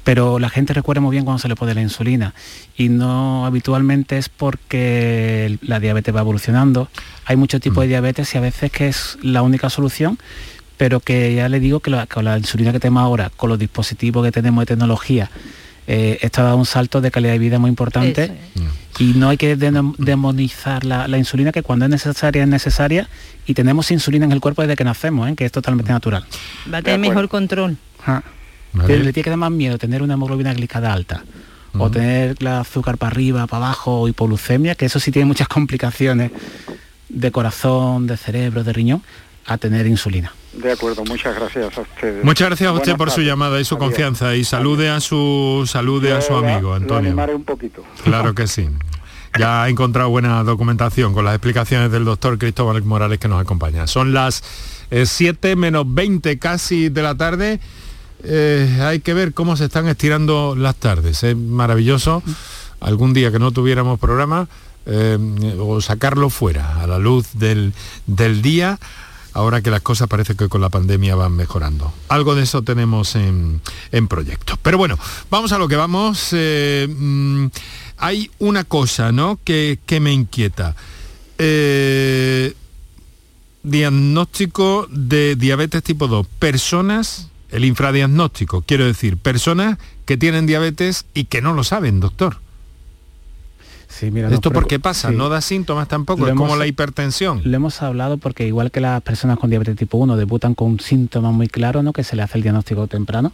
Pero 0.05 0.37
la 0.37 0.49
gente 0.49 0.73
recuerda 0.73 1.01
muy 1.01 1.11
bien 1.11 1.25
cuando 1.25 1.39
se 1.39 1.47
le 1.47 1.55
pone 1.55 1.73
la 1.73 1.81
insulina 1.81 2.35
y 2.77 2.89
no 2.89 3.47
habitualmente 3.47 4.19
es 4.19 4.29
porque 4.29 5.57
la 5.63 5.79
diabetes 5.79 6.15
va 6.15 6.19
evolucionando. 6.21 6.89
Hay 7.25 7.35
muchos 7.35 7.59
tipos 7.59 7.81
de 7.81 7.87
mm. 7.87 7.89
diabetes 7.89 8.35
y 8.35 8.37
a 8.37 8.41
veces 8.41 8.71
que 8.71 8.87
es 8.87 9.17
la 9.23 9.41
única 9.41 9.71
solución, 9.71 10.19
pero 10.77 10.99
que 10.99 11.33
ya 11.33 11.49
le 11.49 11.59
digo 11.59 11.79
que 11.79 11.91
con 12.07 12.23
la 12.23 12.37
insulina 12.37 12.71
que 12.71 12.79
tenemos 12.79 13.01
ahora, 13.01 13.31
con 13.35 13.49
los 13.49 13.57
dispositivos 13.57 14.23
que 14.23 14.31
tenemos 14.31 14.61
de 14.61 14.67
tecnología, 14.67 15.31
eh, 15.87 16.19
esto 16.21 16.41
ha 16.41 16.45
dado 16.45 16.57
un 16.57 16.67
salto 16.67 17.01
de 17.01 17.09
calidad 17.09 17.33
de 17.33 17.39
vida 17.39 17.57
muy 17.57 17.69
importante 17.69 18.31
y 18.99 19.13
no 19.13 19.29
hay 19.29 19.37
que 19.37 19.55
demonizar 19.55 20.85
la, 20.85 21.17
insulina 21.17 21.51
que 21.51 21.63
cuando 21.63 21.85
es 21.85 21.91
necesaria 21.91 22.43
es 22.43 22.49
necesaria 22.49 23.09
y 23.47 23.55
tenemos 23.55 23.89
insulina 23.89 24.25
en 24.25 24.31
el 24.31 24.39
cuerpo 24.39 24.61
desde 24.61 24.75
que 24.75 24.83
nacemos, 24.83 25.29
¿eh? 25.29 25.35
que 25.35 25.45
es 25.45 25.51
totalmente 25.51 25.91
natural. 25.91 26.25
Va 26.71 26.77
a 26.77 26.81
tener 26.83 26.99
mejor 26.99 27.27
control. 27.27 27.77
Le 28.75 29.13
tiene 29.13 29.23
que 29.23 29.29
dar 29.29 29.37
más 29.37 29.51
miedo 29.51 29.77
tener 29.77 30.01
una 30.01 30.15
hemoglobina 30.15 30.53
glicada 30.53 30.93
alta 30.93 31.23
o 31.77 31.89
tener 31.91 32.41
la 32.41 32.61
azúcar 32.61 32.97
para 32.97 33.11
arriba, 33.11 33.47
para 33.47 33.65
abajo 33.65 34.01
o 34.01 34.07
hipolucemia, 34.07 34.75
que 34.75 34.85
eso 34.85 34.99
sí 34.99 35.11
tiene 35.11 35.25
muchas 35.25 35.47
complicaciones 35.49 36.31
de 37.09 37.31
corazón, 37.31 38.07
de 38.07 38.17
cerebro, 38.17 38.63
de 38.63 38.73
riñón, 38.73 39.03
a 39.45 39.57
tener 39.57 39.85
insulina. 39.87 40.33
De 40.53 40.71
acuerdo, 40.71 41.03
muchas 41.05 41.35
gracias 41.35 41.77
a 41.77 41.81
ustedes. 41.81 42.23
Muchas 42.23 42.47
gracias 42.47 42.69
a 42.69 42.73
usted 42.73 42.95
por 42.95 43.11
su 43.11 43.21
llamada 43.21 43.59
y 43.59 43.65
su 43.65 43.77
confianza 43.77 44.35
y 44.35 44.43
salude 44.43 44.89
a 44.89 44.99
su 45.01 45.65
salude 45.67 46.13
a 46.13 46.21
su 46.21 46.33
amigo 46.33 46.73
Antonio. 46.73 47.13
un 47.35 47.43
poquito. 47.43 47.83
Claro 48.03 48.33
que 48.33 48.47
sí. 48.47 48.69
Ya 49.37 49.63
ha 49.63 49.69
encontrado 49.69 50.09
buena 50.09 50.43
documentación 50.43 51.13
con 51.13 51.25
las 51.25 51.35
explicaciones 51.35 51.91
del 51.91 52.05
doctor 52.05 52.37
Cristóbal 52.37 52.81
Morales 52.83 53.19
que 53.19 53.27
nos 53.27 53.41
acompaña. 53.41 53.85
Son 53.85 54.13
las 54.13 54.43
7 54.89 55.51
eh, 55.51 55.55
menos 55.57 55.83
20 55.93 56.39
casi 56.39 56.87
de 56.87 57.01
la 57.01 57.15
tarde. 57.15 57.59
Eh, 58.27 58.79
hay 58.81 58.99
que 58.99 59.13
ver 59.13 59.33
cómo 59.33 59.55
se 59.55 59.65
están 59.65 59.87
estirando 59.87 60.55
las 60.55 60.75
tardes. 60.75 61.23
Es 61.23 61.37
maravilloso. 61.37 62.23
Algún 62.79 63.13
día 63.13 63.31
que 63.31 63.39
no 63.39 63.51
tuviéramos 63.51 63.99
programa 63.99 64.47
eh, 64.85 65.17
o 65.59 65.79
sacarlo 65.81 66.29
fuera 66.29 66.81
a 66.81 66.87
la 66.87 66.99
luz 66.99 67.27
del, 67.33 67.73
del 68.07 68.41
día 68.41 68.79
ahora 69.33 69.61
que 69.61 69.69
las 69.69 69.81
cosas 69.81 70.07
parece 70.07 70.35
que 70.35 70.47
con 70.47 70.61
la 70.61 70.69
pandemia 70.69 71.15
van 71.15 71.33
mejorando. 71.33 71.93
Algo 72.07 72.35
de 72.35 72.43
eso 72.43 72.61
tenemos 72.61 73.15
en, 73.15 73.61
proyecto. 74.07 74.57
Pero 74.61 74.77
bueno, 74.77 74.97
vamos 75.29 75.51
a 75.51 75.57
lo 75.57 75.67
que 75.67 75.75
vamos. 75.75 76.29
Eh, 76.31 76.87
mm, 76.89 77.47
hay 77.97 78.31
una 78.39 78.63
cosa, 78.63 79.11
¿no? 79.11 79.39
Que, 79.43 79.77
me 79.99 80.13
inquieta. 80.13 80.75
Diagnóstico 83.65 84.87
de 84.91 85.35
diabetes 85.35 85.83
tipo 85.83 86.07
2. 86.07 86.27
Personas, 86.39 87.29
el 87.55 87.65
infradiagnóstico, 87.65 88.61
quiero 88.61 88.85
decir, 88.85 89.17
personas 89.17 89.77
que 90.05 90.17
tienen 90.17 90.45
diabetes 90.45 91.05
y 91.13 91.25
que 91.25 91.41
no 91.41 91.53
lo 91.53 91.63
saben, 91.63 91.99
doctor. 91.99 92.37
Sí, 93.87 94.11
mira, 94.11 94.29
¿Esto 94.29 94.51
por 94.51 94.67
qué 94.67 94.77
pasa? 94.77 95.09
¿No 95.11 95.29
da 95.29 95.39
síntomas 95.39 95.87
tampoco? 95.87 96.27
es 96.27 96.33
como 96.33 96.57
la 96.57 96.67
hipertensión. 96.67 97.39
Lo 97.45 97.55
hemos 97.55 97.81
hablado 97.81 98.17
porque 98.17 98.45
igual 98.45 98.69
que 98.69 98.81
las 98.81 99.01
personas 99.01 99.39
con 99.39 99.49
diabetes 99.49 99.77
tipo 99.77 99.97
1 99.97 100.17
debutan 100.17 100.53
con 100.53 100.71
un 100.71 100.79
síntoma 100.81 101.31
muy 101.31 101.47
claro, 101.47 101.81
¿no? 101.81 101.93
que 101.93 102.03
se 102.03 102.17
le 102.17 102.21
hace 102.21 102.37
el 102.37 102.41
diagnóstico 102.41 102.87
temprano, 102.87 103.31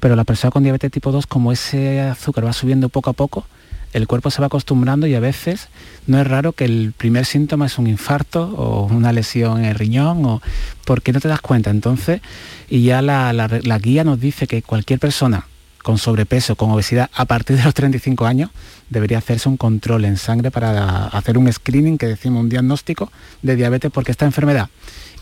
pero 0.00 0.16
la 0.16 0.24
persona 0.24 0.50
con 0.50 0.64
diabetes 0.64 0.90
tipo 0.90 1.12
2, 1.12 1.28
como 1.28 1.52
ese 1.52 2.00
azúcar 2.00 2.44
va 2.44 2.52
subiendo 2.52 2.88
poco 2.88 3.10
a 3.10 3.12
poco, 3.12 3.46
el 3.92 4.06
cuerpo 4.06 4.30
se 4.30 4.40
va 4.40 4.46
acostumbrando 4.46 5.06
y 5.06 5.14
a 5.14 5.20
veces 5.20 5.68
no 6.06 6.20
es 6.20 6.26
raro 6.26 6.52
que 6.52 6.64
el 6.64 6.92
primer 6.96 7.24
síntoma 7.24 7.66
es 7.66 7.78
un 7.78 7.86
infarto 7.86 8.42
o 8.56 8.86
una 8.86 9.12
lesión 9.12 9.58
en 9.58 9.66
el 9.66 9.74
riñón 9.74 10.24
o 10.24 10.42
porque 10.84 11.12
no 11.12 11.20
te 11.20 11.28
das 11.28 11.40
cuenta. 11.40 11.70
Entonces, 11.70 12.20
y 12.68 12.82
ya 12.82 13.02
la, 13.02 13.32
la 13.32 13.78
guía 13.78 14.04
nos 14.04 14.20
dice 14.20 14.46
que 14.46 14.62
cualquier 14.62 14.98
persona 14.98 15.46
con 15.82 15.98
sobrepeso, 15.98 16.56
con 16.56 16.70
obesidad, 16.70 17.10
a 17.14 17.24
partir 17.24 17.56
de 17.56 17.64
los 17.64 17.74
35 17.74 18.26
años, 18.26 18.50
debería 18.90 19.18
hacerse 19.18 19.48
un 19.48 19.56
control 19.56 20.04
en 20.04 20.16
sangre 20.16 20.50
para 20.50 21.06
hacer 21.06 21.38
un 21.38 21.50
screening, 21.50 21.96
que 21.96 22.06
decimos 22.06 22.42
un 22.42 22.48
diagnóstico 22.48 23.10
de 23.42 23.56
diabetes, 23.56 23.90
porque 23.90 24.12
esta 24.12 24.26
enfermedad, 24.26 24.68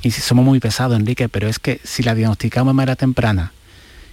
y 0.02 0.10
si 0.10 0.20
somos 0.20 0.44
muy 0.44 0.60
pesados, 0.60 0.98
Enrique, 0.98 1.28
pero 1.28 1.48
es 1.48 1.58
que 1.58 1.80
si 1.84 2.02
la 2.02 2.14
diagnosticamos 2.14 2.72
de 2.72 2.76
manera 2.76 2.96
temprana, 2.96 3.52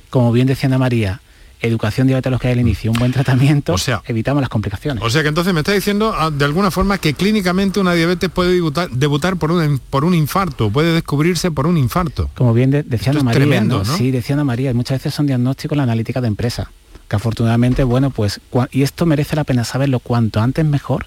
como 0.10 0.32
bien 0.32 0.47
decía 0.47 0.68
Ana 0.68 0.78
María, 0.78 1.22
educación 1.62 2.08
diabetológica 2.08 2.49
del 2.49 2.60
inicio, 2.60 2.91
un 2.91 2.97
buen 2.97 3.12
tratamiento, 3.12 3.74
o 3.74 3.78
sea, 3.78 4.01
evitamos 4.06 4.41
las 4.41 4.49
complicaciones. 4.49 5.03
O 5.03 5.10
sea 5.10 5.22
que 5.22 5.30
entonces 5.30 5.53
me 5.53 5.62
está 5.62 5.72
diciendo 5.72 6.14
ah, 6.18 6.30
de 6.32 6.45
alguna 6.45 6.72
forma 6.72 6.97
que 6.97 7.14
clínicamente 7.14 7.80
una 7.80 7.93
diabetes 7.93 8.30
puede 8.30 8.60
debutar, 8.91 9.38
por, 9.38 9.51
un, 9.51 9.80
por 9.89 10.06
un 10.06 10.14
infarto, 10.14 10.70
puede 10.70 10.93
descubrirse 10.93 11.51
por 11.51 11.68
un 11.68 11.78
infarto. 11.78 12.30
Como 12.36 12.53
bien 12.53 12.72
decía 12.72 13.12
Ana 13.12 13.24
María, 13.24 13.62
¿no? 13.62 13.86
sí, 13.86 14.12
decía 14.12 14.36
Ana 14.36 14.43
María, 14.43 14.74
muchas 14.74 14.99
veces 14.99 15.14
son 15.14 15.28
diagnósticos 15.28 15.78
la 15.78 15.84
analítica 15.84 16.22
de 16.22 16.28
empresa, 16.28 16.72
que 17.08 17.16
afortunadamente, 17.16 17.84
bueno, 17.84 18.10
pues, 18.10 18.41
y 18.72 18.84
esto 18.84 19.06
merece 19.06 19.36
la 19.36 19.43
pena 19.43 19.64
saberlo 19.64 19.99
cuanto 19.99 20.41
antes 20.41 20.66
mejor 20.66 21.06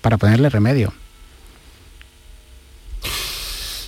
para 0.00 0.18
ponerle 0.18 0.48
remedio. 0.48 0.92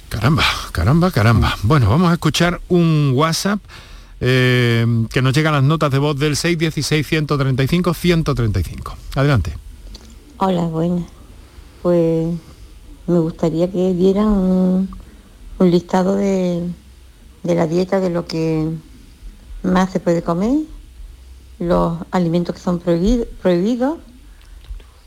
Caramba, 0.08 0.44
caramba, 0.72 1.10
caramba. 1.10 1.56
Bueno, 1.62 1.88
vamos 1.88 2.10
a 2.10 2.12
escuchar 2.12 2.60
un 2.68 3.12
WhatsApp 3.14 3.60
eh, 4.24 4.86
que 5.10 5.20
nos 5.20 5.34
llegan 5.34 5.52
las 5.52 5.64
notas 5.64 5.90
de 5.90 5.98
voz 5.98 6.16
del 6.16 6.36
616-135-135. 6.36 8.94
Adelante. 9.16 9.52
Hola, 10.36 10.62
buenas. 10.66 11.06
Pues 11.82 12.32
me 13.08 13.18
gustaría 13.18 13.68
que 13.68 13.92
dieran 13.94 14.28
un, 14.28 14.88
listado 15.58 16.14
de, 16.14 16.68
la 17.42 17.66
dieta, 17.66 17.98
de 17.98 18.10
lo 18.10 18.24
que 18.26 18.68
más 19.64 19.90
se 19.90 19.98
puede 19.98 20.22
comer, 20.22 20.56
los 21.58 21.98
alimentos 22.12 22.54
que 22.54 22.60
son 22.60 22.78
prohibidos 22.78 23.98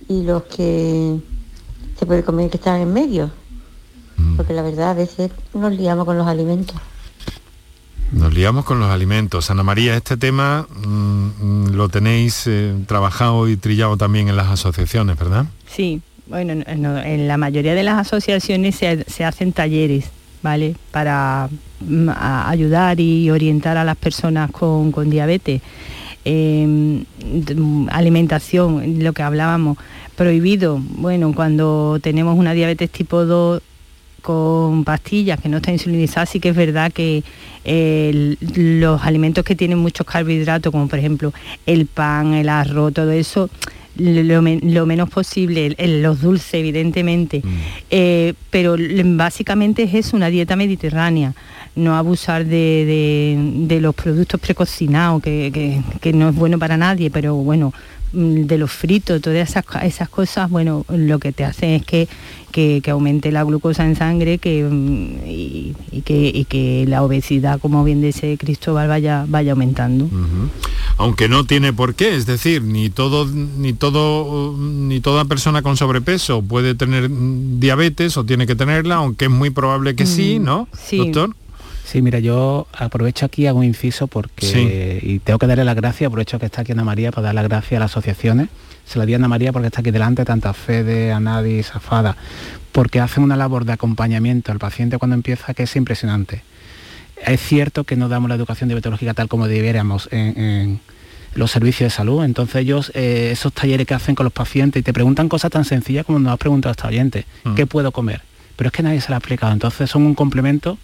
y 0.10 0.24
los 0.24 0.44
que 0.44 1.22
se 1.98 2.06
puede 2.06 2.26
comer 2.26 2.50
que 2.50 2.58
están 2.58 2.82
en 2.82 2.92
medio. 2.92 3.32
Mm. 4.18 4.36
Porque 4.36 4.52
la 4.52 4.62
verdad 4.62 4.90
a 4.90 4.94
veces 4.94 5.32
nos 5.54 5.72
liamos 5.72 6.04
con 6.04 6.18
los 6.18 6.28
alimentos. 6.28 6.76
Nos 8.12 8.34
liamos 8.34 8.66
con 8.66 8.80
los 8.80 8.90
alimentos. 8.90 9.50
Ana 9.50 9.64
María, 9.64 9.96
este 9.96 10.16
tema 10.16 10.68
mm, 10.70 10.88
mm, 10.88 11.76
lo 11.76 11.90
tenéis 11.90 12.46
eh, 12.48 12.74
trabajado 12.88 13.50
y 13.50 13.58
trillado 13.58 13.98
también 13.98 14.30
en 14.30 14.36
las 14.36 14.48
asociaciones, 14.48 15.18
¿verdad? 15.18 15.46
Sí, 15.68 16.02
bueno, 16.28 16.54
en 16.66 17.28
la 17.28 17.38
mayoría 17.38 17.76
de 17.76 17.84
las 17.84 18.00
asociaciones 18.00 18.76
se, 18.76 19.26
hacen 19.26 19.54
talleres, 19.54 20.06
¿vale? 20.42 20.76
Para 20.92 21.50
mm, 21.82 22.10
ayudar 22.48 23.00
y 23.00 23.30
orientar 23.32 23.78
a 23.78 23.84
las 23.84 23.98
personas 23.98 24.52
con, 24.52 24.92
diabetes. 25.10 25.62
Em, 26.24 27.06
alimentación, 27.90 29.04
lo 29.04 29.14
que 29.14 29.22
hablábamos, 29.24 29.78
prohibido. 30.16 30.80
Bueno, 30.82 31.34
cuando 31.36 32.00
tenemos 32.02 32.38
una 32.38 32.54
diabetes 32.54 32.90
tipo 32.90 33.26
2 33.26 33.62
con 34.26 34.84
pastillas 34.84 35.40
que 35.40 35.50
no 35.50 35.58
están 35.58 35.76
insulinizadas, 35.76 36.32
sí 36.32 36.40
que 36.40 36.50
es 36.50 36.56
verdad 36.56 36.92
que 36.92 37.24
los 38.56 39.04
alimentos 39.04 39.46
que 39.46 39.56
tienen 39.56 39.78
muchos 39.78 40.08
carbohidratos, 40.08 40.72
como 40.72 40.88
por 40.88 40.98
ejemplo 40.98 41.32
el 41.68 41.86
pan, 41.86 42.34
el 42.34 42.50
arroz, 42.50 42.92
todo 42.94 43.12
eso, 43.12 43.52
lo, 43.98 44.42
menos 44.42 45.10
posible, 45.10 45.76
los 46.02 46.22
dulces 46.22 46.56
evidentemente, 46.56 47.42
mm. 47.44 47.50
eh, 47.92 48.34
pero 48.50 48.76
básicamente 48.80 49.84
es 49.84 49.94
eso, 49.94 50.18
una 50.18 50.30
dieta 50.30 50.56
mediterránea, 50.56 51.36
no 51.76 51.96
abusar 51.96 52.46
de, 52.46 53.78
los 53.80 53.94
productos 53.94 54.42
precocinados, 54.42 55.22
que, 55.22 55.84
que, 56.02 56.14
no 56.14 56.30
es 56.30 56.36
bueno 56.36 56.58
para 56.58 56.78
nadie, 56.78 57.12
pero 57.12 57.36
bueno, 57.36 57.74
mm, 58.14 58.46
de 58.46 58.58
los 58.58 58.72
fritos, 58.72 59.22
todas 59.22 59.50
esas, 59.50 59.64
esas 59.84 60.10
cosas, 60.10 60.50
bueno, 60.50 60.84
lo 60.90 61.20
que 61.20 61.32
te 61.32 61.46
hacen 61.46 61.70
es 61.70 61.86
que, 61.86 62.08
que, 62.56 62.82
aumente 62.90 63.34
la 63.34 63.44
glucosa 63.44 63.86
en 63.86 63.98
sangre 63.98 64.38
que, 64.38 64.64
mm, 64.64 65.28
y, 65.28 65.74
que, 66.06 66.46
que, 66.48 66.86
la 66.88 67.04
obesidad, 67.04 67.60
como 67.60 67.84
bien 67.84 68.02
dice 68.02 68.38
Cristóbal, 68.38 68.88
vaya, 68.88 69.26
vaya 69.28 69.52
aumentando. 69.52 70.10
Aunque 70.98 71.28
no 71.28 71.46
tiene 71.46 71.74
por 71.74 71.96
qué, 71.96 72.16
es 72.16 72.26
decir, 72.26 72.62
ni 72.64 72.90
todo, 72.90 73.26
ni 73.26 73.74
todo, 73.74 74.56
ni 74.58 75.02
toda 75.02 75.26
persona 75.26 75.62
con 75.62 75.76
sobrepeso 75.76 76.42
puede 76.42 76.76
tener 76.76 77.10
diabetes 77.60 78.16
o 78.16 78.24
tiene 78.24 78.48
que 78.48 78.56
tenerla, 78.56 78.96
aunque 78.96 79.26
es 79.26 79.32
muy 79.32 79.50
probable 79.50 79.96
que 79.96 80.06
sí, 80.06 80.40
mm, 80.40 80.44
¿no, 80.44 80.70
doctor? 80.94 81.36
Sí, 81.86 82.02
mira, 82.02 82.18
yo 82.18 82.68
aprovecho 82.74 83.28
aquí, 83.28 83.46
hago 83.46 83.60
un 83.60 83.66
inciso 83.66 84.08
porque, 84.08 85.00
y 85.04 85.20
tengo 85.20 85.38
que 85.38 85.46
darle 85.46 85.64
las 85.64 85.76
gracias, 85.76 86.08
aprovecho 86.08 86.40
que 86.40 86.48
está 86.48 86.62
aquí 86.62 86.72
Ana 86.72 86.84
María 86.84 87.12
para 87.12 87.26
dar 87.28 87.36
las 87.36 87.44
gracias 87.44 87.78
a 87.78 87.80
las 87.80 87.92
asociaciones. 87.92 88.50
Se 88.88 88.98
la 88.98 89.06
di 89.06 89.14
a 89.14 89.18
Ana 89.18 89.28
María 89.28 89.54
porque 89.54 89.68
está 89.68 89.82
aquí 89.82 89.92
delante, 89.92 90.26
tanta 90.26 90.54
Fede, 90.54 91.12
Anadi, 91.12 91.62
Zafada, 91.62 92.18
porque 92.72 93.00
hacen 93.00 93.24
una 93.24 93.36
labor 93.36 93.66
de 93.66 93.74
acompañamiento 93.74 94.52
al 94.52 94.58
paciente 94.58 94.98
cuando 94.98 95.14
empieza 95.14 95.54
que 95.54 95.64
es 95.64 95.76
impresionante. 95.76 96.42
Es 97.24 97.40
cierto 97.40 97.84
que 97.84 97.96
no 97.96 98.10
damos 98.10 98.30
la 98.30 98.36
educación 98.36 98.68
diabetológica 98.68 99.14
tal 99.14 99.28
como 99.28 99.48
debiéramos 99.48 100.10
en, 100.12 100.80
los 101.36 101.52
servicios 101.52 101.92
de 101.92 101.96
salud. 101.96 102.24
Entonces 102.24 102.56
ellos, 102.56 102.92
eh, 102.96 103.30
esos 103.32 103.54
talleres 103.54 103.86
que 103.86 103.94
hacen 103.94 104.16
con 104.16 104.24
los 104.24 104.34
pacientes 104.34 104.80
y 104.80 104.84
te 104.84 104.92
preguntan 104.92 105.30
cosas 105.30 105.52
tan 105.52 105.66
sencillas 105.66 106.04
como 106.04 106.18
nos 106.18 106.34
ha 106.34 106.38
preguntado 106.38 106.72
esta 106.72 106.88
oyente, 106.88 107.26
mm. 107.44 107.54
¿qué 107.54 107.68
puedo 107.68 107.92
comer? 107.92 108.22
Pero 108.56 108.70
es 108.70 108.72
que 108.72 108.82
nadie 108.82 109.02
se 109.02 109.10
lo 109.10 109.16
ha 109.16 109.18
explicado. 109.20 109.54
Entonces 109.54 109.88
son 109.88 110.04
un 110.04 110.16
complemento 110.16 110.80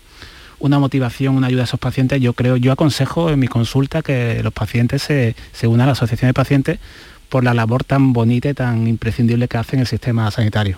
una 0.61 0.79
motivación, 0.79 1.35
una 1.35 1.47
ayuda 1.47 1.61
a 1.61 1.65
esos 1.65 1.79
pacientes. 1.79 2.21
Yo 2.21 2.33
creo, 2.33 2.55
yo 2.55 2.71
aconsejo 2.71 3.29
en 3.29 3.39
mi 3.39 3.47
consulta 3.47 4.01
que 4.01 4.41
los 4.43 4.53
pacientes 4.53 5.01
se, 5.01 5.35
unan 5.63 5.81
a 5.81 5.85
la 5.87 5.91
asociación 5.93 6.29
de 6.29 6.33
pacientes 6.33 6.79
por 7.29 7.43
la 7.43 7.53
labor 7.53 7.83
tan 7.83 8.13
bonita 8.13 8.49
y 8.49 8.53
tan 8.53 8.87
imprescindible 8.87 9.47
que 9.47 9.57
hacen 9.57 9.79
el 9.79 9.87
sistema 9.87 10.29
sanitario 10.31 10.77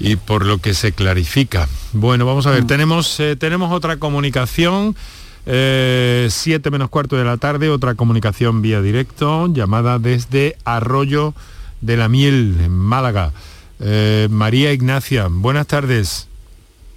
y 0.00 0.16
por 0.16 0.44
lo 0.44 0.58
que 0.58 0.74
se 0.74 0.90
clarifica. 0.90 1.68
Bueno, 1.92 2.26
vamos 2.26 2.48
a 2.48 2.50
ver, 2.50 2.64
mm. 2.64 2.66
tenemos, 2.66 3.20
eh, 3.20 3.36
tenemos 3.36 3.72
otra 3.72 3.98
comunicación, 3.98 4.96
7 5.44 5.52
eh, 5.54 6.70
menos 6.70 6.90
cuarto 6.90 7.16
de 7.16 7.24
la 7.24 7.36
tarde, 7.36 7.70
otra 7.70 7.94
comunicación 7.94 8.60
vía 8.60 8.82
directo, 8.82 9.46
llamada 9.52 10.00
desde 10.00 10.56
Arroyo 10.64 11.32
de 11.80 11.96
la 11.96 12.08
Miel, 12.08 12.56
en 12.60 12.72
Málaga. 12.72 13.32
Eh, 13.80 14.28
María 14.30 14.72
Ignacia, 14.72 15.28
buenas 15.30 15.66
tardes. 15.66 16.28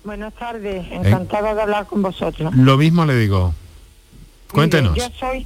Buenas 0.07 0.33
tardes, 0.35 0.85
¿Eh? 0.85 1.01
encantada 1.03 1.53
de 1.53 1.61
hablar 1.63 1.85
con 1.85 2.01
vosotros. 2.01 2.55
Lo 2.55 2.77
mismo 2.77 3.05
le 3.05 3.17
digo. 3.17 3.53
Cuéntenos. 4.53 4.95
yo 4.95 5.03
soy, 5.19 5.45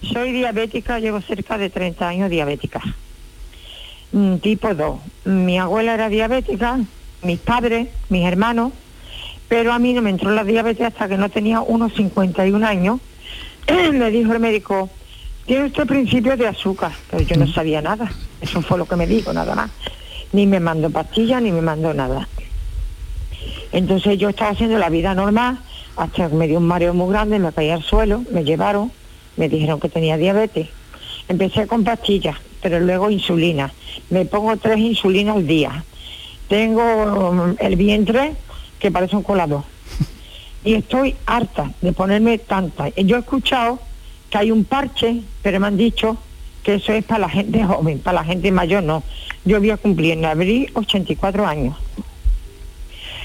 soy 0.00 0.32
diabética, 0.32 0.98
llevo 0.98 1.20
cerca 1.20 1.58
de 1.58 1.68
30 1.68 2.08
años 2.08 2.30
diabética. 2.30 2.80
Mm, 4.12 4.36
tipo 4.36 4.74
2. 4.74 4.98
Mi 5.26 5.58
abuela 5.58 5.92
era 5.92 6.08
diabética, 6.08 6.78
mis 7.20 7.38
padres, 7.38 7.88
mis 8.08 8.24
hermanos, 8.24 8.72
pero 9.46 9.74
a 9.74 9.78
mí 9.78 9.92
no 9.92 10.00
me 10.00 10.08
entró 10.08 10.30
la 10.30 10.42
diabetes 10.42 10.86
hasta 10.86 11.06
que 11.06 11.18
no 11.18 11.28
tenía 11.28 11.60
unos 11.60 11.92
51 11.92 12.66
años. 12.66 13.00
me 13.92 14.10
dijo 14.10 14.32
el 14.32 14.40
médico, 14.40 14.88
tiene 15.44 15.66
usted 15.66 15.86
principio 15.86 16.34
de 16.34 16.46
azúcar, 16.46 16.92
pero 17.10 17.24
yo 17.24 17.36
no 17.36 17.44
mm. 17.44 17.52
sabía 17.52 17.82
nada. 17.82 18.10
Eso 18.40 18.62
fue 18.62 18.78
lo 18.78 18.86
que 18.86 18.96
me 18.96 19.06
dijo, 19.06 19.34
nada 19.34 19.54
más. 19.54 19.70
Ni 20.32 20.46
me 20.46 20.60
mandó 20.60 20.88
pastillas, 20.88 21.42
ni 21.42 21.52
me 21.52 21.60
mandó 21.60 21.92
nada. 21.92 22.26
Entonces 23.72 24.18
yo 24.18 24.30
estaba 24.30 24.50
haciendo 24.50 24.78
la 24.78 24.88
vida 24.88 25.14
normal 25.14 25.58
hasta 25.96 26.28
que 26.28 26.34
me 26.34 26.46
dio 26.46 26.58
un 26.58 26.66
mareo 26.66 26.94
muy 26.94 27.10
grande, 27.10 27.38
me 27.38 27.52
caí 27.52 27.70
al 27.70 27.82
suelo, 27.82 28.22
me 28.30 28.44
llevaron, 28.44 28.92
me 29.36 29.48
dijeron 29.48 29.80
que 29.80 29.88
tenía 29.88 30.16
diabetes. 30.16 30.68
Empecé 31.28 31.66
con 31.66 31.84
pastillas, 31.84 32.36
pero 32.62 32.80
luego 32.80 33.10
insulina. 33.10 33.72
Me 34.10 34.24
pongo 34.24 34.56
tres 34.56 34.78
insulinas 34.78 35.36
al 35.36 35.46
día. 35.46 35.84
Tengo 36.48 36.82
um, 36.82 37.56
el 37.58 37.76
vientre 37.76 38.34
que 38.78 38.90
parece 38.90 39.16
un 39.16 39.22
colador. 39.22 39.62
Y 40.64 40.74
estoy 40.74 41.14
harta 41.24 41.72
de 41.80 41.92
ponerme 41.92 42.36
tanta. 42.38 42.88
Yo 42.88 43.16
he 43.16 43.20
escuchado 43.20 43.78
que 44.28 44.38
hay 44.38 44.50
un 44.50 44.64
parche, 44.64 45.22
pero 45.40 45.60
me 45.60 45.68
han 45.68 45.76
dicho 45.76 46.18
que 46.62 46.74
eso 46.74 46.92
es 46.92 47.04
para 47.04 47.20
la 47.20 47.28
gente 47.28 47.64
joven, 47.64 48.00
para 48.00 48.20
la 48.20 48.24
gente 48.24 48.50
mayor 48.50 48.82
no. 48.82 49.02
Yo 49.44 49.60
voy 49.60 49.70
a 49.70 49.76
cumplir 49.76 50.12
en 50.12 50.24
abril 50.24 50.70
84 50.74 51.46
años. 51.46 51.76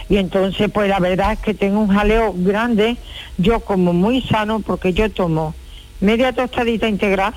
Y 0.09 0.17
entonces, 0.17 0.69
pues 0.71 0.89
la 0.89 0.99
verdad 0.99 1.33
es 1.33 1.39
que 1.39 1.53
tengo 1.53 1.79
un 1.79 1.89
jaleo 1.89 2.33
grande, 2.35 2.97
yo 3.37 3.61
como 3.61 3.93
muy 3.93 4.21
sano, 4.21 4.59
porque 4.59 4.93
yo 4.93 5.09
tomo 5.11 5.55
media 5.99 6.33
tostadita 6.33 6.87
integral 6.87 7.33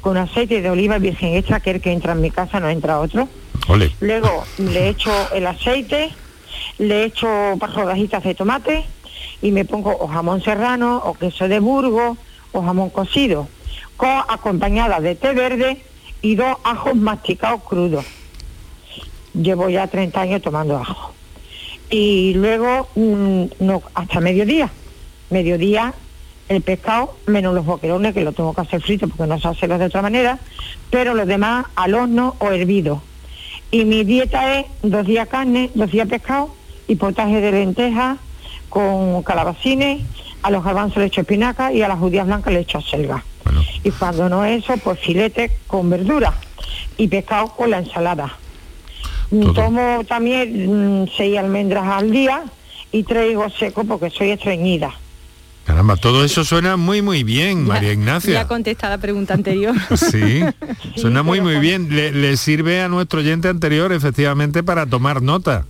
con 0.00 0.16
aceite 0.16 0.62
de 0.62 0.70
oliva 0.70 0.98
virgen 0.98 1.34
extra, 1.34 1.60
que 1.60 1.72
el 1.72 1.80
que 1.80 1.92
entra 1.92 2.12
en 2.12 2.20
mi 2.20 2.30
casa 2.30 2.60
no 2.60 2.68
entra 2.68 3.00
otro. 3.00 3.28
Luego 4.00 4.44
le 4.58 4.88
echo 4.88 5.10
el 5.34 5.46
aceite, 5.46 6.10
le 6.78 7.04
echo 7.04 7.26
rodajitas 7.56 8.22
de 8.22 8.34
tomate 8.34 8.84
y 9.42 9.50
me 9.50 9.64
pongo 9.64 9.96
o 9.98 10.06
jamón 10.06 10.42
serrano 10.42 11.02
o 11.04 11.14
queso 11.14 11.48
de 11.48 11.58
Burgos 11.58 12.16
o 12.52 12.62
jamón 12.62 12.90
cocido, 12.90 13.48
con, 13.96 14.08
acompañada 14.28 15.00
de 15.00 15.16
té 15.16 15.32
verde 15.32 15.82
y 16.22 16.36
dos 16.36 16.56
ajos 16.62 16.94
masticados 16.94 17.62
crudos. 17.64 18.04
Llevo 19.34 19.68
ya 19.68 19.88
30 19.88 20.20
años 20.20 20.42
tomando 20.42 20.76
ajo. 20.76 21.15
Y 21.90 22.34
luego, 22.34 22.88
mm, 22.94 23.44
no, 23.60 23.82
hasta 23.94 24.20
mediodía. 24.20 24.70
Mediodía 25.30 25.94
el 26.48 26.62
pescado, 26.62 27.16
menos 27.26 27.54
los 27.54 27.66
boquerones, 27.66 28.14
que 28.14 28.22
lo 28.22 28.32
tengo 28.32 28.54
que 28.54 28.60
hacer 28.60 28.80
frito 28.80 29.08
porque 29.08 29.26
no 29.26 29.38
se 29.40 29.48
hace 29.48 29.66
de 29.66 29.84
otra 29.84 30.02
manera, 30.02 30.38
pero 30.90 31.14
los 31.14 31.26
demás 31.26 31.66
al 31.74 31.94
horno 31.94 32.36
o 32.38 32.50
hervido. 32.50 33.02
Y 33.70 33.84
mi 33.84 34.04
dieta 34.04 34.60
es 34.60 34.66
dos 34.82 35.06
días 35.06 35.28
carne, 35.28 35.70
dos 35.74 35.90
días 35.90 36.08
pescado 36.08 36.54
y 36.86 36.94
potaje 36.96 37.40
de 37.40 37.50
lentejas 37.50 38.18
con 38.68 39.22
calabacines, 39.22 40.02
a 40.42 40.50
los 40.50 40.62
garbanzos 40.62 40.98
le 40.98 41.06
echo 41.06 41.22
espinaca 41.22 41.72
y 41.72 41.82
a 41.82 41.88
las 41.88 41.98
judías 41.98 42.26
blancas 42.26 42.52
le 42.52 42.60
echo 42.60 42.80
selga. 42.80 43.24
Y 43.82 43.90
cuando 43.90 44.28
no 44.28 44.44
eso, 44.44 44.76
pues 44.78 45.00
filete 45.00 45.50
con 45.66 45.90
verdura 45.90 46.34
y 46.96 47.08
pescado 47.08 47.48
con 47.48 47.70
la 47.70 47.78
ensalada. 47.78 48.36
Tomo 49.30 50.04
también 50.06 51.02
mm, 51.02 51.08
seis 51.16 51.38
almendras 51.38 51.84
al 51.84 52.10
día 52.10 52.44
y 52.92 53.02
traigo 53.02 53.48
seco 53.50 53.84
porque 53.84 54.10
soy 54.10 54.30
estreñida. 54.30 54.94
Caramba, 55.64 55.96
todo 55.96 56.24
eso 56.24 56.44
suena 56.44 56.76
muy 56.76 57.02
muy 57.02 57.24
bien, 57.24 57.64
María 57.64 57.92
Ignacia. 57.92 58.34
Ya 58.34 58.46
contesta 58.46 58.88
la 58.88 58.98
pregunta 58.98 59.34
anterior. 59.34 59.74
Sí, 59.96 60.44
suena 60.94 61.24
muy 61.24 61.40
muy 61.40 61.58
bien. 61.58 61.88
Le, 61.90 62.12
le, 62.12 62.36
sirve 62.36 62.80
a 62.82 62.88
nuestro 62.88 63.18
oyente 63.18 63.48
anterior 63.48 63.92
efectivamente 63.92 64.62
para 64.62 64.86
tomar 64.86 65.22
nota. 65.22 65.66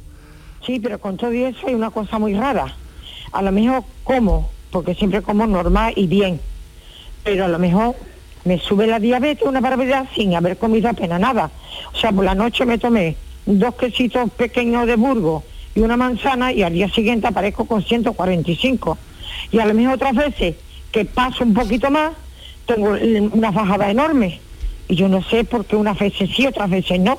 Sí, 0.67 0.81
pero 0.81 0.99
con 0.99 1.17
todo 1.17 1.31
eso 1.31 1.67
hay 1.67 1.75
una 1.75 1.91
cosa 1.91 2.19
muy 2.19 2.35
rara. 2.35 2.75
A 3.33 3.41
lo 3.41 3.53
mejor 3.53 3.85
como, 4.05 4.51
porque 4.71 4.95
siempre 4.95 5.23
como 5.23 5.47
normal 5.47 5.95
y 5.97 6.07
bien. 6.07 6.41
Pero 7.25 7.47
a 7.47 7.49
lo 7.49 7.59
mejor 7.59 7.95
me 8.45 8.59
sube 8.59 8.87
la 8.87 9.01
diabetes 9.01 9.49
una 9.49 9.61
barbaridad 9.61 10.07
sin 10.15 10.35
haber 10.35 10.59
comido 10.59 10.91
apenas 10.91 11.21
nada. 11.21 11.51
O 11.95 11.97
sea, 11.97 12.13
por 12.13 12.25
la 12.25 12.35
noche 12.35 12.67
me 12.67 12.77
tomé 12.77 13.17
dos 13.47 13.75
quesitos 13.77 14.31
pequeños 14.33 14.87
de 14.87 14.97
Burgos 14.97 15.45
y 15.75 15.81
una 15.81 15.97
manzana 15.97 16.53
y 16.53 16.63
al 16.63 16.73
día 16.73 16.89
siguiente 16.89 17.27
aparezco 17.27 17.65
con 17.65 17.83
145 17.83 18.99
y 19.53 19.59
a 19.59 19.67
lo 19.67 19.75
mejor 19.75 19.95
otras 19.95 20.15
veces 20.15 20.57
que 20.91 21.05
paso 21.05 21.45
un 21.45 21.55
poquito 21.55 21.91
más, 21.91 22.13
tengo 22.65 22.97
una 23.33 23.51
bajada 23.51 23.91
enorme. 23.91 24.41
Y 24.89 24.97
yo 24.97 25.09
no 25.09 25.23
sé 25.23 25.45
por 25.45 25.65
qué 25.67 25.77
unas 25.77 25.99
veces 25.99 26.31
sí, 26.35 26.47
otras 26.47 26.71
veces 26.71 27.01
no. 27.01 27.19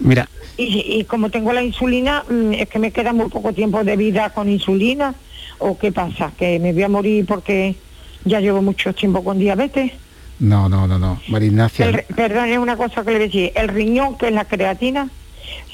Mira. 0.00 0.28
Y, 0.56 1.04
como 1.04 1.30
tengo 1.30 1.54
la 1.54 1.62
insulina, 1.62 2.24
mm, 2.28 2.52
es 2.52 2.68
que 2.68 2.78
me 2.78 2.90
queda 2.90 3.14
muy 3.14 3.30
poco 3.30 3.54
tiempo 3.54 3.82
de 3.82 3.96
vida 3.96 4.30
con 4.30 4.50
insulina. 4.50 5.14
¿O 5.58 5.78
qué 5.78 5.90
pasa? 5.90 6.32
¿Que 6.38 6.58
me 6.58 6.74
voy 6.74 6.82
a 6.82 6.88
morir 6.88 7.24
porque 7.24 7.76
ya 8.24 8.40
llevo 8.40 8.60
mucho 8.60 8.92
tiempo 8.92 9.24
con 9.24 9.38
diabetes? 9.38 9.92
No, 10.40 10.68
no, 10.68 10.88
no, 10.88 10.98
no. 10.98 11.20
María 11.28 11.48
Ignacia. 11.48 12.04
perdón, 12.16 12.48
es 12.48 12.58
una 12.58 12.76
cosa 12.76 13.04
que 13.04 13.12
le 13.12 13.18
decía. 13.20 13.50
El 13.54 13.68
riñón, 13.68 14.16
que 14.16 14.28
es 14.28 14.32
la 14.32 14.46
creatina, 14.46 15.08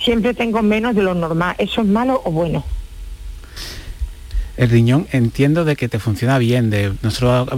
siempre 0.05 0.35
tengo 0.35 0.63
menos 0.63 0.95
de 0.95 1.03
lo 1.03 1.15
normal. 1.15 1.55
¿Eso 1.59 1.81
es 1.81 1.87
malo 1.87 2.21
o 2.25 2.31
bueno? 2.31 2.65
el 4.57 4.71
riñón 4.71 5.07
entiendo 5.13 5.65
de 5.65 5.77
que 5.77 5.89
te 5.89 5.99
funciona 5.99 6.39
bien, 6.39 6.71
de 6.71 6.93
nosotros 7.03 7.49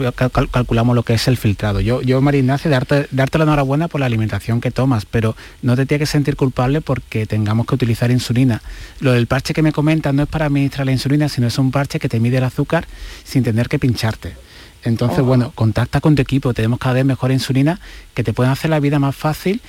calculamos 0.51 0.95
lo 0.95 1.03
que 1.03 1.15
es 1.15 1.29
el 1.29 1.37
filtrado. 1.37 1.81
Yo, 1.81 2.03
yo 2.03 2.21
María 2.21 2.41
Ignacia, 2.41 2.71
darte, 2.71 3.07
darte 3.11 3.39
la 3.39 3.45
enhorabuena 3.45 3.89
por 3.89 4.01
la 4.01 4.07
alimentación 4.07 4.61
que 4.61 4.71
tomas, 4.71 5.07
pero 5.07 5.37
no 5.63 5.77
te 5.77 5.87
tienes 5.87 6.09
que 6.09 6.13
sentir 6.13 6.37
culpable 6.37 6.81
porque 6.81 7.27
tengamos 7.27 7.67
que 7.67 7.75
utilizar 7.75 8.11
insulina. 8.11 8.63
Lo 9.01 9.13
del 9.13 9.27
parche 9.27 9.55
que 9.55 9.63
me 9.63 9.73
comentas 9.73 10.13
no 10.13 10.25
es 10.25 10.29
para 10.29 10.47
administrar 10.47 10.87
la 10.87 10.93
insulina, 10.93 11.29
sino 11.29 11.47
es 11.47 11.59
un 11.59 11.71
parche 11.71 12.01
que 12.01 12.09
te 12.09 12.21
mide 12.21 12.39
el 12.39 12.45
azúcar 12.45 12.87
sin 13.25 13.45
tener 13.45 13.69
que 13.69 13.79
pincharte. 13.79 14.48
Entonces, 14.85 15.21
oh. 15.21 15.25
bueno, 15.25 15.53
contacta 15.55 16.01
con 16.01 16.15
tu 16.15 16.23
equipo, 16.23 16.55
tenemos 16.55 16.79
cada 16.79 16.95
vez 16.95 17.05
mejor 17.05 17.33
insulina 17.33 17.81
que 18.15 18.25
te 18.25 18.33
pueden 18.33 18.53
hacer 18.53 18.71
la 18.71 18.81
vida 18.81 18.99
más 18.99 19.17
fácil 19.17 19.61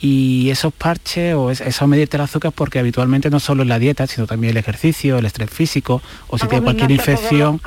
y 0.00 0.50
esos 0.50 0.72
parches 0.72 1.34
o 1.34 1.50
eso 1.50 1.86
medirte 1.86 2.16
el 2.16 2.22
azúcar 2.22 2.52
porque 2.52 2.78
habitualmente 2.78 3.30
no 3.30 3.40
solo 3.40 3.62
es 3.62 3.68
la 3.68 3.78
dieta, 3.78 4.06
sino 4.06 4.26
también 4.26 4.52
el 4.52 4.56
ejercicio, 4.56 5.18
el 5.18 5.26
estrés 5.26 5.50
físico 5.50 6.02
o 6.28 6.38
si 6.38 6.46
tiene 6.46 6.62
cualquier 6.62 6.90
infección, 6.90 7.60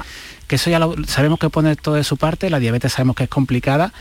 que 0.47 0.55
eso 0.55 0.69
ya 0.69 0.79
lo, 0.79 0.95
sabemos 1.07 1.39
que 1.39 1.49
pone 1.49 1.75
todo 1.75 1.95
de 1.95 2.03
su 2.03 2.17
parte, 2.17 2.49
la 2.49 2.59
diabetes 2.59 2.93
sabemos 2.93 3.15
que 3.15 3.23
es 3.23 3.29
complicada, 3.29 3.91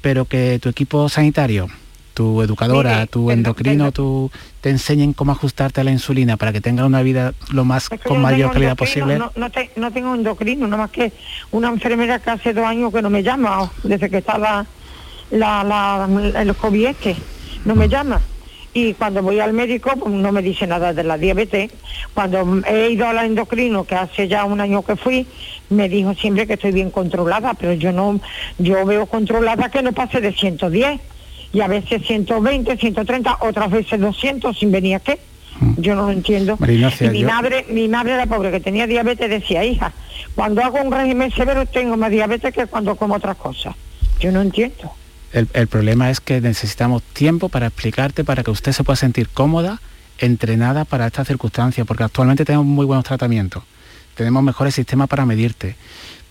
pero 0.00 0.24
que 0.24 0.58
tu 0.62 0.68
equipo 0.68 1.08
sanitario, 1.08 1.68
tu 2.14 2.40
educadora, 2.40 3.06
tu 3.06 3.30
endocrino, 3.30 3.92
tu, 3.92 4.30
te 4.60 4.70
enseñen 4.70 5.12
cómo 5.12 5.32
ajustarte 5.32 5.80
a 5.80 5.84
la 5.84 5.90
insulina 5.90 6.36
para 6.36 6.52
que 6.52 6.60
tengas 6.60 6.86
una 6.86 7.02
vida 7.02 7.34
lo 7.50 7.64
más 7.64 7.88
con 7.88 8.22
mayor 8.22 8.52
calidad 8.52 8.76
posible. 8.76 9.18
No, 9.18 9.32
no, 9.36 9.90
tengo 9.90 10.14
endocrino, 10.14 10.66
nada 10.66 10.84
más 10.84 10.90
que 10.90 11.12
una 11.50 11.68
enfermera 11.68 12.20
que 12.20 12.30
hace 12.30 12.54
dos 12.54 12.64
años 12.64 12.92
que 12.92 13.02
no 13.02 13.10
me 13.10 13.22
llama, 13.22 13.70
desde 13.82 14.08
que 14.08 14.18
estaba 14.18 14.64
la, 15.30 15.64
la, 15.64 16.40
el 16.40 16.54
COVID 16.54 16.86
este 16.86 17.16
no 17.64 17.74
me 17.74 17.88
llama. 17.88 18.20
Y 18.76 18.94
cuando 18.94 19.22
voy 19.22 19.38
al 19.38 19.52
médico, 19.52 19.92
pues 19.96 20.12
no 20.12 20.32
me 20.32 20.42
dice 20.42 20.66
nada 20.66 20.92
de 20.92 21.04
la 21.04 21.16
diabetes. 21.16 21.70
Cuando 22.12 22.60
he 22.66 22.90
ido 22.90 23.06
al 23.06 23.18
endocrino, 23.18 23.84
que 23.84 23.94
hace 23.94 24.26
ya 24.26 24.44
un 24.44 24.60
año 24.60 24.82
que 24.82 24.96
fui, 24.96 25.26
me 25.70 25.88
dijo 25.88 26.12
siempre 26.14 26.46
que 26.46 26.54
estoy 26.54 26.72
bien 26.72 26.90
controlada, 26.90 27.54
pero 27.54 27.72
yo 27.74 27.92
no, 27.92 28.20
yo 28.58 28.84
veo 28.84 29.06
controlada 29.06 29.70
que 29.70 29.80
no 29.80 29.92
pase 29.92 30.20
de 30.20 30.32
110 30.32 31.00
y 31.54 31.60
a 31.60 31.68
veces 31.68 32.02
120, 32.04 32.76
130, 32.76 33.38
otras 33.40 33.70
veces 33.70 34.00
200 34.00 34.58
sin 34.58 34.72
venir 34.72 34.96
a 34.96 35.00
qué. 35.00 35.20
Mm. 35.60 35.80
Yo 35.80 35.94
no 35.94 36.06
lo 36.06 36.10
entiendo. 36.10 36.58
y 36.60 37.08
mi 37.08 37.24
madre, 37.24 37.64
mi 37.70 37.88
madre 37.88 38.14
era 38.14 38.26
pobre 38.26 38.50
que 38.50 38.60
tenía 38.60 38.88
diabetes 38.88 39.30
decía, 39.30 39.64
hija, 39.64 39.92
cuando 40.34 40.62
hago 40.62 40.82
un 40.82 40.90
régimen 40.90 41.30
severo 41.30 41.64
tengo 41.64 41.96
más 41.96 42.10
diabetes 42.10 42.52
que 42.52 42.66
cuando 42.66 42.96
como 42.96 43.14
otras 43.14 43.36
cosas. 43.36 43.76
Yo 44.18 44.32
no 44.32 44.42
entiendo. 44.42 44.92
El, 45.32 45.66
problema 45.66 46.10
es 46.10 46.20
que 46.20 46.40
necesitamos 46.40 47.02
tiempo 47.02 47.48
para 47.48 47.66
explicarte, 47.66 48.22
para 48.22 48.44
que 48.44 48.52
usted 48.52 48.70
se 48.70 48.84
pueda 48.84 48.96
sentir 48.96 49.28
cómoda, 49.28 49.80
entrenada 50.18 50.84
para 50.84 51.06
esta 51.06 51.24
circunstancia, 51.24 51.84
porque 51.84 52.04
actualmente 52.04 52.44
tenemos 52.44 52.66
muy 52.66 52.86
buenos 52.86 53.04
tratamientos, 53.04 53.64
tenemos 54.14 54.44
mejores 54.44 54.76
sistemas 54.76 55.08
para 55.08 55.26
medirte, 55.26 55.74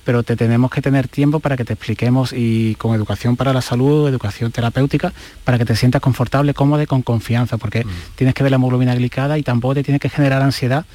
pero 0.04 0.24
te 0.24 0.36
tenemos 0.36 0.70
que 0.72 0.82
tener 0.82 1.08
tiempo 1.08 1.40
para 1.40 1.56
que 1.56 1.66
te 1.66 1.74
expliquemos 1.74 2.34
y 2.34 2.76
con 2.76 2.96
educación 2.96 3.36
para 3.36 3.54
la 3.54 3.62
salud, 3.62 4.08
educación 4.08 4.52
terapéutica, 4.52 5.14
para 5.44 5.58
que 5.58 5.66
te 5.66 5.76
sientas 5.76 6.02
confortable, 6.02 6.54
cómoda 6.54 6.84
y 6.84 6.86
con 6.86 7.02
confianza, 7.02 7.58
porque 7.58 7.86
mm. 7.86 7.90
tienes 8.16 8.36
que 8.36 8.44
ver 8.44 8.52
la 8.52 8.56
hemoglobina 8.56 8.94
glicada 8.96 9.38
y 9.38 9.44
tampoco 9.44 9.76
te 9.76 9.84
tiene 9.84 10.00
que 10.00 10.10
generar 10.10 10.42
ansiedad. 10.42 10.86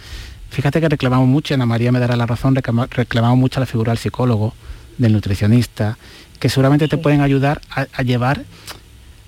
Fíjate 0.50 0.80
que 0.80 0.88
reclamamos 0.88 1.28
mucho, 1.28 1.54
Ana 1.54 1.66
María 1.66 1.92
me 1.92 2.00
dará 2.00 2.16
la 2.16 2.26
razón, 2.26 2.54
reclamamos 2.54 3.38
mucho 3.38 3.60
la 3.60 3.66
figura 3.66 3.92
del 3.92 3.98
psicólogo, 3.98 4.54
del 4.96 5.12
nutricionista, 5.12 5.98
que 6.38 6.48
seguramente 6.48 6.88
te 6.88 6.98
pueden 6.98 7.20
ayudar 7.20 7.60
a, 7.70 8.02
llevar 8.02 8.44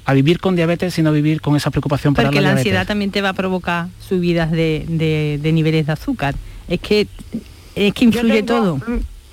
a 0.04 0.14
vivir 0.14 0.40
con 0.40 0.56
diabetes 0.56 0.98
y 0.98 1.02
no 1.02 1.12
vivir 1.12 1.40
con 1.40 1.56
esa 1.56 1.70
preocupación 1.70 2.14
para 2.14 2.28
Porque 2.28 2.40
la, 2.40 2.52
ansiedad 2.52 2.86
también 2.86 3.10
te 3.10 3.20
va 3.20 3.30
a 3.30 3.34
provocar 3.34 3.88
subidas 4.06 4.50
de, 4.50 5.40
niveles 5.52 5.86
de 5.86 5.92
azúcar. 5.92 6.34
Es 6.68 6.80
que 6.80 7.06
es 7.74 7.94
que 7.94 8.04
influye 8.04 8.42
todo. 8.42 8.80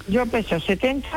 Mm, 0.07 0.11
yo 0.11 0.25
peso 0.25 0.59
70 0.59 1.07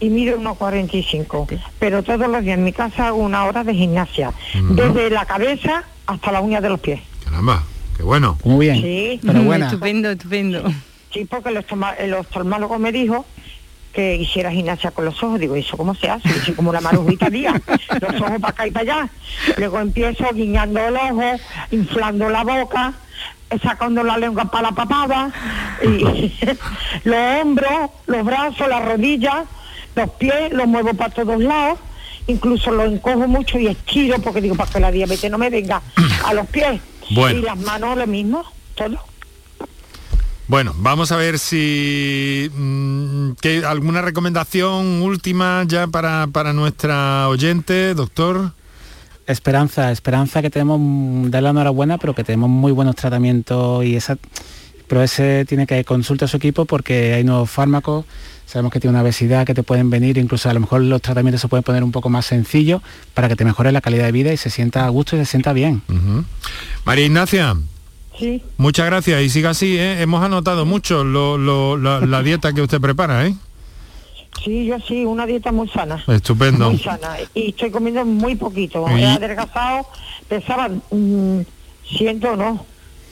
y 0.00 0.10
mido 0.10 0.38
1,45. 0.38 1.60
Pero 1.78 2.02
todos 2.02 2.28
los 2.28 2.42
días 2.42 2.58
en 2.58 2.64
mi 2.64 2.72
casa 2.72 3.08
hago 3.08 3.18
una 3.18 3.44
hora 3.44 3.64
de 3.64 3.74
gimnasia. 3.74 4.32
Desde 4.70 5.10
la 5.10 5.24
cabeza 5.24 5.84
hasta 6.06 6.32
la 6.32 6.40
uña 6.40 6.60
de 6.60 6.68
los 6.68 6.80
pies. 6.80 7.00
Caramba, 7.24 7.62
qué 7.96 8.02
bueno. 8.02 8.38
Muy 8.44 8.66
bien. 8.66 8.82
Sí. 8.82 9.20
Pero 9.24 9.42
buena. 9.42 9.66
Estupendo, 9.66 10.10
estupendo. 10.10 10.62
Sí, 11.12 11.24
porque 11.24 11.48
el, 11.48 11.64
el 11.98 12.14
oftalmólogo 12.14 12.78
me 12.78 12.92
dijo 12.92 13.24
que 13.96 14.16
hiciera 14.16 14.50
gimnasia 14.50 14.90
con 14.90 15.06
los 15.06 15.22
ojos. 15.22 15.40
Digo, 15.40 15.56
¿eso 15.56 15.76
cómo 15.78 15.94
se 15.94 16.10
hace? 16.10 16.28
Dice, 16.28 16.54
como 16.54 16.70
la 16.70 16.82
marujita 16.82 17.30
día, 17.30 17.58
los 18.00 18.20
ojos 18.20 18.40
para 18.40 18.50
acá 18.50 18.66
y 18.66 18.70
para 18.70 18.82
allá. 18.82 19.08
Luego 19.56 19.80
empiezo 19.80 20.30
guiñando 20.34 20.78
el 20.80 20.96
ojo, 20.96 21.40
inflando 21.70 22.28
la 22.28 22.44
boca, 22.44 22.92
sacando 23.62 24.02
la 24.02 24.18
lengua 24.18 24.44
para 24.46 24.70
la 24.70 24.72
papada, 24.72 25.30
y 25.82 26.32
los 27.04 27.42
hombros, 27.42 27.90
los 28.06 28.24
brazos, 28.24 28.68
las 28.68 28.84
rodillas, 28.84 29.44
los 29.94 30.10
pies, 30.10 30.52
los 30.52 30.66
muevo 30.66 30.94
para 30.94 31.12
todos 31.12 31.40
lados, 31.40 31.78
incluso 32.26 32.70
los 32.70 32.92
encojo 32.92 33.26
mucho 33.28 33.58
y 33.58 33.68
estiro, 33.68 34.18
porque 34.20 34.40
digo, 34.40 34.54
para 34.54 34.70
que 34.70 34.80
la 34.80 34.90
diabetes 34.90 35.30
no 35.30 35.38
me 35.38 35.50
venga 35.50 35.82
a 36.24 36.34
los 36.34 36.46
pies. 36.48 36.80
Y 37.08 37.14
las 37.16 37.56
manos 37.56 37.96
lo 37.96 38.06
mismo, 38.06 38.44
todo. 38.74 38.98
Bueno, 40.48 40.74
vamos 40.78 41.10
a 41.10 41.16
ver 41.16 41.40
si 41.40 42.48
mm, 42.54 43.32
que 43.40 43.64
alguna 43.64 44.00
recomendación 44.00 45.02
última 45.02 45.64
ya 45.66 45.88
para, 45.88 46.28
para 46.28 46.52
nuestra 46.52 47.28
oyente, 47.28 47.94
doctor. 47.94 48.52
Esperanza, 49.26 49.90
esperanza 49.90 50.40
que 50.42 50.50
tenemos, 50.50 50.78
mm, 50.80 51.30
dar 51.30 51.42
la 51.42 51.50
enhorabuena, 51.50 51.98
pero 51.98 52.14
que 52.14 52.24
tenemos 52.24 52.48
muy 52.48 52.72
buenos 52.72 52.94
tratamientos 52.96 53.84
y 53.84 53.96
esa, 53.96 54.16
pero 54.86 55.02
ese 55.02 55.44
tiene 55.46 55.66
que 55.66 55.84
consultar 55.84 56.26
a 56.26 56.28
su 56.28 56.36
equipo 56.36 56.64
porque 56.64 57.14
hay 57.14 57.24
nuevos 57.24 57.50
fármacos, 57.50 58.04
sabemos 58.46 58.70
que 58.72 58.78
tiene 58.78 58.92
una 58.94 59.02
obesidad 59.02 59.44
que 59.44 59.52
te 59.54 59.64
pueden 59.64 59.90
venir, 59.90 60.16
incluso 60.18 60.48
a 60.48 60.54
lo 60.54 60.60
mejor 60.60 60.80
los 60.82 61.02
tratamientos 61.02 61.40
se 61.40 61.48
pueden 61.48 61.64
poner 61.64 61.82
un 61.82 61.90
poco 61.90 62.08
más 62.08 62.24
sencillos 62.26 62.82
para 63.14 63.28
que 63.28 63.34
te 63.34 63.44
mejore 63.44 63.72
la 63.72 63.80
calidad 63.80 64.04
de 64.04 64.12
vida 64.12 64.32
y 64.32 64.36
se 64.36 64.48
sienta 64.48 64.86
a 64.86 64.88
gusto 64.90 65.16
y 65.16 65.18
se 65.18 65.26
sienta 65.26 65.52
bien. 65.52 65.82
María 66.84 67.06
Ignacia. 67.06 67.56
Sí. 68.18 68.42
Muchas 68.56 68.86
gracias 68.86 69.20
y 69.22 69.28
siga 69.28 69.50
así, 69.50 69.76
¿eh? 69.76 70.00
hemos 70.00 70.22
anotado 70.24 70.64
mucho 70.64 71.04
lo- 71.04 71.36
lo- 71.36 71.76
la, 71.76 72.00
la 72.00 72.22
dieta 72.22 72.52
que 72.54 72.62
usted 72.62 72.80
prepara, 72.80 73.26
¿eh? 73.26 73.34
Sí, 74.46 74.64
yo 74.66 74.76
sí, 74.78 75.04
una 75.04 75.26
dieta 75.26 75.50
muy 75.50 75.68
sana. 75.68 76.02
Estupendo. 76.06 76.70
Muy 76.70 76.78
sana. 76.78 77.16
Y 77.34 77.48
estoy 77.48 77.72
comiendo 77.72 78.04
muy 78.04 78.36
poquito. 78.36 78.86
Y- 78.96 79.02
He 79.02 79.06
adelgazado, 79.06 79.84
pesaba 80.28 80.68
mm, 80.68 81.40
ciento, 81.84 82.36
no, 82.36 82.64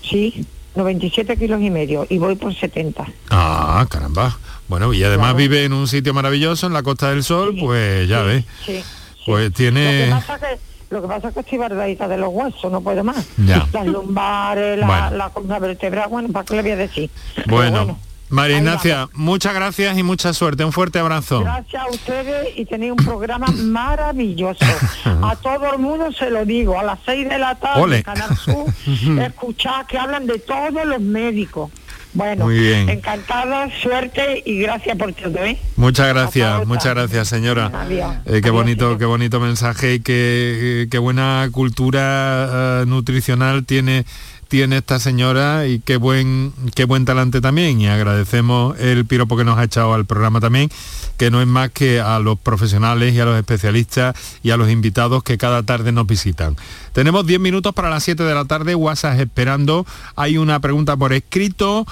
sí, 0.09 0.47
97 0.77 1.37
kilos 1.37 1.61
y 1.61 1.71
medio 1.71 2.07
y 2.09 2.19
voy 2.19 2.37
por 2.37 2.55
70. 2.55 3.05
Ah, 3.31 3.85
caramba. 3.91 4.39
Bueno, 4.69 4.93
y 4.95 5.03
además 5.03 5.35
vive 5.35 5.65
en 5.65 5.73
un 5.73 5.89
sitio 5.89 6.15
maravilloso, 6.15 6.69
en 6.69 6.73
la 6.73 6.85
Costa 6.85 7.11
del 7.11 7.25
Sol, 7.25 7.57
pues 7.59 8.09
ya 8.09 8.23
ves. 8.23 8.45
Sí. 8.65 8.81
Pues 9.27 9.45
Lo 9.47 9.51
que 9.51 9.57
tiene... 9.57 10.09
pasa 10.11 10.39
que 10.39 10.59
lo 10.91 11.03
que 11.03 11.09
pasa 11.09 11.29
es 11.29 11.35
que 11.35 11.41
estoy 11.41 11.59
bardadita 11.59 12.07
de 12.07 12.17
los 12.17 12.29
huesos, 12.33 12.71
no 12.71 12.81
puedo 12.81 13.03
más. 13.03 13.27
Ya. 13.45 13.67
Las 13.73 13.87
lumbares, 13.87 14.79
la, 14.79 14.87
Bueno. 15.11 15.49
la 15.49 15.59
vertebral, 15.59 16.09
bueno, 16.09 16.29
¿para 16.29 16.45
qué 16.45 16.55
le 16.55 16.63
voy 16.63 16.71
a 16.71 16.77
decir? 16.77 17.11
Pero 17.35 17.49
Bueno, 17.57 17.99
María 18.31 18.59
Ignacia, 18.59 19.09
muchas 19.15 19.55
gracias 19.55 19.97
y 19.99 20.03
mucha 20.03 20.33
suerte. 20.33 20.65
Un 20.65 20.73
fuerte 20.73 20.99
abrazo. 20.99 21.41
Gracias 21.41 21.83
a 21.83 21.89
ustedes 21.89 22.49
y 22.57 22.65
tenéis 22.65 22.93
un 22.93 23.05
programa 23.05 23.47
maravilloso. 23.65 24.65
A 25.05 25.37
todo 25.37 25.73
el 25.73 25.79
mundo 25.79 26.11
se 26.13 26.31
lo 26.31 26.45
digo, 26.45 26.79
a 26.79 26.83
las 26.83 26.99
6 27.05 27.29
de 27.29 27.39
la 27.39 27.55
tarde, 27.55 27.83
Ole. 27.83 27.97
en 27.99 28.03
Canal 28.03 28.37
Sur, 28.37 28.67
escuchar 29.23 29.87
que 29.87 29.99
hablan 29.99 30.27
de 30.27 30.39
todos 30.39 30.85
los 30.85 31.01
médicos. 31.01 31.71
Bueno, 32.17 32.45
Muy 32.45 32.61
bien. 32.61 32.89
encantada, 32.89 33.69
suerte 33.83 34.41
y 34.47 34.61
gracias 34.61 34.97
por 34.97 35.13
todo, 35.15 35.37
¿eh? 35.45 35.59
Muchas 35.75 36.07
gracias, 36.09 36.65
muchas 36.65 36.95
gracias 36.95 37.27
señora. 37.27 37.73
Adiós. 37.75 38.15
Eh, 38.27 38.41
qué 38.41 38.51
bonito, 38.51 38.97
qué 38.99 39.05
bonito 39.05 39.41
mensaje 39.41 39.95
y 39.95 40.01
qué, 40.01 40.87
qué 40.93 40.99
buena 40.99 41.49
cultura 41.51 42.83
eh, 42.83 42.85
nutricional 42.87 43.65
tiene 43.65 44.05
tiene 44.49 44.79
esta 44.79 44.99
señora 44.99 45.67
y 45.67 45.81
qué 45.81 45.97
buen 45.97 46.53
qué 46.75 46.85
buen 46.85 47.05
talante 47.05 47.41
también 47.41 47.81
y 47.81 47.89
agradecemos 47.89 48.79
el 48.79 49.05
piropo 49.07 49.37
que 49.37 49.45
nos 49.45 49.59
ha 49.59 49.65
echado 49.65 49.95
al 49.95 50.05
programa 50.05 50.41
también 50.41 50.71
que 51.17 51.31
no 51.31 51.41
es 51.41 51.47
más 51.47 51.71
que 51.71 52.01
a 52.01 52.19
los 52.19 52.39
profesionales 52.39 53.15
y 53.15 53.21
a 53.21 53.25
los 53.25 53.39
especialistas 53.39 54.17
y 54.43 54.51
a 54.51 54.57
los 54.57 54.71
invitados 54.71 55.23
que 55.23 55.39
cada 55.39 55.63
tarde 55.63 55.93
nos 55.93 56.07
visitan. 56.07 56.57
Tenemos 56.93 57.27
10 57.27 57.41
minutos 57.41 57.73
para 57.73 57.91
las 57.91 58.03
7 58.05 58.23
de 58.23 58.35
la 58.35 58.45
tarde, 58.45 58.75
WhatsApp 58.75 59.21
esperando. 59.21 59.87
Hay 60.17 60.39
una 60.39 60.61
pregunta 60.61 60.97
por 60.97 61.13
escrito. 61.13 61.87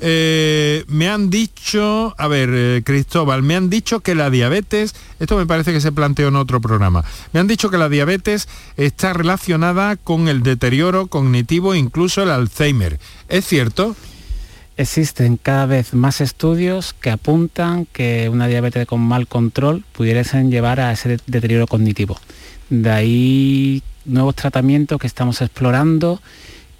Eh, 0.00 0.84
me 0.86 1.08
han 1.08 1.28
dicho, 1.28 2.14
a 2.18 2.28
ver, 2.28 2.50
eh, 2.52 2.82
Cristóbal, 2.84 3.42
me 3.42 3.56
han 3.56 3.68
dicho 3.68 4.00
que 4.00 4.14
la 4.14 4.30
diabetes, 4.30 4.94
esto 5.18 5.36
me 5.36 5.44
parece 5.46 5.72
que 5.72 5.80
se 5.80 5.90
planteó 5.90 6.28
en 6.28 6.36
otro 6.36 6.60
programa, 6.60 7.04
me 7.32 7.40
han 7.40 7.48
dicho 7.48 7.68
que 7.68 7.78
la 7.78 7.88
diabetes 7.88 8.48
está 8.76 9.12
relacionada 9.12 9.96
con 9.96 10.28
el 10.28 10.42
deterioro 10.44 11.08
cognitivo, 11.08 11.74
incluso 11.74 12.22
el 12.22 12.30
Alzheimer. 12.30 13.00
¿Es 13.28 13.44
cierto? 13.46 13.96
Existen 14.76 15.36
cada 15.36 15.66
vez 15.66 15.92
más 15.94 16.20
estudios 16.20 16.94
que 17.00 17.10
apuntan 17.10 17.84
que 17.86 18.28
una 18.28 18.46
diabetes 18.46 18.86
con 18.86 19.00
mal 19.00 19.26
control 19.26 19.82
pudiesen 19.90 20.52
llevar 20.52 20.78
a 20.78 20.92
ese 20.92 21.08
de- 21.08 21.20
deterioro 21.26 21.66
cognitivo. 21.66 22.16
De 22.70 22.90
ahí 22.90 23.82
nuevos 24.04 24.36
tratamientos 24.36 25.00
que 25.00 25.08
estamos 25.08 25.40
explorando 25.42 26.22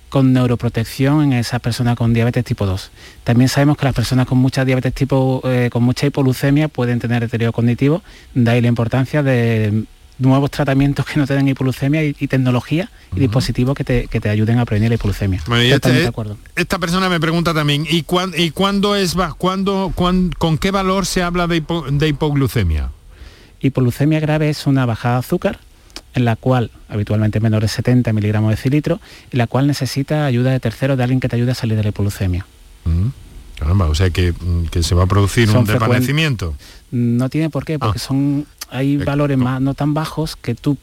con 0.09 0.33
neuroprotección 0.33 1.23
en 1.23 1.33
esas 1.35 1.61
personas 1.61 1.97
con 1.97 2.13
diabetes 2.15 2.45
tipo 2.45 2.65
2. 2.67 2.91
También 3.25 3.49
sabemos 3.49 3.77
que 3.77 3.85
las 3.85 3.95
personas 3.95 4.27
con 4.27 4.39
mucha 4.39 4.65
diabetes 4.65 4.95
tipo, 4.95 5.43
eh, 5.45 5.69
con 5.71 5.83
mucha 5.83 6.07
hipoglucemia 6.07 6.69
pueden 6.69 6.99
tener 6.99 7.21
deterioro 7.23 7.53
cognitivo, 7.53 8.03
de 8.35 8.51
ahí 8.51 8.61
la 8.61 8.69
importancia 8.69 9.23
de 9.23 9.85
nuevos 10.19 10.51
tratamientos 10.51 11.07
que 11.07 11.21
no 11.21 11.27
tengan 11.29 11.47
hipoglucemia 11.47 12.03
y, 12.05 12.17
y 12.19 12.27
tecnología 12.27 12.91
y 13.15 13.21
dispositivos 13.21 13.77
que 13.77 13.85
te, 13.85 14.09
que 14.09 14.19
te 14.21 14.29
ayuden 14.29 14.59
a 14.59 14.65
prevenir 14.65 14.89
la 14.89 14.97
hipoglucemia. 14.97 15.41
Bueno, 15.47 15.63
este- 15.75 15.93
de 15.93 16.07
acuerdo. 16.09 16.37
esta 16.57 16.79
persona 16.81 17.09
me 17.09 17.21
pregunta 17.21 17.55
también, 17.55 17.87
¿y, 17.89 18.03
cuán- 18.03 18.33
y 18.37 18.51
cuándo 18.51 18.97
es 18.97 19.15
cuándo, 19.39 19.93
cuán- 19.95 20.31
con 20.37 20.59
qué 20.59 20.71
valor 20.73 21.07
se 21.07 21.23
habla 21.23 21.47
de, 21.47 21.63
hipo- 21.63 21.87
de 21.89 22.09
hipoglucemia? 22.09 22.91
Hipoglucemia 23.61 24.21
grave 24.21 24.51
es 24.51 24.67
una 24.67 24.87
bajada 24.87 25.15
de 25.15 25.21
azúcar 25.21 25.59
en 26.19 26.25
la 26.25 26.37
cual 26.37 26.71
habitualmente 26.89 27.41
menor 27.41 27.63
de 27.63 27.69
70 27.69 28.13
miligramos 28.13 28.51
de 28.51 28.57
cilitro 28.57 29.01
y 29.33 29.37
la 29.37 29.47
cual 29.47 29.67
necesita 29.67 30.27
ayuda 30.27 30.51
de 30.51 30.61
terceros 30.61 30.99
de 30.99 31.05
alguien 31.05 31.21
que 31.21 31.29
te 31.29 31.37
ayude 31.37 31.53
a 31.53 31.55
salir 31.55 31.77
de 31.77 31.83
la 31.83 31.89
hipoglucemia. 31.89 32.45
Mm, 32.85 33.09
Caramba, 33.59 33.87
o 33.87 33.95
sea 33.95 34.11
que, 34.11 34.33
mm, 34.33 34.67
que 34.67 34.83
se 34.83 34.95
va 34.95 35.05
a 35.05 35.07
producir 35.07 35.49
Son 35.49 35.59
un 35.59 35.65
desvanecimiento. 35.65 36.55
No 36.91 37.29
tiene 37.29 37.51
por 37.51 37.65
qué, 37.65 37.79
porque 37.79 37.99
son 37.99 38.47
hay 38.71 38.99
valores 38.99 39.39
más 39.39 39.61
no 39.63 39.73
tan 39.75 39.95
bajos 39.95 40.37
que 40.37 40.55
tú 40.55 40.77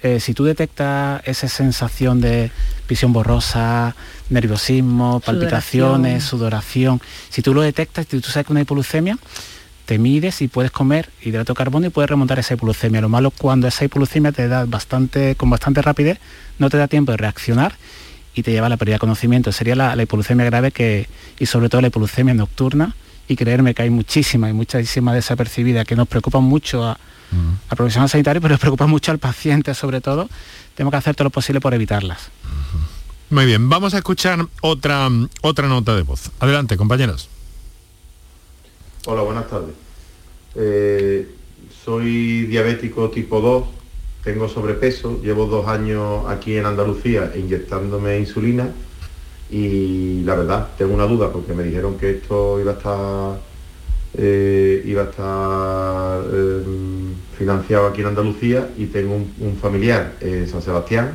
eh, 0.00 0.20
si 0.20 0.32
tú 0.32 0.44
detectas 0.44 1.22
esa 1.24 1.48
sensación 1.48 2.20
de 2.20 2.52
visión 2.88 3.12
borrosa, 3.12 3.96
nerviosismo, 4.30 5.18
palpitaciones, 5.18 6.22
sudoración, 6.22 7.00
si 7.30 7.42
tú 7.42 7.52
lo 7.52 7.62
detectas 7.62 8.06
y 8.12 8.20
tú 8.20 8.30
sabes 8.30 8.46
que 8.46 8.52
una 8.52 8.60
hipoglucemia, 8.60 9.18
te 9.88 9.98
mides 9.98 10.42
y 10.42 10.48
puedes 10.48 10.70
comer 10.70 11.08
hidrato 11.22 11.54
de 11.54 11.56
carbono 11.56 11.86
y 11.86 11.88
puedes 11.88 12.10
remontar 12.10 12.38
esa 12.38 12.52
hipoglucemia. 12.52 13.00
Lo 13.00 13.08
malo 13.08 13.30
cuando 13.30 13.66
esa 13.66 13.86
hipoglucemia 13.86 14.32
te 14.32 14.46
da 14.46 14.66
bastante, 14.66 15.34
con 15.34 15.48
bastante 15.48 15.80
rapidez, 15.80 16.18
no 16.58 16.68
te 16.68 16.76
da 16.76 16.88
tiempo 16.88 17.12
de 17.12 17.16
reaccionar 17.16 17.74
y 18.34 18.42
te 18.42 18.52
lleva 18.52 18.66
a 18.66 18.68
la 18.68 18.76
pérdida 18.76 18.96
de 18.96 18.98
conocimiento. 18.98 19.50
Sería 19.50 19.74
la, 19.74 19.96
la 19.96 20.02
hipoglucemia 20.02 20.44
grave 20.44 20.72
que, 20.72 21.08
y 21.38 21.46
sobre 21.46 21.70
todo 21.70 21.80
la 21.80 21.86
hipoglucemia 21.86 22.34
nocturna, 22.34 22.94
y 23.28 23.36
creerme 23.36 23.72
que 23.72 23.80
hay 23.80 23.88
muchísimas 23.88 24.50
y 24.50 24.52
muchísimas 24.52 25.14
desapercibidas 25.14 25.86
que 25.86 25.96
nos 25.96 26.06
preocupan 26.06 26.42
mucho 26.42 26.84
a, 26.84 26.98
al 27.70 27.76
profesional 27.76 28.10
sanitario, 28.10 28.42
pero 28.42 28.52
nos 28.52 28.60
preocupa 28.60 28.86
mucho 28.86 29.10
al 29.10 29.18
paciente 29.18 29.72
sobre 29.72 30.02
todo. 30.02 30.28
Tenemos 30.74 30.90
que 30.90 30.98
hacer 30.98 31.14
todo 31.14 31.24
lo 31.24 31.30
posible 31.30 31.62
por 31.62 31.72
evitarlas. 31.72 32.28
Muy 33.30 33.46
bien, 33.46 33.70
vamos 33.70 33.94
a 33.94 33.96
escuchar 33.96 34.46
otra, 34.60 35.08
otra 35.40 35.66
nota 35.66 35.96
de 35.96 36.02
voz. 36.02 36.30
Adelante, 36.40 36.76
compañeros. 36.76 37.30
Hola, 39.10 39.22
buenas 39.22 39.48
tardes. 39.48 39.74
Eh, 40.54 41.26
soy 41.82 42.44
diabético 42.44 43.08
tipo 43.08 43.40
2, 43.40 43.64
tengo 44.22 44.50
sobrepeso, 44.50 45.22
llevo 45.22 45.46
dos 45.46 45.66
años 45.66 46.26
aquí 46.28 46.58
en 46.58 46.66
Andalucía 46.66 47.32
inyectándome 47.34 48.18
insulina 48.18 48.68
y 49.50 50.20
la 50.24 50.34
verdad, 50.34 50.68
tengo 50.76 50.92
una 50.92 51.06
duda 51.06 51.32
porque 51.32 51.54
me 51.54 51.62
dijeron 51.62 51.96
que 51.96 52.10
esto 52.10 52.60
iba 52.60 52.72
a 52.72 52.74
estar, 52.74 53.40
eh, 54.18 54.82
eh, 54.84 56.62
financiado 57.38 57.86
aquí 57.86 58.02
en 58.02 58.08
Andalucía 58.08 58.68
y 58.76 58.88
tengo 58.88 59.14
un, 59.14 59.56
familiar 59.56 60.16
en 60.20 60.46
San 60.46 60.60
Sebastián 60.60 61.12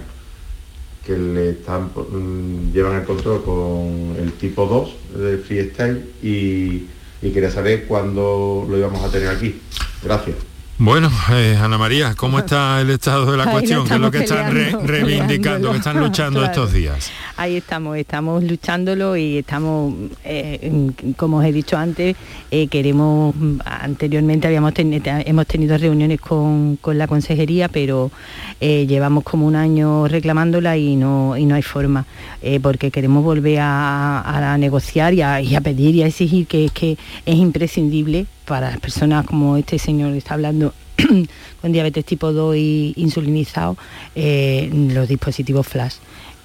que 1.06 1.16
le 1.16 1.52
mm, 1.52 2.72
llevan 2.74 2.96
el 2.96 3.04
control 3.04 3.44
con 3.44 4.16
el 4.18 4.32
tipo 4.40 4.66
2 4.66 5.22
de 5.22 5.38
freestyle 5.38 6.04
y, 6.24 6.88
y 7.24 7.32
quería 7.32 7.50
saber 7.50 7.86
cuándo 7.86 8.68
lo 8.70 8.78
íbamos 8.78 9.02
a 9.04 9.10
tener 9.10 9.30
aquí. 9.30 9.60
Gracias. 10.04 10.53
Bueno, 10.80 11.10
eh, 11.32 11.56
Ana 11.62 11.78
María, 11.78 12.14
¿cómo 12.16 12.40
está 12.40 12.82
el 12.82 12.90
estado 12.90 13.32
de 13.32 13.38
la 13.38 13.44
Ahí 13.48 13.52
cuestión? 13.52 13.88
¿Qué 13.88 13.94
es 13.94 14.00
lo 14.00 14.10
que 14.12 14.18
están 14.24 14.52
re- 14.52 14.76
reivindicando, 14.84 15.72
que 15.72 15.78
están 15.78 16.00
luchando 16.00 16.40
Claro. 16.40 16.52
estos 16.54 16.74
días? 16.74 17.12
Ahí 17.38 17.58
estamos, 17.58 17.96
estamos 17.96 18.44
luchándolo 18.44 19.16
y 19.16 19.38
estamos, 19.38 19.94
eh, 20.26 20.92
como 21.16 21.38
os 21.38 21.46
he 21.46 21.52
dicho 21.54 21.78
antes, 21.78 22.16
eh, 22.52 22.68
queremos, 22.68 23.34
anteriormente 23.64 24.48
habíamos 24.48 24.74
tenido, 24.74 25.04
hemos 25.06 25.46
tenido 25.48 25.78
reuniones 25.78 26.20
con, 26.20 26.78
con 26.82 26.98
la 26.98 27.08
consejería, 27.08 27.70
pero 27.70 28.12
llevamos 28.60 29.24
como 29.24 29.46
un 29.46 29.56
año 29.56 30.08
reclamándola 30.08 30.76
y 30.76 30.96
no, 30.96 31.38
y 31.38 31.46
no 31.46 31.56
hay 31.56 31.62
forma, 31.62 32.06
porque 32.62 32.92
queremos 32.92 33.24
volver 33.24 33.60
a, 33.62 34.54
a 34.54 34.58
negociar 34.58 35.14
y 35.14 35.22
a, 35.22 35.40
y 35.40 35.56
a 35.56 35.62
pedir 35.62 35.96
y 35.96 36.04
a 36.04 36.08
exigir 36.08 36.48
que 36.48 36.70
que 36.74 36.98
es 37.26 37.36
imprescindible 37.36 38.26
para 38.46 38.70
las 38.72 38.80
personas 38.80 39.26
como 39.26 39.58
este 39.58 39.80
señor 39.80 40.14
está 40.14 40.34
hablando 40.36 40.74
con 41.62 41.72
diabetes 41.72 42.06
tipo 42.06 42.32
2 42.32 42.56
y 42.56 42.94
insulinizado, 42.98 43.78
eh, 44.16 44.70
los 44.94 45.08
dispositivos 45.08 45.68
flash. 45.68 45.96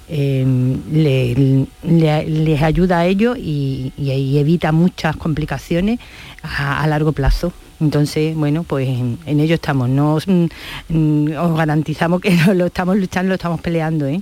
Le- 0.09 1.67
les 1.83 2.61
ayuda 2.61 2.99
a 2.99 3.05
ellos 3.05 3.37
y, 3.37 3.93
evita 3.97 4.71
muchas 4.71 5.15
complicaciones 5.15 5.99
a, 6.41 6.85
largo 6.87 7.11
plazo. 7.11 7.53
Entonces, 7.79 8.35
bueno, 8.35 8.63
pues 8.63 8.89
en, 8.89 9.19
en 9.25 9.39
ello 9.39 9.55
estamos. 9.55 9.87
No 9.89 10.15
os, 10.15 10.27
mm, 10.27 10.45
mm, 10.89 11.27
os 11.37 11.57
garantizamos 11.57 12.21
que 12.21 12.35
lo 12.55 12.65
estamos 12.65 12.97
luchando, 12.97 13.29
lo 13.29 13.35
estamos 13.35 13.61
peleando, 13.61 14.07
¿eh? 14.07 14.21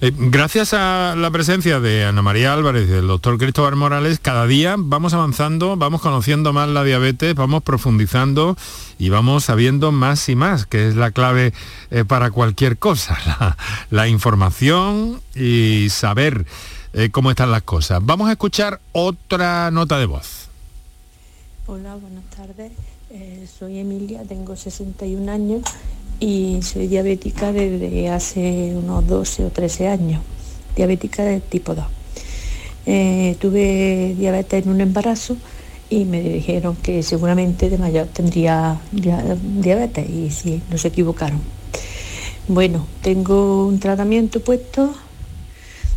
Eh, 0.00 0.12
gracias 0.16 0.74
a 0.74 1.14
la 1.16 1.30
presencia 1.30 1.78
de 1.78 2.04
Ana 2.04 2.22
María 2.22 2.52
Álvarez 2.52 2.88
y 2.88 2.90
del 2.90 3.06
doctor 3.06 3.38
Cristóbal 3.38 3.76
Morales, 3.76 4.18
cada 4.18 4.48
día 4.48 4.74
vamos 4.76 5.14
avanzando, 5.14 5.76
vamos 5.76 6.00
conociendo 6.00 6.52
más 6.52 6.68
la 6.68 6.82
diabetes, 6.82 7.36
vamos 7.36 7.62
profundizando 7.62 8.56
y 8.98 9.10
vamos 9.10 9.44
sabiendo 9.44 9.92
más 9.92 10.28
y 10.28 10.34
más, 10.34 10.66
que 10.66 10.88
es 10.88 10.96
la 10.96 11.12
clave 11.12 11.52
eh, 11.92 12.04
para 12.04 12.32
cualquier 12.32 12.78
cosa, 12.78 13.56
la, 13.90 14.08
información 14.08 15.20
y 15.36 15.88
saber 15.90 16.46
eh, 16.94 17.10
cómo 17.10 17.30
están 17.30 17.52
las 17.52 17.62
cosas. 17.62 18.00
Vamos 18.02 18.28
a 18.28 18.32
escuchar 18.32 18.80
otra 18.90 19.70
nota 19.70 19.98
de 20.00 20.06
voz. 20.06 20.48
Hola, 21.66 21.94
buenas 21.94 22.24
tardes. 22.36 22.72
Soy 23.58 23.78
Emilia, 23.78 24.22
tengo 24.26 24.56
61 24.56 25.30
años 25.30 25.62
y 26.22 26.60
soy 26.62 26.86
diabética 26.86 27.50
desde 27.52 28.08
hace 28.08 28.74
unos 28.76 29.04
12 29.08 29.44
o 29.46 29.50
13 29.50 29.88
años, 29.88 30.22
diabética 30.76 31.24
de 31.24 31.40
tipo 31.40 31.74
2. 31.74 31.84
Eh, 32.86 33.34
tuve 33.40 34.14
diabetes 34.16 34.64
en 34.64 34.70
un 34.70 34.80
embarazo 34.80 35.36
y 35.90 36.04
me 36.04 36.20
dijeron 36.20 36.76
que 36.76 37.02
seguramente 37.02 37.68
de 37.70 37.76
mayor 37.76 38.06
tendría 38.06 38.80
dia- 38.92 39.36
diabetes 39.60 40.08
y 40.08 40.30
sí, 40.30 40.62
no 40.70 40.78
se 40.78 40.88
equivocaron. 40.88 41.40
Bueno, 42.46 42.86
tengo 43.02 43.66
un 43.66 43.80
tratamiento 43.80 44.38
puesto 44.40 44.94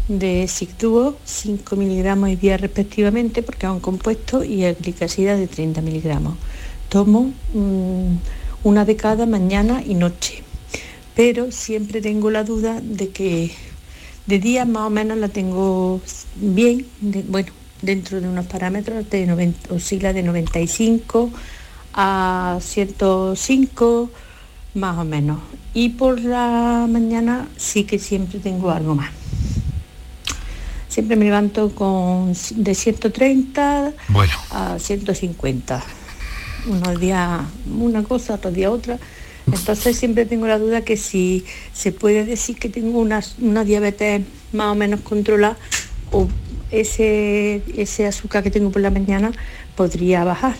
de 0.07 0.47
Sictuo, 0.47 1.17
5 1.23 1.75
miligramos 1.75 2.29
y 2.29 2.35
día 2.35 2.57
respectivamente, 2.57 3.43
porque 3.43 3.67
es 3.67 3.71
un 3.71 3.79
compuesto, 3.79 4.43
y 4.43 4.61
glicasida 4.73 5.35
de 5.35 5.45
30 5.47 5.81
miligramos. 5.81 6.35
Tomo 6.89 7.31
una 8.65 8.83
de 8.83 8.95
cada 8.95 9.25
mañana 9.27 9.83
y 9.85 9.93
noche, 9.93 10.41
pero 11.15 11.51
siempre 11.51 12.01
tengo 12.01 12.31
la 12.31 12.43
duda 12.43 12.81
de 12.81 13.09
que 13.09 13.51
de 14.25 14.39
día 14.39 14.65
más 14.65 14.87
o 14.87 14.89
menos 14.89 15.17
la 15.19 15.29
tengo 15.29 16.01
bien, 16.35 16.87
de- 16.99 17.21
bueno, 17.21 17.51
dentro 17.83 18.19
de 18.19 18.27
unos 18.27 18.47
parámetros 18.47 19.07
de 19.11 19.27
90, 19.27 19.71
oscila 19.73 20.13
de 20.13 20.23
95 20.23 21.29
a 21.93 22.57
105 22.59 24.09
más 24.73 24.97
o 24.97 25.03
menos. 25.05 25.37
Y 25.75 25.89
por 25.89 26.19
la 26.21 26.87
mañana 26.89 27.47
sí 27.57 27.83
que 27.83 27.99
siempre 27.99 28.39
tengo 28.39 28.71
algo 28.71 28.95
más. 28.95 29.11
Siempre 30.89 31.15
me 31.17 31.25
levanto 31.25 31.69
con 31.75 32.33
de 32.55 32.73
130 32.73 33.91
Bueno. 34.09 34.33
a 34.49 34.79
150. 34.79 35.83
Unos 36.67 36.99
días 36.99 37.41
una 37.69 38.03
cosa, 38.03 38.35
otros 38.35 38.53
días 38.53 38.71
otra. 38.71 38.97
Entonces 39.47 39.95
siempre 39.97 40.25
tengo 40.25 40.47
la 40.47 40.57
duda 40.57 40.81
que 40.81 40.97
si 40.97 41.45
se 41.73 41.91
puede 41.91 42.25
decir 42.25 42.57
que 42.57 42.69
tengo 42.69 42.99
una, 42.99 43.21
una 43.39 43.63
diabetes 43.63 44.23
más 44.53 44.71
o 44.71 44.75
menos 44.75 45.01
controlada 45.01 45.57
o 46.11 46.27
ese, 46.71 47.61
ese 47.77 48.07
azúcar 48.07 48.41
que 48.41 48.49
tengo 48.49 48.71
por 48.71 48.81
la 48.81 48.89
mañana 48.89 49.31
podría 49.75 50.23
bajar 50.23 50.55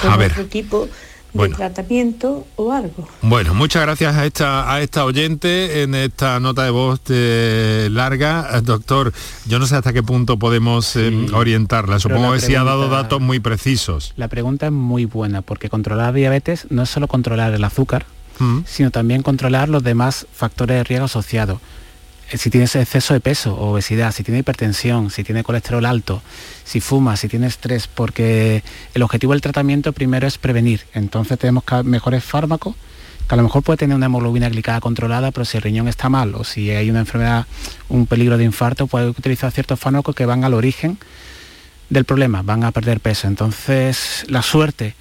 con 0.00 0.12
A 0.12 0.16
ver. 0.16 0.32
otro 0.32 0.46
tipo 0.46 0.88
de 1.32 1.38
Bueno. 1.38 1.56
tratamiento 1.56 2.46
o 2.56 2.72
algo. 2.72 3.08
Bueno, 3.22 3.54
muchas 3.54 3.82
gracias 3.82 4.16
a 4.16 4.26
esta, 4.26 4.72
a 4.72 4.80
esta 4.80 5.04
oyente 5.04 5.82
en 5.82 5.94
esta 5.94 6.40
nota 6.40 6.64
de 6.64 6.70
voz 6.70 7.00
eh, 7.08 7.88
larga. 7.90 8.60
Doctor, 8.62 9.12
yo 9.46 9.58
no 9.58 9.66
sé 9.66 9.76
hasta 9.76 9.92
qué 9.92 10.02
punto 10.02 10.38
podemos 10.38 10.96
eh, 10.96 11.26
orientarla. 11.32 11.98
Supongo 11.98 12.30
la 12.34 12.40
que 12.40 12.46
sí 12.46 12.54
ha 12.54 12.64
dado 12.64 12.88
datos 12.88 13.20
muy 13.20 13.38
precisos. 13.40 14.12
La 14.16 14.28
pregunta 14.28 14.66
es 14.66 14.72
muy 14.72 15.04
buena 15.04 15.42
porque 15.42 15.68
controlar 15.68 16.14
diabetes 16.14 16.66
no 16.70 16.82
es 16.82 16.90
solo 16.90 17.06
controlar 17.08 17.52
el 17.54 17.64
azúcar, 17.64 18.06
Mm. 18.38 18.60
sino 18.64 18.90
también 18.90 19.22
controlar 19.22 19.68
los 19.68 19.82
demás 19.82 20.26
factores 20.32 20.78
de 20.78 20.84
riesgo 20.84 21.04
asociados. 21.04 21.58
Si 22.32 22.48
tienes 22.48 22.76
exceso 22.76 23.12
de 23.12 23.20
peso 23.20 23.56
obesidad, 23.56 24.12
si 24.12 24.22
tienes 24.22 24.40
hipertensión, 24.40 25.10
si 25.10 25.24
tienes 25.24 25.44
colesterol 25.44 25.84
alto, 25.84 26.22
si 26.64 26.80
fumas, 26.80 27.20
si 27.20 27.28
tienes 27.28 27.54
estrés, 27.54 27.88
porque 27.88 28.62
el 28.94 29.02
objetivo 29.02 29.32
del 29.32 29.40
tratamiento 29.40 29.92
primero 29.92 30.28
es 30.28 30.38
prevenir. 30.38 30.82
Entonces 30.94 31.38
tenemos 31.38 31.64
mejores 31.84 32.22
fármacos 32.22 32.76
que 33.26 33.34
a 33.34 33.36
lo 33.36 33.42
mejor 33.42 33.62
puede 33.62 33.78
tener 33.78 33.96
una 33.96 34.06
hemoglobina 34.06 34.48
glicada 34.48 34.80
controlada, 34.80 35.30
pero 35.30 35.44
si 35.44 35.56
el 35.56 35.62
riñón 35.62 35.88
está 35.88 36.08
mal 36.08 36.34
o 36.34 36.44
si 36.44 36.70
hay 36.70 36.90
una 36.90 37.00
enfermedad, 37.00 37.46
un 37.88 38.06
peligro 38.06 38.36
de 38.36 38.44
infarto, 38.44 38.86
puede 38.86 39.08
utilizar 39.08 39.52
ciertos 39.52 39.78
fármacos 39.78 40.14
que 40.14 40.26
van 40.26 40.44
al 40.44 40.54
origen 40.54 40.98
del 41.90 42.04
problema, 42.04 42.42
van 42.42 42.64
a 42.64 42.72
perder 42.72 43.00
peso. 43.00 43.26
Entonces, 43.28 44.24
la 44.28 44.42
suerte 44.42 44.94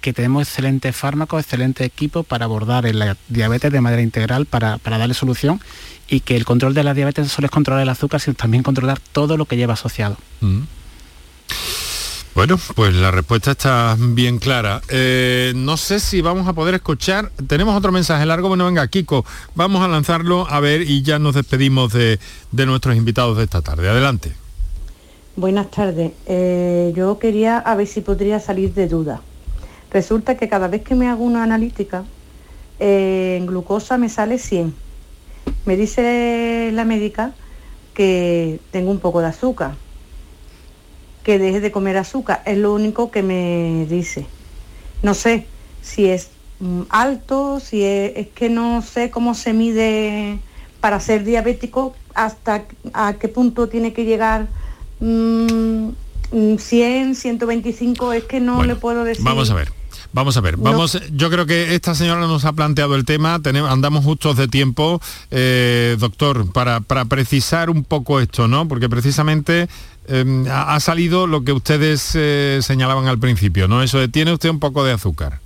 que 0.00 0.12
tenemos 0.12 0.48
excelentes 0.48 0.94
fármacos, 0.94 1.42
excelente 1.42 1.84
equipo 1.84 2.24
para 2.24 2.44
abordar 2.44 2.84
la 2.94 3.16
diabetes 3.28 3.72
de 3.72 3.80
manera 3.80 4.02
integral, 4.02 4.44
para, 4.44 4.76
para 4.76 4.98
darle 4.98 5.14
solución 5.14 5.60
y 6.08 6.20
que 6.20 6.36
el 6.36 6.44
control 6.44 6.74
de 6.74 6.84
la 6.84 6.94
diabetes 6.94 7.24
no 7.24 7.30
solo 7.30 7.46
es 7.46 7.50
controlar 7.50 7.82
el 7.82 7.88
azúcar, 7.88 8.20
sino 8.20 8.34
también 8.34 8.62
controlar 8.62 8.98
todo 9.12 9.36
lo 9.36 9.46
que 9.46 9.56
lleva 9.56 9.74
asociado. 9.74 10.16
Mm. 10.40 10.62
Bueno, 12.34 12.58
pues 12.74 12.92
la 12.94 13.12
respuesta 13.12 13.52
está 13.52 13.96
bien 13.96 14.38
clara. 14.40 14.82
Eh, 14.88 15.52
no 15.54 15.76
sé 15.76 16.00
si 16.00 16.20
vamos 16.20 16.48
a 16.48 16.52
poder 16.52 16.74
escuchar. 16.74 17.30
Tenemos 17.46 17.76
otro 17.76 17.92
mensaje 17.92 18.26
largo. 18.26 18.48
Bueno, 18.48 18.66
venga, 18.66 18.86
Kiko, 18.88 19.24
vamos 19.54 19.84
a 19.84 19.88
lanzarlo 19.88 20.48
a 20.50 20.58
ver 20.58 20.82
y 20.82 21.02
ya 21.02 21.20
nos 21.20 21.36
despedimos 21.36 21.92
de, 21.92 22.18
de 22.50 22.66
nuestros 22.66 22.96
invitados 22.96 23.36
de 23.36 23.44
esta 23.44 23.62
tarde. 23.62 23.88
Adelante. 23.88 24.32
Buenas 25.36 25.70
tardes. 25.70 26.12
Eh, 26.26 26.92
yo 26.96 27.18
quería 27.20 27.58
a 27.58 27.76
ver 27.76 27.86
si 27.86 28.00
podría 28.00 28.40
salir 28.40 28.74
de 28.74 28.88
duda. 28.88 29.20
Resulta 29.92 30.36
que 30.36 30.48
cada 30.48 30.66
vez 30.66 30.82
que 30.82 30.96
me 30.96 31.08
hago 31.08 31.22
una 31.22 31.44
analítica, 31.44 32.04
eh, 32.80 33.36
en 33.38 33.46
glucosa 33.46 33.96
me 33.96 34.08
sale 34.08 34.38
100. 34.38 34.74
Me 35.64 35.76
dice 35.76 36.70
la 36.72 36.84
médica 36.84 37.32
que 37.94 38.60
tengo 38.70 38.90
un 38.90 38.98
poco 38.98 39.20
de 39.20 39.28
azúcar, 39.28 39.76
que 41.22 41.38
deje 41.38 41.60
de 41.60 41.72
comer 41.72 41.96
azúcar. 41.96 42.42
Es 42.44 42.58
lo 42.58 42.74
único 42.74 43.10
que 43.10 43.22
me 43.22 43.86
dice. 43.88 44.26
No 45.02 45.14
sé 45.14 45.46
si 45.82 46.08
es 46.08 46.30
mm, 46.60 46.82
alto, 46.90 47.60
si 47.60 47.84
es, 47.84 48.12
es 48.16 48.28
que 48.28 48.50
no 48.50 48.82
sé 48.82 49.10
cómo 49.10 49.34
se 49.34 49.52
mide 49.52 50.38
para 50.80 51.00
ser 51.00 51.24
diabético, 51.24 51.94
hasta 52.14 52.64
a 52.92 53.14
qué 53.14 53.28
punto 53.28 53.68
tiene 53.68 53.92
que 53.92 54.04
llegar 54.04 54.48
mm, 55.00 55.88
mm, 56.32 56.56
100, 56.58 57.14
125, 57.14 58.12
es 58.12 58.24
que 58.24 58.40
no 58.40 58.62
le 58.64 58.76
puedo 58.76 59.04
decir. 59.04 59.24
Vamos 59.24 59.50
a 59.50 59.54
ver. 59.54 59.72
Vamos 60.14 60.36
a 60.36 60.40
ver, 60.40 60.56
vamos, 60.56 60.96
yo 61.12 61.28
creo 61.28 61.44
que 61.44 61.74
esta 61.74 61.96
señora 61.96 62.20
nos 62.20 62.44
ha 62.44 62.52
planteado 62.52 62.94
el 62.94 63.04
tema, 63.04 63.40
tenemos, 63.42 63.68
andamos 63.68 64.04
justos 64.04 64.36
de 64.36 64.46
tiempo, 64.46 65.02
eh, 65.32 65.96
doctor, 65.98 66.52
para, 66.52 66.78
para 66.78 67.04
precisar 67.06 67.68
un 67.68 67.82
poco 67.82 68.20
esto, 68.20 68.46
¿no? 68.46 68.68
Porque 68.68 68.88
precisamente 68.88 69.68
eh, 70.06 70.44
ha, 70.48 70.76
ha 70.76 70.78
salido 70.78 71.26
lo 71.26 71.42
que 71.42 71.50
ustedes 71.50 72.12
eh, 72.14 72.60
señalaban 72.62 73.08
al 73.08 73.18
principio, 73.18 73.66
¿no? 73.66 73.82
Eso 73.82 73.98
de 73.98 74.06
tiene 74.06 74.32
usted 74.32 74.50
un 74.50 74.60
poco 74.60 74.84
de 74.84 74.92
azúcar. 74.92 75.40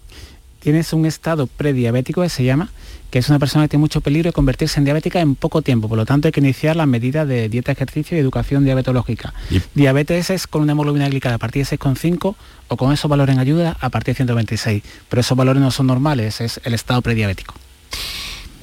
Tienes 0.60 0.92
un 0.92 1.06
estado 1.06 1.46
prediabético 1.46 2.20
que 2.20 2.28
se 2.28 2.44
llama, 2.44 2.70
que 3.10 3.18
es 3.18 3.28
una 3.28 3.38
persona 3.38 3.64
que 3.64 3.70
tiene 3.70 3.80
mucho 3.80 4.00
peligro 4.00 4.28
de 4.28 4.32
convertirse 4.32 4.78
en 4.78 4.84
diabética 4.84 5.20
en 5.20 5.34
poco 5.34 5.62
tiempo. 5.62 5.88
Por 5.88 5.96
lo 5.96 6.04
tanto, 6.04 6.28
hay 6.28 6.32
que 6.32 6.40
iniciar 6.40 6.76
las 6.76 6.86
medidas 6.86 7.26
de 7.26 7.48
dieta, 7.48 7.72
ejercicio 7.72 8.16
y 8.16 8.20
educación 8.20 8.64
diabetológica. 8.64 9.32
Diabetes 9.74 10.30
es 10.30 10.46
con 10.46 10.62
una 10.62 10.72
hemoglobina 10.72 11.08
glicada 11.08 11.36
a 11.36 11.38
partir 11.38 11.66
de 11.66 11.78
6,5 11.78 12.34
o 12.68 12.76
con 12.76 12.92
esos 12.92 13.08
valores 13.10 13.34
en 13.34 13.40
ayuda 13.40 13.76
a 13.80 13.88
partir 13.88 14.14
de 14.14 14.16
126. 14.16 14.82
Pero 15.08 15.20
esos 15.20 15.36
valores 15.36 15.62
no 15.62 15.70
son 15.70 15.86
normales, 15.86 16.40
es 16.40 16.60
el 16.64 16.74
estado 16.74 17.00
prediabético. 17.02 17.54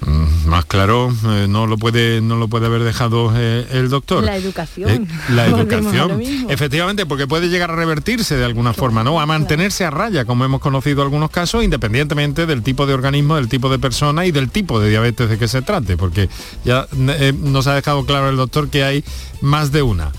Mm, 0.02 0.48
Más 0.50 0.66
claro, 0.66 1.12
eh, 1.26 1.48
no 1.50 1.66
lo 1.66 1.78
puede 1.78 2.22
no 2.22 2.36
lo 2.36 2.48
puede 2.48 2.68
haber 2.68 2.84
dejado 2.84 3.32
eh, 3.36 3.66
el 3.72 3.89
doctor. 3.89 4.24
La 4.24 4.36
educación. 4.38 4.89
Eh, 4.89 5.08
la 5.30 5.48
educación. 5.48 6.22
Efectivamente, 6.50 7.06
porque 7.06 7.28
puede 7.28 7.50
llegar 7.50 7.72
a 7.72 7.76
revertirse 7.76 8.36
de 8.36 8.46
alguna 8.46 8.74
forma, 8.74 9.04
¿no? 9.04 9.20
A 9.20 9.26
mantenerse 9.26 9.86
a 9.86 9.89
raya, 9.91 10.26
como 10.26 10.46
hemos 10.46 10.62
conocido 10.62 11.02
algunos 11.02 11.32
casos, 11.32 11.64
independientemente 11.64 12.46
del 12.46 12.62
tipo 12.62 12.86
de 12.86 12.93
organismo, 12.93 13.36
del 13.36 13.48
tipo 13.48 13.70
de 13.70 13.80
persona 13.80 14.26
y 14.26 14.32
del 14.32 14.50
tipo 14.50 14.80
de 14.80 14.89
diabetes 14.89 15.30
de 15.30 15.38
que 15.38 15.48
se 15.48 15.62
trate, 15.62 15.98
porque 15.98 16.30
ya 16.64 16.88
nos 16.93 17.68
ha 17.68 17.74
dejado 17.74 18.06
claro 18.06 18.30
el 18.30 18.36
doctor 18.38 18.70
que 18.70 18.84
hay 18.84 19.04
más 19.41 19.72
de 19.72 19.82
una. 19.82 20.12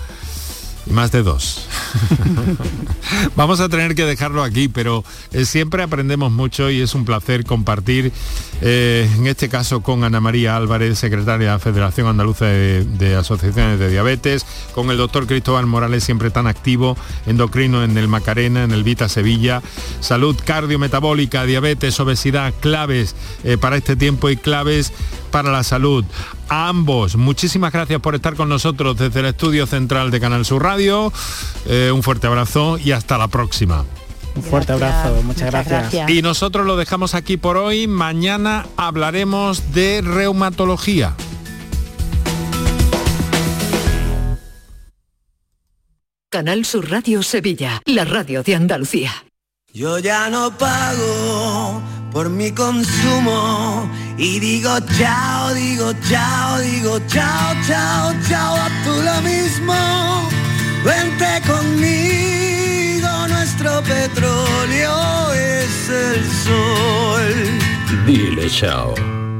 Más 0.89 1.11
de 1.11 1.21
dos. 1.21 1.66
Vamos 3.35 3.59
a 3.59 3.69
tener 3.69 3.95
que 3.95 4.05
dejarlo 4.05 4.43
aquí, 4.43 4.67
pero 4.67 5.03
eh, 5.31 5.45
siempre 5.45 5.83
aprendemos 5.83 6.31
mucho 6.31 6.69
y 6.69 6.81
es 6.81 6.95
un 6.95 7.05
placer 7.05 7.45
compartir, 7.45 8.11
eh, 8.61 9.09
en 9.15 9.27
este 9.27 9.49
caso 9.49 9.81
con 9.81 10.03
Ana 10.03 10.19
María 10.19 10.55
Álvarez, 10.55 10.99
secretaria 10.99 11.47
de 11.47 11.53
la 11.53 11.59
Federación 11.59 12.07
Andaluza 12.07 12.45
de, 12.45 13.15
Asociaciones 13.15 13.79
de 13.79 13.89
Diabetes, 13.89 14.45
con 14.73 14.91
el 14.91 14.97
doctor 14.97 15.27
Cristóbal 15.27 15.65
Morales, 15.65 16.03
siempre 16.03 16.29
tan 16.29 16.47
activo, 16.47 16.97
endocrino 17.25 17.83
en 17.83 17.97
el 17.97 18.07
Macarena, 18.07 18.63
en 18.63 18.71
el 18.71 18.83
Vita 18.83 19.09
Sevilla, 19.09 19.61
salud 19.99 20.35
cardiometabólica, 20.43 21.45
diabetes, 21.45 21.99
obesidad, 21.99 22.53
claves 22.59 23.15
eh, 23.43 23.57
para 23.57 23.77
este 23.77 23.95
tiempo 23.95 24.29
y 24.29 24.37
claves 24.37 24.93
para 25.37 25.51
la 25.51 25.61
salud. 25.61 26.03
A 26.49 26.67
ambos, 26.67 27.15
muchísimas 27.15 27.71
gracias 27.71 28.01
por 28.01 28.15
estar 28.15 28.33
con 28.35 28.49
nosotros 28.49 28.97
desde 28.97 29.19
el 29.19 29.27
estudio 29.27 29.67
central 29.67 30.09
de 30.09 30.19
Canal 30.19 30.45
Sur 30.45 30.63
Radio. 30.63 31.13
Eh, 31.67 31.91
un 31.93 32.01
fuerte 32.01 32.25
abrazo 32.25 32.79
y 32.79 32.91
hasta 32.91 33.19
la 33.19 33.27
próxima. 33.27 33.85
Un 34.35 34.41
fuerte 34.41 34.71
abrazo, 34.71 35.21
muchas, 35.21 35.51
gracias. 35.51 35.91
gracias. 35.91 36.09
Y 36.09 36.23
nosotros 36.23 36.65
lo 36.65 36.75
dejamos 36.75 37.13
aquí 37.13 37.37
por 37.37 37.55
hoy. 37.55 37.85
Mañana 37.85 38.65
hablaremos 38.77 39.73
de 39.75 40.01
reumatología. 40.01 41.13
Canal 46.31 46.65
Sur 46.65 46.89
Radio 46.89 47.21
Sevilla, 47.21 47.83
la 47.85 48.05
radio 48.05 48.41
de 48.41 48.55
Andalucía. 48.55 49.11
Yo 49.71 49.99
ya 49.99 50.31
no 50.31 50.57
pago 50.57 51.79
por 52.11 52.31
mi 52.31 52.51
consumo 52.51 53.76
y 54.17 54.39
digo 54.39 54.79
chao, 54.97 55.53
digo 55.53 55.93
chao, 56.09 56.59
digo 56.59 56.99
chao, 57.07 57.55
chao, 57.67 58.13
chao, 58.27 58.55
a 58.55 58.69
tú 58.83 59.01
lo 59.03 59.21
mismo. 59.21 60.29
Vente 60.83 61.41
conmigo, 61.45 63.27
nuestro 63.27 63.81
petróleo 63.83 65.33
es 65.33 65.89
el 65.89 66.31
sol. 66.43 68.05
Dile 68.05 68.49
chao. 68.49 69.16